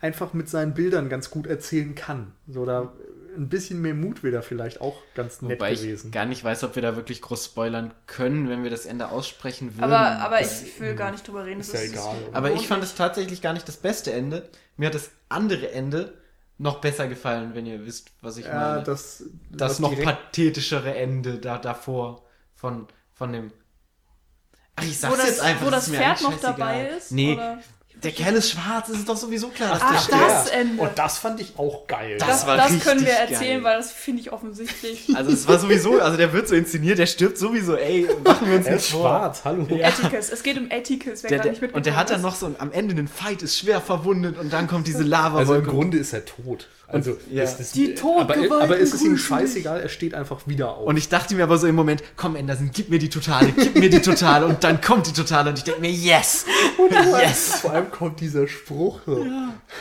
einfach 0.01 0.33
mit 0.33 0.49
seinen 0.49 0.75
Bildern 0.75 1.09
ganz 1.09 1.31
gut 1.31 1.47
erzählen 1.47 1.95
kann. 1.95 2.33
So, 2.47 2.65
da 2.65 2.93
ein 3.37 3.49
bisschen 3.49 3.81
mehr 3.83 3.95
Mut 3.95 4.23
wäre 4.23 4.37
da 4.37 4.43
vielleicht 4.43 4.81
auch 4.81 4.97
ganz 5.15 5.43
nett 5.43 5.59
Wobei 5.59 5.73
ich 5.73 5.83
gewesen. 5.83 6.11
gar 6.11 6.25
nicht 6.25 6.43
weiß, 6.43 6.65
ob 6.65 6.75
wir 6.75 6.83
da 6.83 6.97
wirklich 6.97 7.21
groß 7.23 7.45
spoilern 7.45 7.93
können, 8.07 8.49
wenn 8.49 8.63
wir 8.63 8.71
das 8.71 8.87
Ende 8.87 9.11
aussprechen 9.11 9.75
würden. 9.75 9.85
Aber, 9.85 10.19
aber 10.21 10.41
ich 10.41 10.81
will 10.81 10.95
gar 10.95 11.11
nicht 11.11 11.27
drüber 11.27 11.45
reden. 11.45 11.61
ist 11.61 11.73
das 11.73 11.85
ja 11.85 11.91
egal, 11.91 12.17
oder? 12.29 12.37
Aber 12.37 12.53
ich 12.53 12.67
fand 12.67 12.83
es 12.83 12.95
tatsächlich 12.95 13.43
gar 13.43 13.53
nicht 13.53 13.69
das 13.69 13.77
beste 13.77 14.13
Ende. 14.13 14.49
Mir 14.77 14.87
hat 14.87 14.95
das 14.95 15.11
andere 15.29 15.71
Ende 15.71 16.15
noch 16.59 16.81
besser 16.81 17.07
gefallen, 17.09 17.55
wenn 17.55 17.67
ihr 17.67 17.85
wisst, 17.85 18.11
was 18.23 18.39
ich 18.39 18.47
ja, 18.47 18.55
meine. 18.55 18.83
das, 18.83 19.25
das 19.51 19.73
was 19.73 19.79
noch 19.81 20.03
pathetischere 20.03 20.95
Ende 20.95 21.39
da 21.39 21.59
davor 21.59 22.25
von, 22.55 22.87
von 23.13 23.33
dem. 23.33 23.53
Ach, 24.77 24.85
ich 24.85 24.99
sag's 24.99 25.13
wo 25.13 25.17
das, 25.19 25.27
jetzt 25.29 25.41
einfach. 25.41 25.67
wo 25.67 25.71
das 25.71 25.85
das 25.85 25.87
ist 25.87 25.93
mir 25.93 25.99
Pferd 25.99 26.23
noch 26.23 26.41
dabei 26.41 26.89
ist? 26.89 27.13
Nee, 27.13 27.35
Oder? 27.35 27.59
Der 28.03 28.13
Kerl 28.13 28.35
ist 28.35 28.51
schwarz, 28.51 28.89
es 28.91 28.99
ist 28.99 29.09
doch 29.09 29.17
sowieso 29.17 29.49
klar, 29.49 29.71
dass 29.71 29.81
Ach, 29.83 29.91
der 29.93 29.99
stirbt. 30.01 30.23
das 30.31 30.49
Ende. 30.51 30.83
Und 30.83 30.99
das 30.99 31.19
fand 31.19 31.41
ich 31.41 31.55
auch 31.57 31.87
geil. 31.87 32.19
Das 32.19 32.29
Das, 32.29 32.47
war 32.47 32.57
das 32.59 32.79
können 32.81 33.01
wir 33.07 33.13
erzählen, 33.13 33.63
geil. 33.63 33.65
weil 33.65 33.77
das 33.79 33.91
finde 33.91 34.21
ich 34.21 34.33
offensichtlich. 34.33 35.07
Also 35.17 35.31
es 35.33 35.49
war 35.49 35.59
sowieso, 35.59 35.99
also 36.01 36.17
der 36.19 36.33
wird 36.35 36.47
so 36.47 36.55
inszeniert, 36.55 36.99
der 36.99 37.07
stirbt 37.07 37.39
sowieso, 37.39 37.75
ey, 37.77 38.07
machen 38.23 38.49
wir 38.51 38.57
uns 38.59 38.67
er 38.67 38.75
nicht 38.75 38.85
ist 38.85 38.91
vor. 38.91 39.01
schwarz, 39.01 39.41
hallo. 39.45 39.67
Atticus. 39.83 40.29
Es 40.31 40.43
geht 40.43 40.59
um 40.59 40.69
Atticus, 40.71 41.23
wer 41.23 41.31
Der, 41.31 41.39
gerade 41.39 41.49
nicht 41.51 41.63
der, 41.63 41.75
und 41.75 41.87
der 41.87 41.97
hat 41.97 42.11
dann 42.11 42.21
noch 42.21 42.35
so 42.35 42.55
am 42.59 42.71
Ende 42.73 42.93
einen 42.95 43.09
Fight, 43.09 43.43
ist 43.43 43.57
schwer 43.59 43.81
verwundet 43.81 44.39
und 44.39 44.53
dann 44.53 44.67
kommt 44.67 44.87
diese 44.87 45.03
lava 45.03 45.39
Also 45.39 45.55
im 45.55 45.65
Grunde 45.65 45.97
ist 45.99 46.13
er 46.13 46.25
tot. 46.25 46.69
Also 46.89 47.17
ja. 47.33 47.43
ist 47.43 47.59
es- 47.59 47.73
Die 47.73 47.97
aber, 47.99 48.01
Todgeweihten 48.35 48.53
aber 48.63 48.77
ist 48.77 48.95
es 48.95 49.03
ihm 49.03 49.17
scheißegal, 49.19 49.81
er 49.81 49.89
steht 49.89 50.15
einfach 50.15 50.47
wieder 50.47 50.77
auf. 50.77 50.87
Und 50.87 50.97
ich 50.97 51.09
dachte 51.09 51.35
mir 51.35 51.43
aber 51.43 51.59
so 51.59 51.67
im 51.67 51.75
Moment, 51.75 52.03
komm 52.17 52.37
Anderson, 52.37 52.71
gib 52.73 52.91
mir 52.91 53.01
die 53.01 53.09
Totale, 53.09 53.53
gib 53.57 53.75
mir 53.77 53.91
die 53.91 54.01
Totale 54.01 54.47
und 54.47 54.63
dann 54.63 54.81
kommt 54.81 55.07
die 55.09 55.13
Totale 55.13 55.51
und 55.51 55.59
ich 55.59 55.65
denke 55.65 55.81
mir, 55.81 55.91
yes, 55.91 56.45
yes. 57.21 57.57
Vor 57.61 57.73
allem 57.73 57.91
kommt 57.91 58.21
dieser 58.21 58.47
Spruch 58.47 59.01
so, 59.05 59.27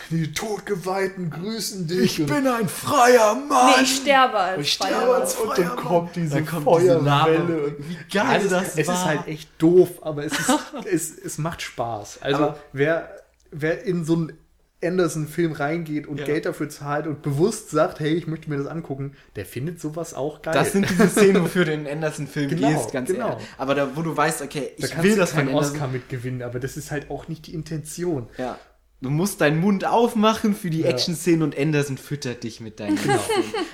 die 0.09 0.33
Todgeweihten 0.33 1.29
grüßen 1.29 1.87
dich. 1.87 2.21
und, 2.21 2.31
ein 2.31 2.67
freier 2.67 3.35
Mann. 3.35 3.73
Nee, 3.77 3.83
ich 3.83 3.97
sterbe 3.97 4.37
als 4.37 4.61
Ich 4.61 4.73
sterbe 4.73 4.93
Freier. 4.95 5.15
als 5.15 5.35
und 5.35 5.57
dann 5.57 5.75
kommt 5.75 6.15
diese 6.15 6.35
Dann 6.35 6.45
kommt 6.45 6.81
diese. 6.81 6.99
Feuerwelle. 6.99 7.63
und- 7.65 7.75
Wie 7.89 7.97
geil 8.11 8.41
es, 8.43 8.49
das 8.49 8.77
Es 8.77 8.87
war. 8.87 8.95
ist 8.95 9.05
halt 9.05 9.27
echt 9.27 9.49
doof, 9.59 9.89
aber 10.01 10.25
es, 10.25 10.33
ist, 10.33 10.49
es, 10.91 11.17
es 11.19 11.37
macht 11.37 11.61
Spaß. 11.61 12.19
Also 12.21 12.43
Aber- 12.45 12.59
wer, 12.73 13.09
wer 13.51 13.83
in 13.83 14.05
so 14.05 14.13
einen 14.15 14.33
Anderson-Film 14.85 15.51
reingeht 15.53 16.07
und 16.07 16.19
Ja. 16.19 16.25
Geld 16.25 16.45
dafür 16.45 16.69
zahlt 16.69 17.07
und 17.07 17.21
bewusst 17.21 17.69
sagt, 17.69 17.99
hey, 17.99 18.13
ich 18.13 18.27
möchte 18.27 18.49
mir 18.49 18.57
das 18.57 18.67
angucken, 18.67 19.13
der 19.35 19.45
findet 19.45 19.79
sowas 19.79 20.13
auch 20.13 20.41
geil. 20.41 20.53
Das 20.53 20.71
sind 20.71 20.89
diese 20.89 21.07
Szenen, 21.09 21.43
wofür 21.43 21.65
du 21.65 21.73
in 21.73 21.85
den 21.85 21.93
Anderson-Film 21.93 22.49
Genau, 22.49 22.69
gehst, 22.69 22.91
ganz 22.91 23.09
genau. 23.09 23.29
ehrlich. 23.29 23.45
Aber 23.57 23.75
da, 23.75 23.95
wo 23.95 24.01
du 24.01 24.15
weißt, 24.15 24.41
okay, 24.41 24.71
da 24.77 24.85
ich 24.85 24.91
kannst 24.91 25.03
will 25.09 25.15
das 25.17 25.31
von 25.31 25.39
keinen 25.39 25.49
Anderson. 25.49 25.73
Oscar 25.75 25.87
mitgewinnen, 25.87 26.41
aber 26.41 26.59
das 26.59 26.77
ist 26.77 26.91
halt 26.91 27.09
auch 27.09 27.27
nicht 27.27 27.47
die 27.47 27.53
Intention. 27.53 28.27
Ja. 28.37 28.57
Du 29.01 29.09
musst 29.09 29.41
deinen 29.41 29.59
Mund 29.59 29.85
aufmachen 29.85 30.55
für 30.55 30.69
die 30.69 30.79
Ja. 30.81 30.87
Action-Szenen 30.87 31.43
und 31.43 31.55
Anderson 31.59 31.97
füttert 31.97 32.43
dich 32.43 32.61
mit 32.61 32.79
deinen 32.79 32.95
genau. 32.95 33.19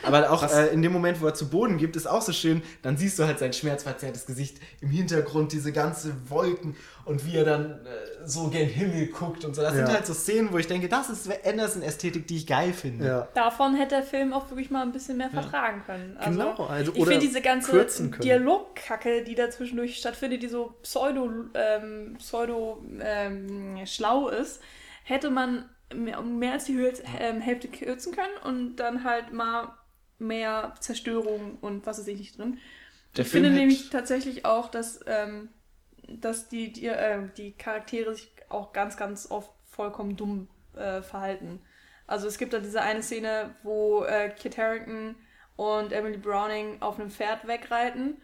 Aber 0.03 0.32
auch 0.32 0.43
äh, 0.51 0.68
in 0.74 0.82
dem 0.82 0.91
Moment, 0.91 1.22
wo 1.22 1.28
er 1.28 1.36
zu 1.36 1.47
Boden 1.47 1.78
gibt, 1.78 1.95
ist 1.95 2.07
auch 2.07 2.24
so 2.24 2.34
schön. 2.34 2.64
Dann 2.82 2.97
siehst 2.97 3.20
du 3.20 3.24
halt 3.26 3.38
sein 3.39 3.53
schmerzverzerrtes 3.53 4.26
Gesicht 4.26 4.57
im 4.82 4.89
Hintergrund, 4.89 5.51
diese 5.53 5.72
ganze 5.72 6.14
Wolken 6.28 6.76
und 7.06 7.26
wie 7.26 7.36
er 7.38 7.45
dann 7.45 7.86
äh, 7.86 8.26
so 8.26 8.49
gen 8.49 8.68
Himmel 8.68 9.08
guckt 9.08 9.43
und 9.45 9.56
so. 9.56 9.62
Das 9.62 9.76
Ja. 9.76 9.86
sind 9.86 9.95
halt 9.95 10.06
so 10.06 10.14
Szenen, 10.14 10.52
wo 10.52 10.58
ich 10.58 10.68
denke, 10.68 10.88
das 10.89 11.10
ist 11.10 11.30
Anderson-Ästhetik, 11.45 12.28
die 12.28 12.38
ich 12.38 12.47
geil 12.47 12.74
finde. 12.74 13.06
Ja. 13.06 13.28
Davon 13.34 13.76
hätte 13.76 13.95
der 13.95 14.04
Film 14.04 14.34
auch 14.34 14.49
wirklich 14.49 14.70
mal 14.70 14.82
ein 14.84 14.91
bisschen 14.91 15.18
mehr 15.18 15.30
vertragen 15.30 15.84
können. 15.86 16.18
Also, 16.18 16.32
Genau, 16.39 16.66
also- 16.66 16.91
ich 16.93 17.04
finde 17.04 17.20
diese 17.20 17.41
ganze. 17.41 17.86
Dialogkacke, 18.24 19.24
die 19.24 19.36
da 19.36 19.49
zwischendurch 19.49 19.97
stattfindet, 19.97 20.43
die 20.43 20.47
so 20.47 20.76
pseudo, 20.84 21.30
ähm, 21.54 22.16
pseudo 22.18 22.84
ähm, 23.02 23.80
schlau 23.86 24.30
ist, 24.30 24.62
hätte 25.04 25.30
man 25.30 25.70
mehr, 25.93 26.20
um 26.20 26.39
mehr 26.39 26.54
als 26.54 26.66
die 26.66 26.74
Höhe, 26.76 26.93
ähm, 27.20 27.41
Hälfte 27.41 27.68
kürzen 27.68 28.14
können 28.16 28.38
und 28.45 28.78
dann 28.78 29.04
halt 29.04 29.34
mal 29.34 29.74
mehr 30.20 30.74
Zerstörung 30.80 31.58
und 31.62 31.86
was 31.86 31.99
ist 31.99 32.08
ich 32.08 32.20
nicht 32.20 32.38
drin. 32.38 32.60
Der 33.18 33.26
ich 33.26 33.32
Film 33.32 33.43
finde 33.43 33.58
nämlich 33.60 33.89
tatsächlich 33.89 34.45
auch, 34.45 34.70
dass, 34.70 34.99
ähm, 35.06 35.49
dass 36.20 36.49
die, 36.49 36.72
die, 36.72 36.88
äh, 36.88 37.30
die 37.38 37.53
Charaktere 37.53 38.14
sich 38.16 38.32
auch 38.49 38.74
ganz, 38.74 38.97
ganz 38.97 39.30
oft 39.30 39.51
vollkommen 39.70 40.18
dumm 40.18 40.47
äh, 40.76 41.01
verhalten. 41.01 41.62
Also 42.07 42.28
es 42.28 42.38
gibt 42.38 42.53
da 42.53 42.59
diese 42.59 42.82
eine 42.82 43.03
Szene, 43.03 43.55
wo 43.64 44.03
äh, 44.03 44.30
Kit 44.30 44.57
Harington 44.57 45.16
und 45.55 45.93
Emily 45.93 46.18
Browning 46.18 46.82
auf 46.82 46.99
einem 46.99 47.09
Pferd 47.09 47.47
wegreiten 47.47 48.22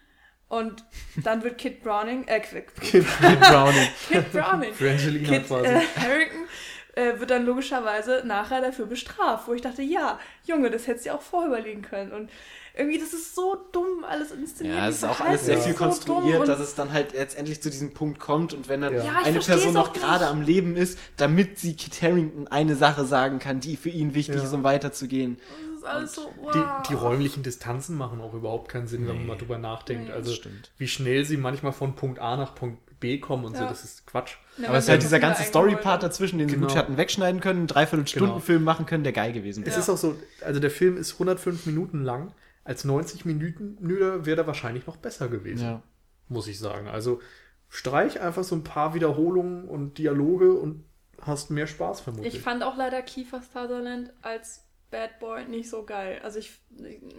und 0.49 0.83
dann 1.23 1.43
wird 1.43 1.57
Kit 1.57 1.83
Browning, 1.83 2.25
äh, 2.27 2.39
Kit, 2.39 2.65
Mit 2.93 3.39
Browning. 3.39 3.87
Kit 4.09 4.31
Browning, 4.31 4.73
Kit 4.73 5.51
äh, 5.51 5.81
Harington 5.99 6.47
äh, 6.95 7.19
wird 7.19 7.29
dann 7.29 7.45
logischerweise 7.45 8.23
nachher 8.25 8.61
dafür 8.61 8.87
bestraft, 8.87 9.47
wo 9.47 9.53
ich 9.53 9.61
dachte, 9.61 9.81
ja, 9.81 10.19
Junge, 10.45 10.71
das 10.71 10.87
hättest 10.87 11.05
du 11.05 11.13
auch 11.13 11.21
vorher 11.21 11.49
überlegen 11.49 11.81
können 11.81 12.11
und 12.11 12.29
irgendwie, 12.77 12.99
das 12.99 13.13
ist 13.13 13.35
so 13.35 13.57
dumm 13.71 14.03
alles 14.07 14.31
inszeniert. 14.31 14.75
Ja, 14.77 14.87
es 14.87 14.97
ist 14.97 15.03
auch 15.03 15.19
alles 15.19 15.45
sehr 15.45 15.57
viel 15.57 15.73
so 15.73 15.77
konstruiert, 15.79 16.47
dass 16.47 16.59
es 16.59 16.75
dann 16.75 16.91
halt 16.93 17.13
letztendlich 17.13 17.61
zu 17.61 17.69
diesem 17.69 17.93
Punkt 17.93 18.19
kommt 18.19 18.53
und 18.53 18.69
wenn 18.69 18.81
dann 18.81 18.93
Ja. 18.93 19.19
Eine 19.23 19.39
Person 19.39 19.73
noch 19.73 19.93
gerade 19.93 20.27
am 20.27 20.41
Leben 20.41 20.75
ist, 20.77 20.97
damit 21.17 21.59
sie 21.59 21.75
Kit 21.75 22.01
Harington 22.01 22.47
eine 22.47 22.75
Sache 22.75 23.05
sagen 23.05 23.39
kann, 23.39 23.59
die 23.59 23.75
für 23.77 23.89
ihn 23.89 24.13
wichtig 24.13 24.35
Ja. 24.37 24.43
ist, 24.43 24.53
um 24.53 24.63
weiterzugehen. 24.63 25.37
Das 25.73 25.77
ist 25.79 25.85
alles 25.85 26.13
so, 26.15 26.21
wow. 26.41 26.51
Die, 26.53 26.89
die 26.89 26.93
räumlichen 26.95 27.43
Distanzen 27.43 27.97
machen 27.97 28.19
auch 28.21 28.33
überhaupt 28.33 28.69
keinen 28.69 28.87
Sinn, 28.87 29.07
wenn 29.07 29.17
man 29.17 29.27
mal 29.27 29.37
drüber 29.37 29.57
nachdenkt. 29.57 30.07
Nee, 30.07 30.13
also 30.13 30.31
stimmt. 30.33 30.71
wie 30.77 30.87
schnell 30.87 31.23
sie 31.25 31.37
manchmal 31.37 31.71
von 31.73 31.95
Punkt 31.95 32.19
A 32.19 32.35
nach 32.37 32.55
Punkt 32.55 32.79
B 32.99 33.19
kommen 33.19 33.45
und 33.45 33.55
so, 33.55 33.61
Ja. 33.61 33.69
das 33.69 33.83
ist 33.83 34.07
Quatsch. 34.07 34.37
Ja, 34.57 34.69
Aber 34.69 34.79
es 34.79 34.85
ist 34.85 34.89
halt 34.89 35.03
dieser 35.03 35.19
ganze 35.19 35.43
Story-Part 35.43 36.01
dazwischen, 36.01 36.39
den 36.39 36.49
sie 36.49 36.55
Genau. 36.55 36.65
gut 36.67 36.75
hatten 36.75 36.97
wegschneiden 36.97 37.41
können, 37.41 37.59
einen 37.59 37.67
Dreiviertelstunden-Film 37.67 38.59
Genau. 38.61 38.71
machen 38.71 38.87
können, 38.87 39.03
der 39.03 39.13
geil 39.13 39.33
gewesen 39.33 39.61
Es 39.63 39.69
wäre. 39.73 39.79
ist 39.81 39.89
auch 39.89 39.97
so, 39.97 40.15
also 40.43 40.59
der 40.59 40.71
Film 40.71 40.97
ist 40.97 41.13
105 41.13 41.67
Minuten 41.67 42.03
lang. 42.03 42.31
Als 42.67 42.83
90 42.83 43.23
Minuten 43.25 43.77
Nüder 43.79 44.25
wäre 44.25 44.35
der 44.35 44.47
wahrscheinlich 44.47 44.85
noch 44.87 44.97
besser 44.97 45.29
gewesen, 45.29 45.63
Ja. 45.63 45.81
muss 46.27 46.47
ich 46.47 46.59
sagen. 46.59 46.87
Also 46.87 47.21
streich 47.69 48.19
einfach 48.19 48.43
so 48.43 48.55
ein 48.55 48.63
paar 48.63 48.93
Wiederholungen 48.93 49.67
und 49.69 49.97
Dialoge 49.97 50.51
und 50.53 50.83
hast 51.21 51.49
mehr 51.49 51.67
Spaß 51.67 52.01
vermutlich. 52.01 52.35
Ich 52.35 52.41
fand 52.41 52.63
auch 52.63 52.75
leider 52.77 53.01
Kiefer 53.01 53.41
Sutherland 53.41 54.11
als 54.21 54.63
Bad 54.91 55.19
Boy 55.19 55.45
nicht 55.45 55.69
so 55.69 55.83
geil. 55.83 56.19
Also 56.23 56.39
ich 56.39 56.59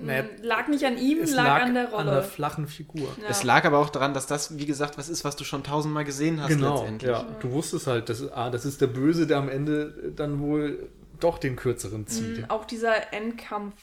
Nee, 0.01 0.23
lag 0.43 0.69
nicht 0.69 0.85
an 0.85 0.97
ihm, 0.99 1.19
es 1.23 1.35
lag, 1.35 1.63
an 1.63 1.75
der 1.75 1.93
an 1.95 2.07
der 2.07 2.15
Rolle. 2.17 2.23
flachen 2.23 2.67
Figur. 2.67 3.09
Ja. 3.21 3.29
Es 3.29 3.43
lag 3.43 3.65
aber 3.65 3.79
auch 3.79 3.91
daran, 3.91 4.15
dass 4.15 4.27
das, 4.27 4.59
wie 4.59 4.67
gesagt, 4.67 4.97
was 4.99 5.09
ist, 5.09 5.25
was 5.25 5.37
du 5.37 5.45
schon 5.45 5.65
tausendmal 5.65 6.05
gesehen 6.05 6.41
hast 6.43 6.49
Genau, 6.49 6.77
letztendlich. 6.81 7.11
ja. 7.11 7.27
Du 7.41 7.51
wusstest 7.53 7.87
halt, 7.87 8.09
das, 8.11 8.31
ah, 8.33 8.51
das 8.51 8.65
ist 8.67 8.81
der 8.83 8.87
Böse, 8.87 9.27
der 9.27 9.39
am 9.39 9.49
Ende 9.49 10.13
dann 10.15 10.41
wohl 10.41 10.89
doch 11.21 11.39
den 11.39 11.57
kürzeren 11.57 12.07
zieht. 12.07 12.39
Mhm, 12.39 12.51
auch 12.51 12.65
dieser 12.65 13.13
Endkampf, 13.13 13.75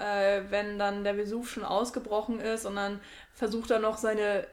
äh, 0.00 0.42
wenn 0.50 0.78
dann 0.78 1.04
der 1.04 1.16
Vesuv 1.16 1.50
schon 1.50 1.64
ausgebrochen 1.64 2.40
ist 2.40 2.64
und 2.66 2.76
dann 2.76 3.00
versucht 3.34 3.70
er 3.70 3.78
noch 3.78 3.98
seine 3.98 4.46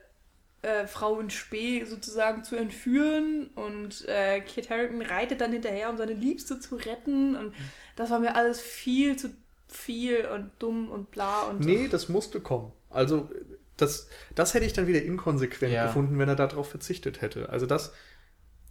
äh, 0.62 0.86
Frau 0.86 1.18
in 1.20 1.30
Spee 1.30 1.84
sozusagen 1.84 2.44
zu 2.44 2.56
entführen 2.56 3.50
und 3.54 4.06
äh, 4.08 4.40
Kit 4.40 4.70
Harington 4.70 5.02
reitet 5.02 5.40
dann 5.40 5.52
hinterher, 5.52 5.90
um 5.90 5.96
seine 5.96 6.14
Liebste 6.14 6.60
zu 6.60 6.76
retten 6.76 7.36
und 7.36 7.54
das 7.96 8.10
war 8.10 8.18
mir 8.18 8.34
alles 8.36 8.60
viel 8.60 9.16
zu 9.16 9.30
viel 9.68 10.26
und 10.26 10.50
dumm 10.58 10.90
und 10.90 11.10
bla 11.10 11.42
und 11.42 11.60
Nee, 11.60 11.88
das 11.88 12.08
musste 12.08 12.40
kommen. 12.40 12.72
Also, 12.90 13.30
das, 13.76 14.08
das 14.34 14.54
hätte 14.54 14.64
ich 14.64 14.72
dann 14.72 14.86
wieder 14.86 15.02
inkonsequent 15.02 15.72
Ja. 15.72 15.86
gefunden, 15.86 16.18
wenn 16.18 16.28
er 16.28 16.36
darauf 16.36 16.70
verzichtet 16.70 17.20
hätte. 17.20 17.48
Also, 17.50 17.66
das, 17.66 17.92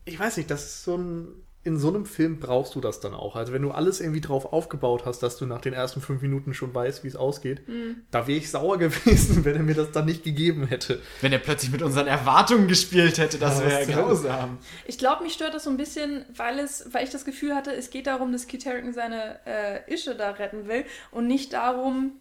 ich 0.06 0.20
weiß 0.20 0.38
nicht, 0.38 0.50
das 0.50 0.64
ist 0.66 0.84
so 0.84 0.98
ein, 0.98 1.28
in 1.68 1.78
so 1.78 1.90
einem 1.90 2.06
Film 2.06 2.40
brauchst 2.40 2.74
du 2.76 2.82
das 2.82 3.00
dann 3.00 3.14
auch. 3.14 3.36
Also 3.36 3.54
wenn 3.54 3.62
du 3.62 3.72
alles 3.72 4.00
irgendwie 4.02 4.22
drauf 4.22 4.52
aufgebaut 4.52 5.04
hast, 5.06 5.20
dass 5.22 5.38
du 5.38 5.46
nach 5.46 5.62
den 5.62 5.74
ersten 5.74 6.02
fünf 6.02 6.22
Minuten 6.22 6.54
schon 6.54 6.74
weißt, 6.74 7.04
wie 7.04 7.08
es 7.10 7.16
ausgeht, 7.16 7.62
da 8.10 8.28
wäre 8.28 8.40
ich 8.40 8.50
sauer 8.50 8.78
gewesen, 8.80 9.46
wenn 9.46 9.56
er 9.56 9.64
mir 9.64 9.76
das 9.76 9.92
dann 9.92 10.06
nicht 10.06 10.24
gegeben 10.24 10.66
hätte. 10.66 11.02
Wenn 11.22 11.34
er 11.34 11.40
plötzlich 11.40 11.72
mit 11.72 11.82
unseren 11.82 12.08
Erwartungen 12.08 12.68
gespielt 12.68 13.18
hätte, 13.18 13.38
das 13.38 13.60
Ja, 13.60 13.68
wäre 13.68 13.86
grausam. 13.86 14.58
Ich 14.86 14.98
glaube, 14.98 15.24
mich 15.24 15.34
stört 15.34 15.54
das 15.54 15.66
so 15.66 15.70
ein 15.70 15.78
bisschen, 15.78 16.26
weil 16.36 16.60
es, 16.60 16.88
weil 16.92 17.04
ich 17.04 17.10
das 17.10 17.26
Gefühl 17.26 17.54
hatte, 17.54 17.74
es 17.74 17.90
geht 17.90 18.08
darum, 18.08 18.32
dass 18.32 18.48
Kit 18.48 18.66
Harington 18.66 18.94
seine 18.94 19.40
äh, 19.46 19.94
Ische 19.94 20.16
da 20.16 20.32
retten 20.32 20.68
will 20.68 20.86
und 21.12 21.28
nicht 21.28 21.54
darum, 21.54 22.14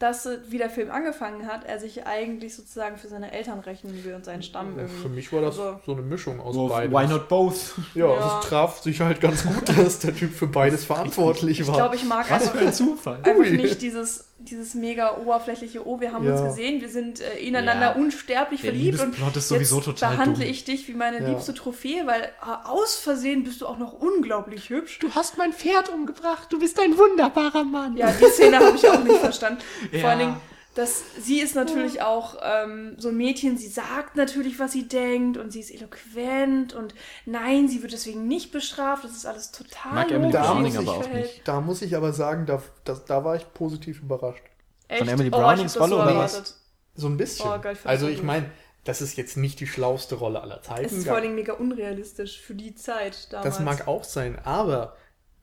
dass, 0.00 0.26
wie 0.48 0.58
der 0.58 0.70
Film 0.70 0.90
angefangen 0.90 1.46
hat, 1.46 1.64
er 1.66 1.78
sich 1.78 2.06
eigentlich 2.06 2.56
sozusagen 2.56 2.96
für 2.96 3.06
seine 3.06 3.30
Eltern 3.32 3.60
rechnen 3.60 4.02
will 4.02 4.14
und 4.14 4.24
seinen 4.24 4.42
Stamm 4.42 4.76
irgendwie. 4.76 5.02
Für 5.02 5.08
mich 5.10 5.32
war 5.32 5.42
das 5.42 5.58
Also- 5.58 5.78
so 5.86 5.92
eine 5.92 6.02
Mischung 6.02 6.40
aus 6.40 6.56
Wo, 6.56 6.68
beiden. 6.68 6.92
why 6.92 7.06
not 7.06 7.28
both? 7.28 7.74
Ja, 7.94 8.06
Ja. 8.06 8.40
es 8.40 8.48
traf 8.48 8.80
sich 8.80 9.00
halt 9.00 9.20
ganz 9.20 9.44
gut, 9.44 9.68
dass 9.78 9.98
der 10.00 10.14
Typ 10.16 10.32
für 10.34 10.46
beides 10.48 10.84
verantwortlich 10.86 11.60
Ich 11.60 11.68
war. 11.68 11.76
glaube, 11.76 11.96
ich 11.96 12.04
mag 12.04 12.28
Was 12.30 12.42
einfach, 12.42 12.56
für 12.56 12.66
ein 12.66 12.72
Zufall. 12.72 13.16
einfach 13.16 13.36
Ui. 13.36 13.50
nicht 13.56 13.80
dieses, 13.82 14.24
dieses 14.42 14.74
mega 14.74 15.16
oberflächliche, 15.18 15.86
oh, 15.86 16.00
wir 16.00 16.12
haben 16.12 16.24
Ja. 16.24 16.32
uns 16.32 16.42
gesehen, 16.42 16.80
wir 16.80 16.88
sind 16.88 17.20
äh, 17.20 17.38
ineinander 17.38 17.88
Ja. 17.88 17.92
unsterblich 17.94 18.62
Der 18.62 18.70
verliebt 18.72 18.98
und 18.98 19.06
Liebesplot 19.06 19.36
ist 19.36 19.48
sowieso 19.48 19.76
jetzt 19.76 19.84
total 19.84 20.12
behandle 20.12 20.44
dumm. 20.44 20.50
ich 20.52 20.64
dich 20.64 20.88
wie 20.88 20.94
meine 20.94 21.20
Ja. 21.20 21.28
liebste 21.28 21.52
Trophäe, 21.54 22.06
weil 22.06 22.22
äh, 22.22 22.28
aus 22.64 22.96
Versehen 22.96 23.44
bist 23.44 23.60
du 23.60 23.66
auch 23.66 23.78
noch 23.78 23.92
unglaublich 23.92 24.70
hübsch. 24.70 24.98
Du 25.00 25.10
hast 25.14 25.36
mein 25.38 25.52
Pferd 25.52 25.90
umgebracht, 25.90 26.48
du 26.50 26.58
bist 26.58 26.80
ein 26.80 26.96
wunderbarer 26.96 27.64
Mann. 27.64 27.96
Ja, 27.96 28.10
die 28.12 28.24
Szene 28.26 28.58
habe 28.58 28.76
ich 28.76 28.88
auch 28.88 29.04
nicht 29.04 29.16
verstanden. 29.20 29.60
Vor 30.00 30.08
allen 30.08 30.18
Dingen, 30.18 30.36
dass 30.80 31.02
sie 31.20 31.40
ist 31.40 31.54
natürlich 31.54 32.00
auch 32.00 32.36
ähm, 32.42 32.94
so 32.96 33.10
ein 33.10 33.16
Mädchen, 33.16 33.58
sie 33.58 33.68
sagt 33.68 34.16
natürlich, 34.16 34.58
was 34.58 34.72
sie 34.72 34.88
denkt 34.88 35.36
und 35.36 35.52
sie 35.52 35.60
ist 35.60 35.70
eloquent 35.70 36.72
und 36.72 36.94
nein, 37.26 37.68
sie 37.68 37.82
wird 37.82 37.92
deswegen 37.92 38.26
nicht 38.26 38.50
bestraft. 38.50 39.04
Das 39.04 39.12
ist 39.12 39.26
alles 39.26 39.52
total 39.52 39.92
Mag 39.92 40.10
Emily 40.10 40.32
logisch, 40.32 40.48
Browning 40.48 40.76
aber 40.78 40.92
auch 40.92 41.12
nicht. 41.12 41.42
Da 41.46 41.60
muss 41.60 41.82
ich 41.82 41.94
aber 41.94 42.14
sagen, 42.14 42.46
da, 42.46 42.62
das, 42.84 43.04
da 43.04 43.22
war 43.24 43.36
ich 43.36 43.52
positiv 43.52 44.00
überrascht. 44.00 44.42
Echt? 44.88 45.02
Emily 45.02 45.24
oh, 45.30 45.36
ich 45.36 45.42
Brownings 45.42 45.72
so 45.74 45.80
Rolle 45.80 45.96
oder 45.96 46.16
was? 46.16 46.60
So 46.94 47.08
ein 47.08 47.18
bisschen. 47.18 47.46
Oh, 47.46 47.56
ich 47.56 47.62
find's 47.62 47.86
also 47.86 48.06
so 48.06 48.12
ich 48.12 48.22
meine, 48.22 48.50
das 48.84 49.02
ist 49.02 49.18
jetzt 49.18 49.36
nicht 49.36 49.60
die 49.60 49.66
schlauste 49.66 50.14
Rolle 50.14 50.40
aller 50.40 50.62
Zeiten. 50.62 50.86
Es 50.86 50.92
ist 50.92 51.06
vor 51.06 51.16
allen 51.16 51.24
Dingen 51.24 51.34
mega 51.34 51.52
unrealistisch 51.52 52.40
für 52.40 52.54
die 52.54 52.74
Zeit 52.74 53.30
damals. 53.34 53.56
das 53.56 53.64
mag 53.64 53.86
auch 53.86 54.04
sein, 54.04 54.38
aber 54.44 54.96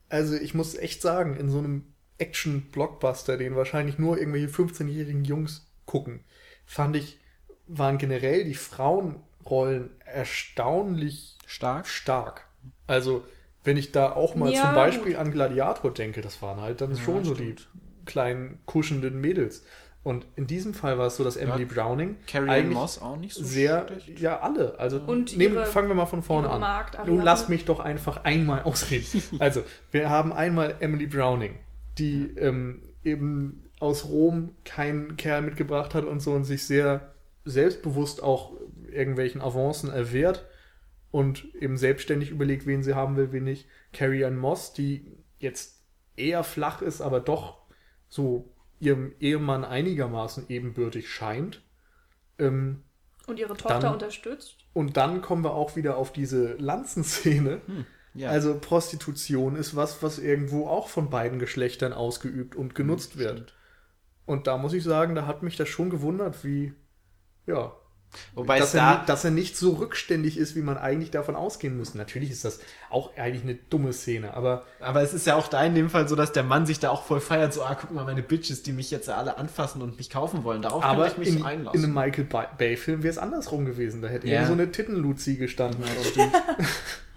also 0.08 0.34
ich 0.34 0.54
muss 0.54 0.74
echt 0.74 1.00
sagen, 1.00 1.36
in 1.36 1.48
so 1.48 1.58
einem 1.58 1.94
Action-Blockbuster, 2.18 3.36
den 3.36 3.56
wahrscheinlich 3.56 3.98
nur 3.98 4.18
irgendwelche 4.18 4.48
15-jährigen 4.48 5.24
Jungs 5.24 5.66
gucken, 5.86 6.20
fand 6.66 6.96
ich, 6.96 7.18
waren 7.66 7.98
generell 7.98 8.44
die 8.44 8.54
Frauenrollen 8.54 9.90
erstaunlich 10.04 11.36
Stark. 11.46 11.86
stark. 11.86 12.44
Also, 12.86 13.24
wenn 13.64 13.76
ich 13.76 13.92
da 13.92 14.12
auch 14.12 14.34
mal 14.34 14.52
Ja, 14.52 14.62
zum 14.62 14.74
Beispiel 14.74 15.12
gut. 15.12 15.20
an 15.20 15.32
Gladiator 15.32 15.92
denke, 15.92 16.20
das 16.20 16.40
waren 16.42 16.60
halt 16.60 16.80
dann 16.80 16.94
Ja, 16.94 17.02
schon 17.02 17.24
so 17.24 17.34
stimmt. 17.34 17.68
die 17.70 18.04
kleinen, 18.06 18.60
kuschenden 18.66 19.20
Mädels. 19.20 19.64
Und 20.04 20.24
in 20.36 20.46
diesem 20.46 20.72
Fall 20.72 20.96
war 20.96 21.08
es 21.08 21.16
so, 21.16 21.24
dass 21.24 21.36
Emily 21.36 21.66
Browning 21.66 22.16
Carrie 22.26 22.48
eigentlich 22.48 22.74
Moss 22.78 23.02
auch 23.02 23.16
nicht 23.16 23.34
so 23.34 23.44
sehr, 23.44 23.86
schlecht. 23.88 24.20
ja, 24.20 24.40
alle. 24.40 24.78
Also 24.78 24.98
Und 25.00 25.36
nehmen, 25.36 25.56
ihre- 25.56 25.66
fangen 25.66 25.88
wir 25.88 25.94
mal 25.94 26.06
von 26.06 26.22
vorne 26.22 26.48
an. 26.48 26.64
Nun 27.06 27.20
lass 27.20 27.48
mich 27.48 27.64
doch 27.66 27.80
einfach 27.80 28.24
einmal 28.24 28.62
ausreden. 28.62 29.22
Also, 29.38 29.62
wir 29.90 30.08
haben 30.08 30.32
einmal 30.32 30.76
Emily 30.80 31.06
Browning, 31.06 31.56
die 31.98 32.30
ähm, 32.36 32.82
eben 33.04 33.64
aus 33.80 34.06
Rom 34.06 34.54
keinen 34.64 35.16
Kerl 35.16 35.42
mitgebracht 35.42 35.94
hat 35.94 36.04
und 36.04 36.20
so 36.20 36.32
und 36.32 36.44
sich 36.44 36.66
sehr 36.66 37.14
selbstbewusst 37.44 38.22
auch 38.22 38.54
irgendwelchen 38.90 39.40
Avancen 39.40 39.90
erwehrt 39.90 40.46
und 41.10 41.54
eben 41.54 41.76
selbstständig 41.76 42.30
überlegt, 42.30 42.66
wen 42.66 42.82
sie 42.82 42.94
haben 42.94 43.16
will, 43.16 43.32
wen 43.32 43.44
nicht. 43.44 43.66
Carrie 43.92 44.24
Ann 44.24 44.36
Moss, 44.36 44.72
die 44.72 45.16
jetzt 45.38 45.82
eher 46.16 46.44
flach 46.44 46.82
ist, 46.82 47.00
aber 47.00 47.20
doch 47.20 47.62
so 48.08 48.52
ihrem 48.80 49.12
Ehemann 49.20 49.64
einigermaßen 49.64 50.46
ebenbürtig 50.48 51.08
scheint. 51.08 51.62
Ähm, 52.38 52.82
und 53.26 53.38
ihre 53.38 53.56
Tochter 53.56 53.78
Dann- 53.80 53.92
unterstützt. 53.94 54.56
und 54.72 54.96
dann 54.96 55.22
kommen 55.22 55.44
wir 55.44 55.54
auch 55.54 55.76
wieder 55.76 55.96
auf 55.96 56.12
diese 56.12 56.54
Lanzenszene. 56.54 57.60
Ja. 58.14 58.30
Also 58.30 58.58
Prostitution 58.58 59.54
ist 59.56 59.76
was, 59.76 60.02
was 60.02 60.18
irgendwo 60.18 60.66
auch 60.66 60.88
von 60.88 61.10
beiden 61.10 61.38
Geschlechtern 61.38 61.92
ausgeübt 61.92 62.56
und 62.56 62.74
genutzt 62.74 63.18
wird. 63.18 63.32
Stimmt. 63.38 63.54
Und 64.26 64.46
da 64.46 64.56
muss 64.58 64.72
ich 64.74 64.84
sagen, 64.84 65.14
da 65.14 65.26
hat 65.26 65.42
mich 65.42 65.56
das 65.56 65.68
schon 65.68 65.88
gewundert, 65.90 66.44
wie, 66.44 66.72
ja, 67.46 67.72
Wobei 68.34 68.58
dass 68.58 68.72
er, 68.72 68.80
da, 68.80 68.98
ni- 69.00 69.06
dass 69.06 69.24
er 69.26 69.30
nicht 69.30 69.58
so 69.58 69.72
rückständig 69.72 70.38
ist, 70.38 70.56
wie 70.56 70.62
man 70.62 70.78
eigentlich 70.78 71.10
davon 71.10 71.36
ausgehen 71.36 71.76
müsste. 71.76 71.98
Natürlich 71.98 72.30
ist 72.30 72.42
das 72.42 72.58
auch 72.88 73.14
eigentlich 73.18 73.42
eine 73.42 73.54
dumme 73.54 73.92
Szene, 73.92 74.32
aber 74.32 74.64
aber 74.80 75.02
es 75.02 75.12
ist 75.12 75.26
ja 75.26 75.36
auch 75.36 75.46
da 75.48 75.62
in 75.62 75.74
dem 75.74 75.90
Fall 75.90 76.08
so, 76.08 76.16
dass 76.16 76.32
der 76.32 76.42
Mann 76.42 76.64
sich 76.64 76.80
da 76.80 76.88
auch 76.88 77.02
voll 77.04 77.20
feiert, 77.20 77.52
so, 77.52 77.62
ah, 77.62 77.74
guck 77.78 77.90
mal, 77.90 78.06
meine 78.06 78.22
Bitches, 78.22 78.62
die 78.62 78.72
mich 78.72 78.90
jetzt 78.90 79.10
alle 79.10 79.36
anfassen 79.36 79.82
und 79.82 79.98
mich 79.98 80.08
kaufen 80.08 80.42
wollen. 80.42 80.62
Darauf 80.62 80.82
aber 80.82 81.02
kann 81.04 81.12
ich 81.12 81.18
mich 81.18 81.28
in, 81.28 81.36
in 81.38 81.42
einlassen. 81.44 81.84
einem 81.84 81.92
Michael 81.94 82.24
Ba- 82.24 82.50
Bay-Film 82.56 83.02
wäre 83.02 83.10
es 83.12 83.18
andersrum 83.18 83.66
gewesen. 83.66 84.00
Da 84.00 84.08
hätte 84.08 84.26
Ja. 84.26 84.38
eben 84.38 84.46
so 84.46 84.52
eine 84.54 84.72
Tittenluzi 84.72 85.36
gestanden. 85.36 85.84
Ja, 85.84 86.30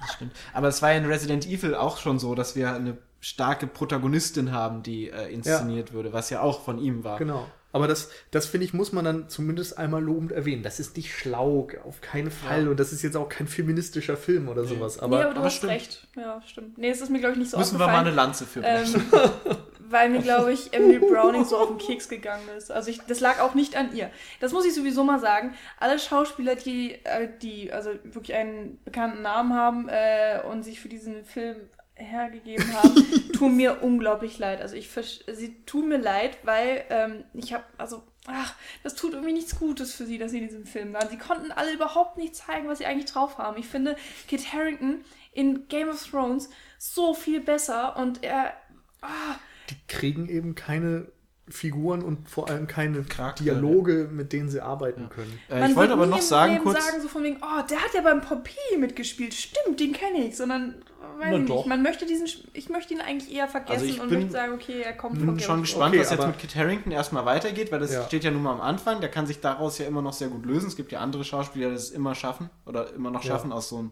das 0.01 0.13
stimmt. 0.13 0.33
Aber 0.53 0.67
es 0.67 0.81
war 0.81 0.91
ja 0.91 0.97
in 0.97 1.05
Resident 1.05 1.45
Evil 1.47 1.75
auch 1.75 1.97
schon 1.97 2.19
so, 2.19 2.35
dass 2.35 2.55
wir 2.55 2.73
eine 2.73 2.97
starke 3.19 3.67
Protagonistin 3.67 4.51
haben, 4.51 4.83
die 4.83 5.09
äh, 5.09 5.31
inszeniert 5.31 5.93
würde, 5.93 6.11
was 6.11 6.29
ja 6.29 6.41
auch 6.41 6.63
von 6.63 6.79
ihm 6.79 7.03
war. 7.03 7.17
Genau. 7.17 7.47
Aber 7.73 7.87
das, 7.87 8.09
das 8.31 8.47
finde 8.47 8.65
ich, 8.65 8.73
muss 8.73 8.91
man 8.91 9.05
dann 9.05 9.29
zumindest 9.29 9.77
einmal 9.77 10.03
lobend 10.03 10.31
erwähnen. 10.31 10.61
Das 10.61 10.79
ist 10.79 10.97
nicht 10.97 11.15
schlau, 11.15 11.69
auf 11.85 12.01
keinen 12.01 12.31
Fall. 12.31 12.65
Ja. 12.65 12.69
Und 12.71 12.79
das 12.79 12.91
ist 12.91 13.01
jetzt 13.01 13.15
auch 13.15 13.29
kein 13.29 13.47
feministischer 13.47 14.17
Film 14.17 14.49
oder 14.49 14.65
sowas. 14.65 14.99
Aber 14.99 15.17
nee, 15.17 15.23
aber 15.23 15.33
du 15.33 15.37
aber 15.37 15.45
hast 15.45 15.55
stimmt. 15.55 15.71
recht. 15.71 16.07
Ja, 16.17 16.41
stimmt. 16.45 16.77
Nee, 16.77 16.89
es 16.89 16.99
ist 16.99 17.09
mir, 17.09 17.19
glaube 17.19 17.33
ich, 17.33 17.39
nicht 17.39 17.51
so 17.51 17.57
Müssen 17.57 17.79
wir 17.79 17.87
mal 17.87 17.99
eine 17.99 18.11
Lanze 18.11 18.45
für 18.45 18.59
brechen. 18.61 19.03
ähm, 19.13 19.57
weil 19.91 20.09
mir, 20.09 20.19
glaube 20.21 20.53
ich, 20.53 20.73
Emily 20.73 20.99
Browning 20.99 21.45
so 21.45 21.57
auf 21.57 21.69
den 21.69 21.77
Keks 21.77 22.09
gegangen 22.09 22.47
ist. 22.57 22.71
Also 22.71 22.89
ich, 22.89 23.01
das 23.07 23.19
lag 23.19 23.39
auch 23.39 23.53
nicht 23.53 23.75
an 23.75 23.95
ihr. 23.95 24.09
Das 24.39 24.51
muss 24.51 24.65
ich 24.65 24.73
sowieso 24.73 25.03
mal 25.03 25.19
sagen. 25.19 25.53
Alle 25.79 25.99
Schauspieler, 25.99 26.55
die, 26.55 26.93
äh, 27.03 27.29
die 27.41 27.71
also 27.71 27.91
wirklich 28.03 28.35
einen 28.35 28.79
bekannten 28.83 29.21
Namen 29.21 29.53
haben 29.53 29.89
äh, 29.89 30.41
und 30.49 30.63
sich 30.63 30.79
für 30.79 30.89
diesen 30.89 31.25
Film 31.25 31.57
hergegeben 31.95 32.73
haben, 32.73 33.31
tun 33.33 33.55
mir 33.55 33.81
unglaublich 33.81 34.37
leid. 34.39 34.61
Also 34.61 34.75
ich 34.75 34.89
sie 34.91 35.63
tun 35.65 35.87
mir 35.87 35.97
leid, 35.97 36.37
weil 36.43 36.83
ähm, 36.89 37.23
ich 37.33 37.53
habe, 37.53 37.63
also, 37.77 38.03
ach, 38.25 38.55
das 38.83 38.95
tut 38.95 39.13
irgendwie 39.13 39.33
nichts 39.33 39.57
Gutes 39.57 39.93
für 39.93 40.05
sie, 40.05 40.17
dass 40.17 40.31
sie 40.31 40.39
in 40.39 40.47
diesem 40.47 40.65
Film 40.65 40.93
waren. 40.93 41.09
Sie 41.09 41.17
konnten 41.17 41.51
alle 41.51 41.73
überhaupt 41.73 42.17
nicht 42.17 42.35
zeigen, 42.35 42.67
was 42.67 42.79
sie 42.79 42.85
eigentlich 42.85 43.11
drauf 43.11 43.37
haben. 43.37 43.57
Ich 43.57 43.67
finde 43.67 43.95
Kit 44.27 44.53
Harington 44.53 45.03
in 45.33 45.67
Game 45.67 45.89
of 45.89 46.03
Thrones 46.09 46.49
so 46.77 47.13
viel 47.13 47.39
besser 47.39 47.95
und 47.97 48.23
er, 48.23 48.53
ah, 49.01 49.35
die 49.71 49.77
kriegen 49.87 50.29
eben 50.29 50.55
keine 50.55 51.07
Figuren 51.49 52.01
und 52.01 52.29
vor 52.29 52.49
allem 52.49 52.65
keine 52.67 53.01
Charaktere. 53.03 53.55
Dialoge, 53.55 54.07
mit 54.11 54.31
denen 54.31 54.49
sie 54.49 54.61
arbeiten 54.61 55.09
können. 55.09 55.37
Äh, 55.49 55.59
Man 55.59 55.71
ich 55.71 55.75
wollte 55.75 55.91
aber 55.93 56.05
noch 56.05 56.21
sagen, 56.21 56.59
kurz. 56.59 56.85
sagen 56.85 57.01
so 57.01 57.09
von 57.09 57.23
wegen, 57.23 57.37
oh, 57.41 57.61
der 57.69 57.79
hat 57.81 57.93
ja 57.93 58.01
beim 58.01 58.21
Poppy 58.21 58.77
mitgespielt. 58.79 59.33
Stimmt, 59.33 59.79
den 59.79 59.91
kenne 59.91 60.27
ich. 60.27 60.37
Sondern, 60.37 60.75
weiß 61.19 61.39
ich 61.41 61.47
doch. 61.47 61.55
nicht. 61.57 61.65
Man 61.67 61.81
möchte 61.83 62.05
diesen, 62.05 62.27
ich 62.53 62.69
möchte 62.69 62.93
ihn 62.93 63.01
eigentlich 63.01 63.33
eher 63.35 63.49
vergessen 63.49 63.73
Also 63.73 63.85
ich 63.85 63.99
und 63.99 64.09
bin- 64.09 64.19
möchte 64.19 64.31
sagen, 64.33 64.53
okay, 64.53 64.81
er 64.81 64.93
kommt 64.93 65.15
bin 65.17 65.25
von 65.25 65.39
schon 65.41 65.61
gespannt, 65.61 65.93
Okay, 65.93 66.03
was 66.03 66.11
jetzt 66.11 66.25
mit 66.25 66.39
Kit 66.39 66.55
Harrington 66.55 66.91
erstmal 66.91 67.25
weitergeht, 67.25 67.69
weil 67.71 67.79
das 67.79 67.91
Ja. 67.91 68.05
steht 68.05 68.23
ja 68.23 68.31
nun 68.31 68.43
mal 68.43 68.53
am 68.53 68.61
Anfang. 68.61 69.01
Der 69.01 69.09
kann 69.09 69.25
sich 69.27 69.41
daraus 69.41 69.77
ja 69.77 69.87
immer 69.87 70.01
noch 70.01 70.13
sehr 70.13 70.29
gut 70.29 70.45
lösen. 70.45 70.67
Es 70.67 70.77
gibt 70.77 70.93
ja 70.93 70.99
andere 70.99 71.25
Schauspieler, 71.25 71.69
die 71.69 71.75
es 71.75 71.89
immer 71.89 72.15
schaffen 72.15 72.49
oder 72.65 72.93
immer 72.93 73.11
noch 73.11 73.23
Ja. 73.23 73.31
schaffen, 73.31 73.51
aus 73.51 73.67
so 73.67 73.77
einem 73.79 73.89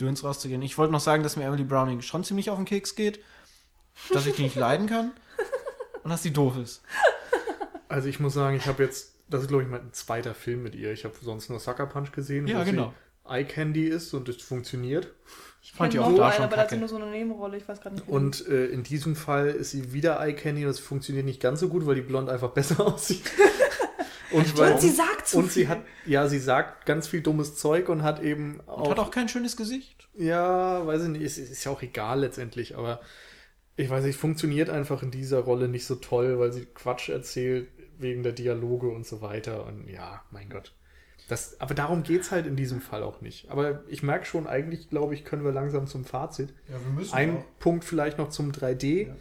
Döns 0.00 0.24
rauszugehen. 0.24 0.62
Ich 0.62 0.78
wollte 0.78 0.92
noch 0.92 1.00
sagen, 1.00 1.22
dass 1.22 1.36
mir 1.36 1.44
Emily 1.44 1.64
Browning 1.64 2.00
schon 2.00 2.24
ziemlich 2.24 2.48
auf 2.50 2.56
den 2.56 2.64
Keks 2.64 2.94
geht, 2.94 3.18
dass 4.12 4.26
ich 4.26 4.36
die 4.36 4.42
nicht 4.42 4.56
leiden 4.56 4.86
kann 4.86 5.12
und 6.02 6.10
dass 6.10 6.22
sie 6.22 6.32
doof 6.32 6.56
ist. 6.62 6.82
Also 7.88 8.08
ich 8.08 8.20
muss 8.20 8.34
sagen, 8.34 8.56
ich 8.56 8.66
habe 8.66 8.82
jetzt, 8.82 9.14
das 9.28 9.42
ist 9.42 9.48
glaube 9.48 9.62
ich 9.64 9.68
mein 9.68 9.92
zweiter 9.92 10.34
Film 10.34 10.62
mit 10.62 10.74
ihr. 10.74 10.92
Ich 10.92 11.04
habe 11.04 11.14
sonst 11.22 11.48
nur 11.50 11.58
Sucker 11.60 11.86
Punch 11.86 12.12
gesehen, 12.12 12.46
Ja, 12.46 12.60
wo 12.60 12.64
genau. 12.64 12.92
sie 13.26 13.30
Eye 13.34 13.44
Candy 13.44 13.86
ist 13.88 14.14
und 14.14 14.28
es 14.28 14.40
funktioniert. 14.42 15.08
Ich 15.62 15.72
fand 15.72 15.92
die 15.92 15.98
auch 15.98 16.14
da 16.14 16.24
einen, 16.28 16.32
schon 16.34 16.44
aber 16.44 16.56
da 16.56 16.62
hat 16.62 16.70
sie 16.70 16.76
kacke. 16.76 16.80
nur 16.80 16.88
so 16.88 16.96
eine 16.96 17.10
Nebenrolle. 17.10 17.56
Ich 17.58 17.68
weiß 17.68 17.80
gerade 17.80 17.96
nicht. 17.96 18.08
Und 18.08 18.46
äh, 18.48 18.66
in 18.66 18.82
diesem 18.84 19.16
Fall 19.16 19.48
ist 19.48 19.72
sie 19.72 19.92
wieder 19.92 20.18
Eye 20.20 20.32
Candy 20.34 20.64
und 20.64 20.70
es 20.70 20.78
funktioniert 20.78 21.26
nicht 21.26 21.40
ganz 21.40 21.60
so 21.60 21.68
gut, 21.68 21.84
weil 21.86 21.94
die 21.94 22.00
Blond 22.02 22.28
einfach 22.30 22.50
besser 22.50 22.80
aussieht. 22.86 23.22
und, 24.30 24.56
weil, 24.58 24.72
und 24.74 24.80
sie 24.80 24.90
sagt 24.90 25.28
zu 25.28 25.38
und 25.38 25.50
sie 25.52 25.60
viel. 25.60 25.68
hat, 25.68 25.78
ja, 26.06 26.26
sie 26.28 26.38
sagt 26.38 26.86
ganz 26.86 27.06
viel 27.08 27.20
dummes 27.22 27.56
Zeug 27.56 27.88
und 27.90 28.02
hat 28.02 28.22
eben 28.22 28.60
Und 28.60 28.68
auch, 28.68 28.90
hat 28.90 28.98
auch 28.98 29.10
kein 29.10 29.28
schönes 29.28 29.56
Gesicht. 29.56 30.08
ja, 30.14 30.86
weiß 30.86 31.02
ich 31.02 31.08
nicht, 31.08 31.22
ist, 31.22 31.36
ist 31.38 31.64
ja 31.64 31.70
auch 31.72 31.82
egal 31.82 32.20
letztendlich, 32.20 32.76
aber 32.78 33.00
ich 33.78 33.88
weiß 33.88 34.04
nicht, 34.04 34.18
funktioniert 34.18 34.68
einfach 34.70 35.02
in 35.02 35.10
dieser 35.10 35.38
Rolle 35.40 35.68
nicht 35.68 35.86
so 35.86 35.94
toll, 35.94 36.38
weil 36.38 36.52
sie 36.52 36.66
Quatsch 36.66 37.08
erzählt 37.08 37.68
wegen 37.98 38.22
der 38.22 38.32
Dialoge 38.32 38.88
und 38.88 39.06
so 39.06 39.22
weiter 39.22 39.66
und 39.66 39.88
ja, 39.88 40.22
mein 40.30 40.50
Gott. 40.50 40.72
Das, 41.28 41.60
aber 41.60 41.74
darum 41.74 42.02
geht 42.02 42.22
es 42.22 42.30
halt 42.30 42.46
in 42.46 42.56
diesem 42.56 42.80
Fall 42.80 43.02
auch 43.02 43.20
nicht. 43.20 43.50
Aber 43.50 43.82
ich 43.88 44.02
merke 44.02 44.24
schon, 44.24 44.46
eigentlich 44.46 44.88
glaube 44.88 45.14
ich, 45.14 45.24
können 45.24 45.44
wir 45.44 45.52
langsam 45.52 45.86
zum 45.86 46.04
Fazit. 46.04 46.54
Ja, 46.68 46.74
wir 46.84 46.92
müssen 46.92 47.14
Ein 47.14 47.44
Punkt 47.58 47.84
vielleicht 47.84 48.18
noch 48.18 48.30
zum 48.30 48.50
3D. 48.52 49.08
Ja. 49.08 49.14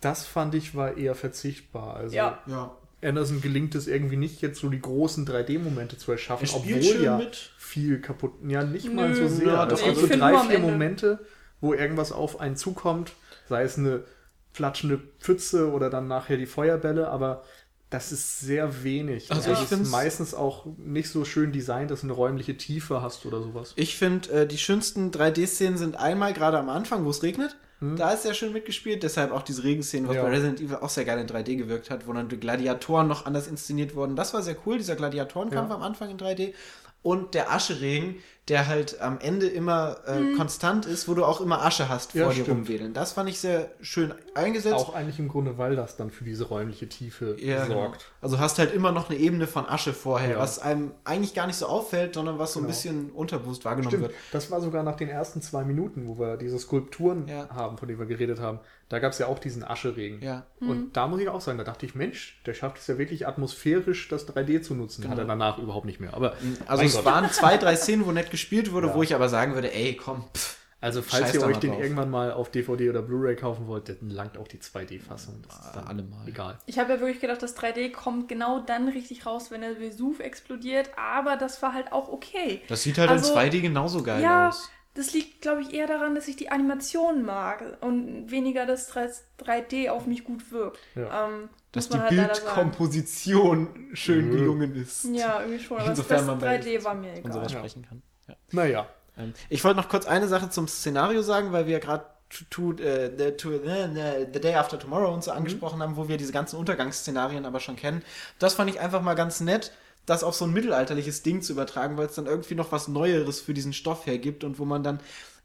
Das 0.00 0.26
fand 0.26 0.54
ich 0.54 0.74
war 0.74 0.96
eher 0.96 1.14
verzichtbar. 1.14 1.96
Also 1.96 2.14
Ja. 2.14 2.40
Ja. 2.46 2.76
Anderson 3.02 3.40
gelingt 3.42 3.74
es 3.74 3.86
irgendwie 3.86 4.16
nicht, 4.16 4.40
jetzt 4.42 4.60
so 4.60 4.68
die 4.70 4.80
großen 4.80 5.26
3D-Momente 5.26 5.98
zu 5.98 6.12
erschaffen, 6.12 6.46
Er 6.48 6.54
obwohl 6.56 7.02
ja 7.02 7.18
mit. 7.18 7.34
viel 7.58 8.00
kaputt. 8.00 8.32
Ja, 8.46 8.64
nicht 8.64 8.92
mal 8.92 9.10
Nö, 9.10 9.14
so 9.14 9.28
sehr. 9.28 9.46
ja, 9.46 9.66
das 9.66 9.80
doch, 9.80 9.86
gibt 9.86 9.96
ich 9.98 10.02
so 10.02 10.08
find 10.08 10.22
drei, 10.22 10.38
vier. 10.38 10.58
Momente, 10.58 11.18
wo 11.60 11.74
irgendwas 11.74 12.12
auf 12.12 12.40
einen 12.40 12.56
zukommt, 12.56 13.12
sei 13.48 13.62
es 13.62 13.78
eine 13.78 14.04
flatschende 14.52 14.98
Pfütze 15.20 15.70
oder 15.72 15.90
dann 15.90 16.06
nachher 16.08 16.36
die 16.36 16.46
Feuerbälle, 16.46 17.08
aber 17.08 17.42
das 17.90 18.12
ist 18.12 18.40
sehr 18.40 18.82
wenig. 18.82 19.30
Also 19.30 19.50
das 19.50 19.58
ich 19.58 19.64
ist 19.64 19.68
find's- 19.70 19.90
meistens 19.90 20.34
auch 20.34 20.66
nicht 20.78 21.08
so 21.10 21.24
schön 21.24 21.52
designt, 21.52 21.90
dass 21.90 22.00
du 22.00 22.06
eine 22.06 22.12
räumliche 22.14 22.56
Tiefe 22.56 23.02
hast 23.02 23.24
oder 23.26 23.40
sowas. 23.42 23.72
Ich 23.76 23.96
finde, 23.96 24.30
äh, 24.30 24.46
die 24.46 24.58
schönsten 24.58 25.10
3D-Szenen 25.12 25.76
sind 25.76 25.96
einmal 25.96 26.32
gerade 26.32 26.58
am 26.58 26.68
Anfang, 26.68 27.04
wo 27.04 27.10
es 27.10 27.22
regnet. 27.22 27.56
Hm. 27.80 27.96
Da 27.96 28.10
ist 28.12 28.22
sehr 28.22 28.34
schön 28.34 28.52
mitgespielt. 28.52 29.02
Deshalb 29.02 29.30
auch 29.32 29.42
diese 29.42 29.64
Regenszenen, 29.64 30.08
was 30.08 30.16
Ja. 30.16 30.22
bei 30.22 30.30
Resident 30.30 30.60
Evil 30.60 30.76
auch 30.76 30.88
sehr 30.88 31.04
geil 31.04 31.18
in 31.20 31.26
3D 31.26 31.56
gewirkt 31.56 31.90
hat, 31.90 32.06
wo 32.08 32.12
dann 32.12 32.28
die 32.28 32.36
Gladiatoren 32.38 33.06
noch 33.06 33.26
anders 33.26 33.46
inszeniert 33.46 33.94
wurden. 33.94 34.16
Das 34.16 34.32
war 34.34 34.42
sehr 34.42 34.56
cool, 34.66 34.78
dieser 34.78 34.96
Gladiatorenkampf 34.96 35.68
Ja. 35.70 35.74
am 35.76 35.82
Anfang 35.82 36.10
in 36.10 36.16
3D. 36.18 36.54
Und 37.02 37.34
der 37.34 37.52
Ascheregen, 37.52 38.16
der 38.48 38.66
halt 38.66 39.00
am 39.00 39.18
Ende 39.20 39.46
immer 39.46 39.96
äh, 40.06 40.36
konstant 40.36 40.84
ist, 40.84 41.08
wo 41.08 41.14
du 41.14 41.24
auch 41.24 41.40
immer 41.40 41.62
Asche 41.64 41.88
hast 41.88 42.12
Ja, 42.12 42.24
vor 42.24 42.34
dir 42.34 42.42
stimmt. 42.42 42.58
rumwedeln. 42.68 42.92
Das 42.92 43.12
fand 43.12 43.30
ich 43.30 43.40
sehr 43.40 43.70
schön 43.80 44.12
eingesetzt. 44.34 44.74
Auch 44.74 44.94
eigentlich 44.94 45.18
im 45.18 45.28
Grunde, 45.28 45.56
weil 45.56 45.76
das 45.76 45.96
dann 45.96 46.10
für 46.10 46.24
diese 46.24 46.44
räumliche 46.44 46.86
Tiefe 46.86 47.36
Ja, 47.38 47.64
genau. 47.64 47.84
sorgt. 47.84 48.10
Also 48.20 48.38
hast 48.38 48.58
halt 48.58 48.74
immer 48.74 48.92
noch 48.92 49.08
eine 49.08 49.18
Ebene 49.18 49.46
von 49.46 49.64
Asche 49.66 49.94
vorher, 49.94 50.32
Ja. 50.32 50.38
was 50.38 50.58
einem 50.58 50.90
eigentlich 51.04 51.32
gar 51.32 51.46
nicht 51.46 51.56
so 51.56 51.64
auffällt, 51.66 52.14
sondern 52.14 52.38
was 52.38 52.52
so 52.52 52.60
ein 52.60 52.64
Genau. 52.64 52.74
bisschen 52.74 53.10
unterbewusst 53.12 53.64
wahrgenommen 53.64 53.90
Stimmt, 53.90 54.02
wird. 54.08 54.14
das 54.32 54.50
war 54.50 54.60
sogar 54.60 54.82
nach 54.82 54.96
den 54.96 55.08
ersten 55.08 55.40
zwei 55.40 55.64
Minuten, 55.64 56.06
wo 56.06 56.18
wir 56.18 56.36
diese 56.36 56.58
Skulpturen 56.58 57.26
Ja. 57.28 57.48
haben, 57.48 57.78
von 57.78 57.88
denen 57.88 57.98
wir 57.98 58.06
geredet 58.06 58.40
haben. 58.40 58.58
Da 58.90 58.98
gab 58.98 59.12
es 59.12 59.18
ja 59.18 59.26
auch 59.28 59.38
diesen 59.38 59.64
Ascheregen. 59.64 60.20
Ja. 60.20 60.44
Und 60.60 60.92
da 60.96 61.06
muss 61.08 61.18
ich 61.18 61.28
auch 61.30 61.40
sagen, 61.40 61.56
da 61.56 61.64
dachte 61.64 61.86
ich, 61.86 61.94
Mensch, 61.94 62.42
der 62.44 62.52
schafft 62.52 62.76
es 62.76 62.86
ja 62.86 62.98
wirklich 62.98 63.26
atmosphärisch, 63.26 64.08
das 64.08 64.26
3D 64.28 64.60
zu 64.60 64.74
nutzen. 64.74 65.08
Hat 65.08 65.18
er 65.18 65.24
danach 65.24 65.58
überhaupt 65.58 65.86
nicht 65.86 66.00
mehr. 66.00 66.12
Aber 66.12 66.34
Also 66.66 66.84
es 66.84 66.94
Gott. 66.96 67.04
waren 67.06 67.30
zwei, 67.30 67.56
drei 67.56 67.76
Szenen, 67.76 68.04
wo 68.06 68.12
nett 68.12 68.30
gespielt 68.34 68.72
wurde, 68.72 68.88
Ja. 68.88 68.94
wo 68.94 69.02
ich 69.02 69.14
aber 69.14 69.28
sagen 69.28 69.54
würde, 69.54 69.72
ey, 69.72 69.96
komm, 69.96 70.24
pff, 70.34 70.58
also 70.80 71.00
falls 71.00 71.26
scheiß 71.30 71.34
ihr 71.36 71.46
euch 71.46 71.56
den 71.58 71.70
drauf. 71.70 71.80
irgendwann 71.82 72.10
mal 72.10 72.30
auf 72.32 72.50
DVD 72.50 72.90
oder 72.90 73.00
Blu-ray 73.00 73.36
kaufen 73.36 73.66
wollt, 73.68 73.88
dann 73.88 74.10
langt 74.10 74.36
auch 74.36 74.46
die 74.48 74.58
2D-Fassung. 74.58 75.42
Das 75.46 75.54
ist 75.66 75.72
dann 75.74 75.86
allemal. 75.86 76.28
egal. 76.28 76.58
Ich 76.66 76.78
habe 76.78 76.92
ja 76.92 77.00
wirklich 77.00 77.20
gedacht, 77.20 77.42
das 77.42 77.56
3D 77.56 77.90
kommt 77.90 78.28
genau 78.28 78.60
dann 78.60 78.88
richtig 78.88 79.24
raus, 79.24 79.50
wenn 79.50 79.62
der 79.62 79.80
Vesuv 79.80 80.20
explodiert, 80.20 80.90
aber 80.96 81.36
das 81.36 81.62
war 81.62 81.72
halt 81.72 81.90
auch 81.92 82.08
okay. 82.08 82.60
das 82.68 82.82
sieht 82.82 82.98
halt 82.98 83.08
Also, 83.08 83.32
in 83.32 83.38
2D 83.38 83.60
genauso 83.62 84.02
geil 84.02 84.22
ja, 84.22 84.48
aus. 84.50 84.68
das 84.92 85.14
liegt, 85.14 85.40
glaube 85.40 85.62
ich, 85.62 85.72
eher 85.72 85.86
daran, 85.86 86.14
dass 86.14 86.28
ich 86.28 86.36
die 86.36 86.50
Animation 86.50 87.24
mag 87.24 87.62
und 87.80 88.30
weniger, 88.30 88.66
dass 88.66 88.92
3D 88.92 89.88
auf 89.88 90.06
mich 90.06 90.22
gut 90.24 90.52
wirkt. 90.52 90.78
Ja. 90.96 91.28
Ähm, 91.28 91.48
Dass 91.72 91.88
die 91.88 91.96
man 91.96 92.10
halt. 92.10 92.10
Bildkomposition 92.10 93.68
schön 93.94 94.30
gelungen 94.30 94.74
ist. 94.76 95.04
Ja, 95.06 95.40
irgendwie 95.40 95.62
schon. 95.64 95.78
Aber 95.78 95.88
Insofern 95.90 96.18
das 96.18 96.26
man 96.26 96.38
bei 96.38 96.60
3D 96.60 96.84
war 96.84 96.94
mir 96.94 97.10
Und 97.12 97.18
egal. 97.20 97.32
sowas 97.32 97.52
Ja. 97.52 97.58
sprechen 97.58 97.86
kann. 97.88 98.02
Ja. 98.28 98.34
Naja, 98.52 98.88
Ähm, 99.16 99.32
ich 99.48 99.62
wollte 99.62 99.78
noch 99.80 99.88
kurz 99.88 100.06
eine 100.06 100.26
Sache 100.28 100.50
zum 100.50 100.66
Szenario 100.66 101.22
sagen, 101.22 101.52
weil 101.52 101.66
wir 101.66 101.78
gerade 101.78 102.04
to, 102.30 102.72
to, 102.74 102.82
äh, 102.82 103.10
the, 103.16 103.30
to, 103.36 103.52
äh, 103.52 104.26
the 104.32 104.40
Day 104.40 104.54
After 104.54 104.78
Tomorrow 104.78 105.12
und 105.12 105.22
so 105.22 105.30
angesprochen 105.30 105.80
haben, 105.82 105.96
wo 105.96 106.08
wir 106.08 106.16
diese 106.16 106.32
ganzen 106.32 106.56
Untergangsszenarien 106.56 107.44
aber 107.46 107.60
schon 107.60 107.76
kennen. 107.76 108.02
Das 108.38 108.54
fand 108.54 108.70
ich 108.70 108.80
einfach 108.80 109.02
mal 109.02 109.14
ganz 109.14 109.40
nett, 109.40 109.72
das 110.06 110.24
auf 110.24 110.34
so 110.34 110.44
ein 110.44 110.52
mittelalterliches 110.52 111.22
Ding 111.22 111.42
zu 111.42 111.52
übertragen, 111.52 111.96
weil 111.96 112.06
es 112.06 112.14
dann 112.14 112.26
irgendwie 112.26 112.54
noch 112.54 112.72
was 112.72 112.88
Neueres 112.88 113.40
für 113.40 113.54
diesen 113.54 113.72
Stoff 113.72 114.06
hergibt 114.06 114.44
und 114.44 114.58
wo 114.58 114.64
man 114.64 114.82
dann 114.82 115.00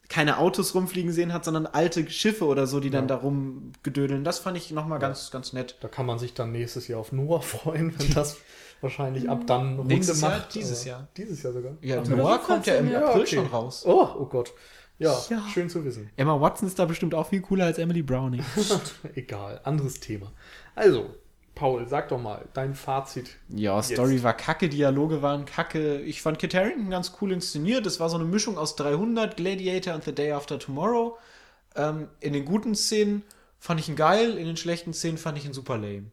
keine 0.10 0.40
Autos 0.40 0.74
rumfliegen 0.74 1.12
sehen 1.12 1.34
hat, 1.34 1.46
sondern 1.46 1.68
alte 1.68 2.10
Schiffe 2.10 2.46
oder 2.46 2.66
so, 2.66 2.80
die 2.80 2.90
dann 2.90 3.08
da 3.08 3.16
rumgedödeln. 3.16 4.24
Das 4.24 4.40
fand 4.40 4.58
ich 4.58 4.72
nochmal 4.72 4.98
ganz, 4.98 5.30
ganz 5.30 5.54
nett. 5.54 5.78
da 5.82 5.88
kann 5.88 6.08
man 6.08 6.18
sich 6.18 6.34
dann 6.34 6.52
nächstes 6.52 6.88
Jahr 6.88 7.00
auf 7.00 7.12
Noah 7.12 7.42
freuen, 7.44 7.98
wenn 7.98 8.14
das 8.16 8.38
wahrscheinlich 8.82 9.30
ab 9.30 9.46
dann 9.48 9.78
Runde 9.78 9.94
Nächstes 9.94 10.22
Jahr? 10.22 10.32
macht. 10.32 10.56
Dieses 10.56 10.82
Aber 10.82 10.90
Jahr. 10.90 11.08
Dieses 11.18 11.44
Jahr 11.44 11.54
sogar. 11.54 11.72
Ja, 11.82 12.02
Ach, 12.02 12.08
Noah 12.08 12.38
kommt 12.40 12.66
ja 12.66 12.76
im 12.76 12.88
14, 12.88 13.02
ja, 13.02 13.08
April 13.08 13.22
okay. 13.22 13.36
schon 13.36 13.48
raus. 13.48 13.84
Oh, 13.86 14.08
oh 14.20 14.26
Gott. 14.26 14.54
Ja, 14.98 15.18
Ja. 15.30 15.42
schön 15.54 15.70
zu 15.70 15.84
wissen. 15.86 16.10
Emma 16.18 16.40
Watson 16.42 16.68
ist 16.68 16.78
da 16.78 16.86
bestimmt 16.86 17.16
auch 17.16 17.28
viel 17.28 17.42
cooler 17.42 17.66
als 17.66 17.78
Emily 17.78 18.02
Browning. 18.02 18.44
Egal, 19.16 19.62
anderes 19.64 20.00
Thema. 20.02 20.32
Also, 20.76 21.16
Paul, 21.56 21.88
sag 21.88 22.10
doch 22.10 22.22
mal, 22.22 22.46
dein 22.54 22.74
Fazit. 22.76 23.38
Ja, 23.50 23.82
Story 23.82 24.24
war 24.24 24.34
kacke, 24.34 24.68
Dialoge 24.70 25.22
waren 25.22 25.46
kacke. 25.46 26.00
Ich 26.02 26.22
fand 26.22 26.40
Kit 26.40 26.54
Harington 26.54 26.90
ganz 26.90 27.14
cool 27.22 27.32
inszeniert. 27.32 27.86
Es 27.86 28.00
war 28.00 28.10
so 28.10 28.16
eine 28.18 28.26
Mischung 28.26 28.58
aus 28.58 28.76
300, 28.76 29.38
Gladiator 29.38 29.94
und 29.96 30.04
The 30.04 30.14
Day 30.14 30.32
After 30.32 30.60
Tomorrow. 30.60 31.18
Ähm, 31.76 32.08
in 32.20 32.34
den 32.34 32.46
guten 32.46 32.76
Szenen 32.76 33.24
fand 33.58 33.80
ich 33.80 33.90
ihn 33.90 33.96
geil, 33.96 34.38
in 34.38 34.46
den 34.46 34.58
schlechten 34.58 34.94
Szenen 34.94 35.18
fand 35.18 35.38
ich 35.38 35.46
ihn 35.46 35.54
super 35.54 35.78
lame. 35.78 36.06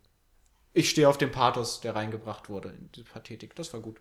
Ich 0.77 0.91
stehe 0.91 1.09
auf 1.09 1.17
den 1.17 1.31
Pathos, 1.31 1.81
der 1.81 1.97
reingebracht 1.97 2.51
wurde 2.51 2.69
in 2.69 2.91
die 2.93 3.03
Pathetik. 3.03 3.55
Das 3.55 3.73
war 3.73 3.81
gut. 3.81 3.97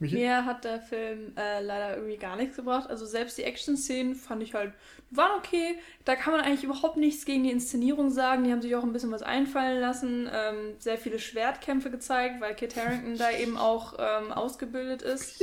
Michi? 0.00 0.16
Mir 0.16 0.44
hat 0.44 0.64
der 0.64 0.80
Film 0.80 1.32
äh, 1.36 1.60
leider 1.62 1.94
irgendwie 1.94 2.16
gar 2.16 2.34
nichts 2.34 2.56
gebracht. 2.56 2.90
Also 2.90 3.06
selbst 3.06 3.38
die 3.38 3.44
Action-Szenen 3.44 4.16
fand 4.16 4.42
ich 4.42 4.54
halt, 4.54 4.74
waren 5.10 5.38
okay. 5.38 5.78
Da 6.04 6.16
kann 6.16 6.32
man 6.32 6.42
eigentlich 6.42 6.64
überhaupt 6.64 6.96
nichts 6.96 7.24
gegen 7.24 7.44
die 7.44 7.52
Inszenierung 7.52 8.10
sagen. 8.10 8.42
Die 8.42 8.50
haben 8.50 8.62
sich 8.62 8.74
auch 8.74 8.82
ein 8.82 8.92
bisschen 8.92 9.12
was 9.12 9.22
einfallen 9.22 9.80
lassen. 9.80 10.28
Ähm, 10.32 10.74
sehr 10.80 10.98
viele 10.98 11.20
Schwertkämpfe 11.20 11.88
gezeigt, 11.88 12.40
weil 12.40 12.56
Kit 12.56 12.74
Harington 12.74 13.16
da 13.16 13.30
eben 13.30 13.56
auch 13.56 13.94
ähm, 13.96 14.32
ausgebildet 14.32 15.02
ist. 15.02 15.40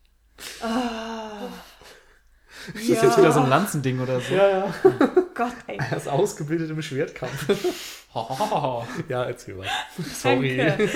ah. 0.62 1.48
Ist 2.74 2.90
das 2.90 3.02
jetzt 3.02 3.18
wieder 3.18 3.32
so 3.32 3.40
ein 3.40 3.48
Lanzending 3.48 4.00
oder 4.00 4.20
so? 4.20 4.34
Ja, 4.34 4.48
ja. 4.48 4.74
Gott, 5.34 5.54
ey. 5.66 5.78
Er 5.78 5.96
ist 5.96 6.08
ausgebildet 6.08 6.70
im 6.70 6.80
Schwertkampf. 6.82 7.48
ja, 9.08 9.24
erzähl 9.24 9.54
mal. 9.54 9.66
Sorry. 10.14 10.56
Danke. 10.56 10.88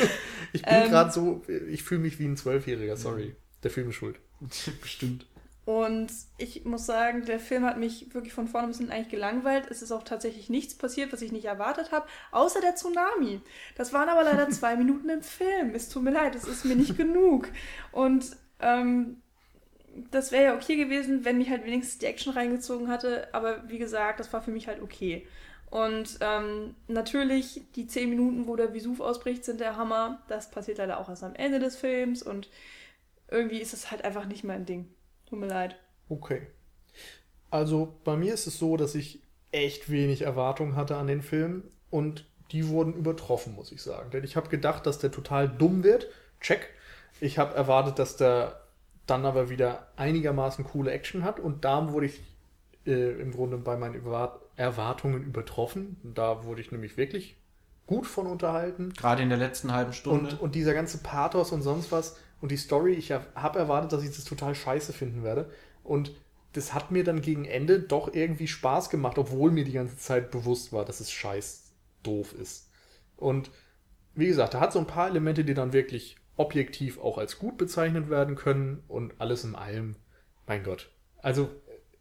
Ich 0.52 0.62
bin 0.62 0.74
Ähm. 0.74 0.90
gerade 0.90 1.10
so, 1.10 1.42
ich 1.70 1.82
fühle 1.82 2.00
mich 2.00 2.18
wie 2.18 2.26
ein 2.26 2.36
Zwölfjähriger, 2.36 2.96
sorry. 2.96 3.34
Der 3.62 3.70
Film 3.70 3.88
ist 3.90 3.96
schuld. 3.96 4.16
Bestimmt. 4.80 5.26
Und 5.64 6.12
ich 6.38 6.64
muss 6.64 6.86
sagen, 6.86 7.24
der 7.24 7.40
Film 7.40 7.64
hat 7.64 7.76
mich 7.76 8.14
wirklich 8.14 8.32
von 8.32 8.46
vorne 8.46 8.68
bis 8.68 8.78
hinten 8.78 8.92
eigentlich 8.92 9.08
gelangweilt. 9.08 9.64
Es 9.68 9.82
ist 9.82 9.90
auch 9.90 10.04
tatsächlich 10.04 10.48
nichts 10.48 10.76
passiert, 10.76 11.12
was 11.12 11.22
ich 11.22 11.32
nicht 11.32 11.46
erwartet 11.46 11.90
habe, 11.90 12.06
außer 12.30 12.60
der 12.60 12.76
Tsunami. 12.76 13.40
Das 13.74 13.92
waren 13.92 14.08
aber 14.08 14.22
leider 14.22 14.48
zwei 14.50 14.76
Minuten 14.76 15.08
im 15.08 15.22
Film. 15.22 15.74
Es 15.74 15.88
tut 15.88 16.04
mir 16.04 16.12
leid, 16.12 16.36
es 16.36 16.44
ist 16.44 16.64
mir 16.64 16.76
nicht 16.76 16.96
genug. 16.96 17.48
Und 17.90 18.24
ähm, 18.60 19.22
das 20.10 20.32
wäre 20.32 20.44
ja 20.44 20.54
okay 20.54 20.76
gewesen, 20.76 21.24
wenn 21.24 21.38
mich 21.38 21.50
halt 21.50 21.64
wenigstens 21.64 21.98
die 21.98 22.06
Action 22.06 22.32
reingezogen 22.32 22.88
hatte. 22.88 23.32
Aber 23.32 23.68
wie 23.68 23.78
gesagt, 23.78 24.20
das 24.20 24.32
war 24.32 24.42
für 24.42 24.50
mich 24.50 24.68
halt 24.68 24.82
okay. 24.82 25.26
Und 25.70 26.18
ähm, 26.20 26.74
natürlich, 26.86 27.62
die 27.74 27.86
zehn 27.86 28.08
Minuten, 28.08 28.46
wo 28.46 28.56
der 28.56 28.72
Vesuv 28.72 29.00
ausbricht, 29.00 29.44
sind 29.44 29.60
der 29.60 29.76
Hammer. 29.76 30.22
Das 30.28 30.50
passiert 30.50 30.78
leider 30.78 30.98
auch 31.00 31.08
erst 31.08 31.24
am 31.24 31.34
Ende 31.34 31.58
des 31.58 31.76
Films. 31.76 32.22
Und 32.22 32.48
irgendwie 33.30 33.58
ist 33.58 33.72
es 33.72 33.90
halt 33.90 34.04
einfach 34.04 34.26
nicht 34.26 34.44
mein 34.44 34.64
Ding. 34.64 34.88
Tut 35.28 35.40
mir 35.40 35.48
leid. 35.48 35.76
Okay. 36.08 36.46
Also 37.50 37.98
bei 38.04 38.16
mir 38.16 38.34
ist 38.34 38.46
es 38.46 38.58
so, 38.58 38.76
dass 38.76 38.94
ich 38.94 39.22
echt 39.50 39.90
wenig 39.90 40.22
Erwartungen 40.22 40.76
hatte 40.76 40.96
an 40.96 41.06
den 41.06 41.22
Film 41.22 41.64
und 41.90 42.26
die 42.52 42.68
wurden 42.68 42.94
übertroffen, 42.94 43.54
muss 43.54 43.72
ich 43.72 43.82
sagen. 43.82 44.10
Denn 44.10 44.24
ich 44.24 44.36
habe 44.36 44.48
gedacht, 44.48 44.86
dass 44.86 44.98
der 44.98 45.10
total 45.10 45.48
dumm 45.48 45.82
wird. 45.82 46.08
Check. 46.40 46.68
Ich 47.20 47.38
habe 47.38 47.56
erwartet, 47.56 47.98
dass 47.98 48.16
der 48.16 48.60
dann 49.06 49.24
aber 49.24 49.50
wieder 49.50 49.88
einigermaßen 49.96 50.64
coole 50.64 50.90
Action 50.90 51.24
hat 51.24 51.40
und 51.40 51.64
da 51.64 51.92
wurde 51.92 52.06
ich 52.06 52.20
äh, 52.86 53.20
im 53.20 53.32
Grunde 53.32 53.58
bei 53.58 53.76
meinen 53.76 53.94
Erwart 53.94 54.40
Erwartungen 54.56 55.22
übertroffen. 55.22 55.98
Da 56.02 56.44
wurde 56.44 56.62
ich 56.62 56.72
nämlich 56.72 56.96
wirklich 56.96 57.36
gut 57.86 58.06
von 58.06 58.26
unterhalten. 58.26 58.92
Gerade 58.94 59.22
in 59.22 59.28
der 59.28 59.38
letzten 59.38 59.72
halben 59.72 59.92
Stunde. 59.92 60.30
Und, 60.30 60.40
und 60.40 60.54
dieser 60.54 60.74
ganze 60.74 60.98
Pathos 60.98 61.52
und 61.52 61.62
sonst 61.62 61.92
was 61.92 62.16
und 62.40 62.50
die 62.50 62.56
Story, 62.56 62.92
ich 62.94 63.12
habe 63.12 63.58
erwartet, 63.58 63.92
dass 63.92 64.02
ich 64.02 64.14
das 64.14 64.24
total 64.24 64.54
scheiße 64.54 64.92
finden 64.92 65.22
werde. 65.22 65.50
Und 65.84 66.12
das 66.52 66.74
hat 66.74 66.90
mir 66.90 67.04
dann 67.04 67.20
gegen 67.20 67.44
Ende 67.44 67.80
doch 67.80 68.12
irgendwie 68.14 68.48
Spaß 68.48 68.90
gemacht, 68.90 69.18
obwohl 69.18 69.50
mir 69.50 69.64
die 69.64 69.72
ganze 69.72 69.96
Zeit 69.98 70.30
bewusst 70.30 70.72
war, 70.72 70.84
dass 70.84 71.00
es 71.00 71.10
scheiß 71.10 71.72
doof 72.02 72.32
ist. 72.32 72.70
Und 73.16 73.50
wie 74.14 74.26
gesagt, 74.26 74.54
da 74.54 74.60
hat 74.60 74.72
so 74.72 74.78
ein 74.78 74.86
paar 74.86 75.08
Elemente, 75.08 75.44
die 75.44 75.54
dann 75.54 75.72
wirklich 75.72 76.16
objektiv 76.36 76.98
auch 76.98 77.18
als 77.18 77.38
gut 77.38 77.56
bezeichnet 77.58 78.10
werden 78.10 78.36
können 78.36 78.82
und 78.88 79.14
alles 79.18 79.44
in 79.44 79.54
allem, 79.54 79.96
mein 80.46 80.62
Gott. 80.62 80.90
Also, 81.22 81.48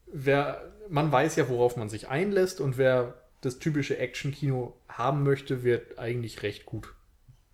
wer, 0.07 0.71
man 0.89 1.11
weiß 1.11 1.35
ja, 1.37 1.49
worauf 1.49 1.77
man 1.77 1.89
sich 1.89 2.07
einlässt 2.09 2.61
und 2.61 2.77
wer 2.77 3.15
das 3.41 3.59
typische 3.59 3.97
Action-Kino 3.97 4.73
haben 4.89 5.23
möchte, 5.23 5.63
wird 5.63 5.99
eigentlich 5.99 6.43
recht 6.43 6.65
gut 6.65 6.93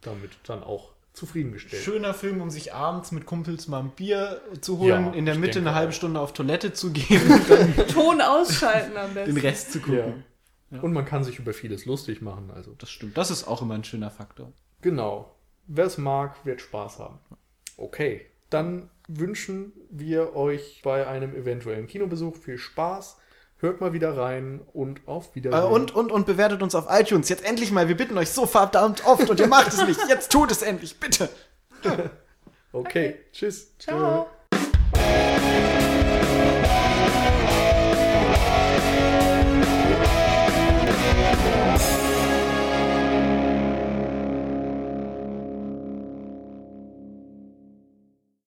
damit 0.01 0.31
dann 0.47 0.63
auch 0.63 0.91
zufriedengestellt. 1.13 1.83
Schöner 1.83 2.13
Film, 2.13 2.41
um 2.41 2.49
sich 2.49 2.73
abends 2.73 3.11
mit 3.11 3.25
Kumpels 3.25 3.67
mal 3.67 3.79
ein 3.79 3.91
Bier 3.91 4.41
zu 4.61 4.79
holen, 4.79 5.05
Ja, 5.07 5.11
in 5.11 5.25
der 5.25 5.35
Mitte 5.35 5.53
denke 5.55 5.69
eine 5.69 5.77
halbe. 5.77 5.93
Stunde 5.93 6.19
auf 6.19 6.33
Toilette 6.33 6.73
zu 6.73 6.91
gehen 6.91 7.21
und 7.31 7.49
dann 7.77 7.87
Ton 7.87 8.21
ausschalten 8.21 8.97
am 8.97 9.13
besten. 9.13 9.35
den 9.35 9.41
Rest 9.45 9.71
zu 9.73 9.79
gucken. 9.79 10.23
Ja. 10.71 10.79
Und 10.81 10.93
man 10.93 11.05
kann 11.05 11.23
sich 11.23 11.37
über 11.37 11.53
vieles 11.53 11.85
lustig 11.85 12.21
machen. 12.21 12.49
Also 12.49 12.73
Das 12.77 12.89
stimmt. 12.89 13.17
Das 13.17 13.29
ist 13.29 13.45
auch 13.45 13.61
immer 13.61 13.75
ein 13.75 13.83
schöner 13.83 14.09
Faktor. 14.09 14.51
genau. 14.81 15.35
Wer 15.67 15.85
es 15.85 15.97
mag, 15.97 16.45
wird 16.45 16.61
Spaß 16.61 16.99
haben. 16.99 17.19
Okay, 17.77 18.25
dann 18.49 18.89
wünschen 19.07 19.71
wir 19.89 20.35
euch 20.35 20.81
bei 20.83 21.07
einem 21.07 21.35
eventuellen 21.35 21.87
Kinobesuch 21.87 22.35
viel 22.35 22.57
Spaß. 22.57 23.17
Hört 23.57 23.79
mal 23.79 23.93
wieder 23.93 24.17
rein 24.17 24.61
und 24.73 25.07
auf 25.07 25.31
Äh, 25.31 25.35
Wiedersehen. 25.35 25.71
und, 25.71 25.93
und, 25.95 26.11
und 26.11 26.25
bewertet 26.25 26.63
uns 26.63 26.73
auf 26.75 26.87
iTunes. 26.89 27.29
Jetzt 27.29 27.45
endlich 27.45 27.71
mal. 27.71 27.87
Wir 27.87 27.95
bitten 27.97 28.17
euch 28.17 28.31
so 28.31 28.45
verdammt 28.47 29.05
oft 29.05 29.29
und 29.29 29.39
ihr 29.39 29.47
macht 29.47 29.67
es 29.67 29.85
nicht. 29.85 29.99
Jetzt 30.09 30.31
tut 30.31 30.51
es 30.51 30.61
endlich, 30.61 30.99
bitte. 30.99 31.29
Okay, 32.73 33.19
tschüss. 33.33 33.77
Ciao. 33.79 34.29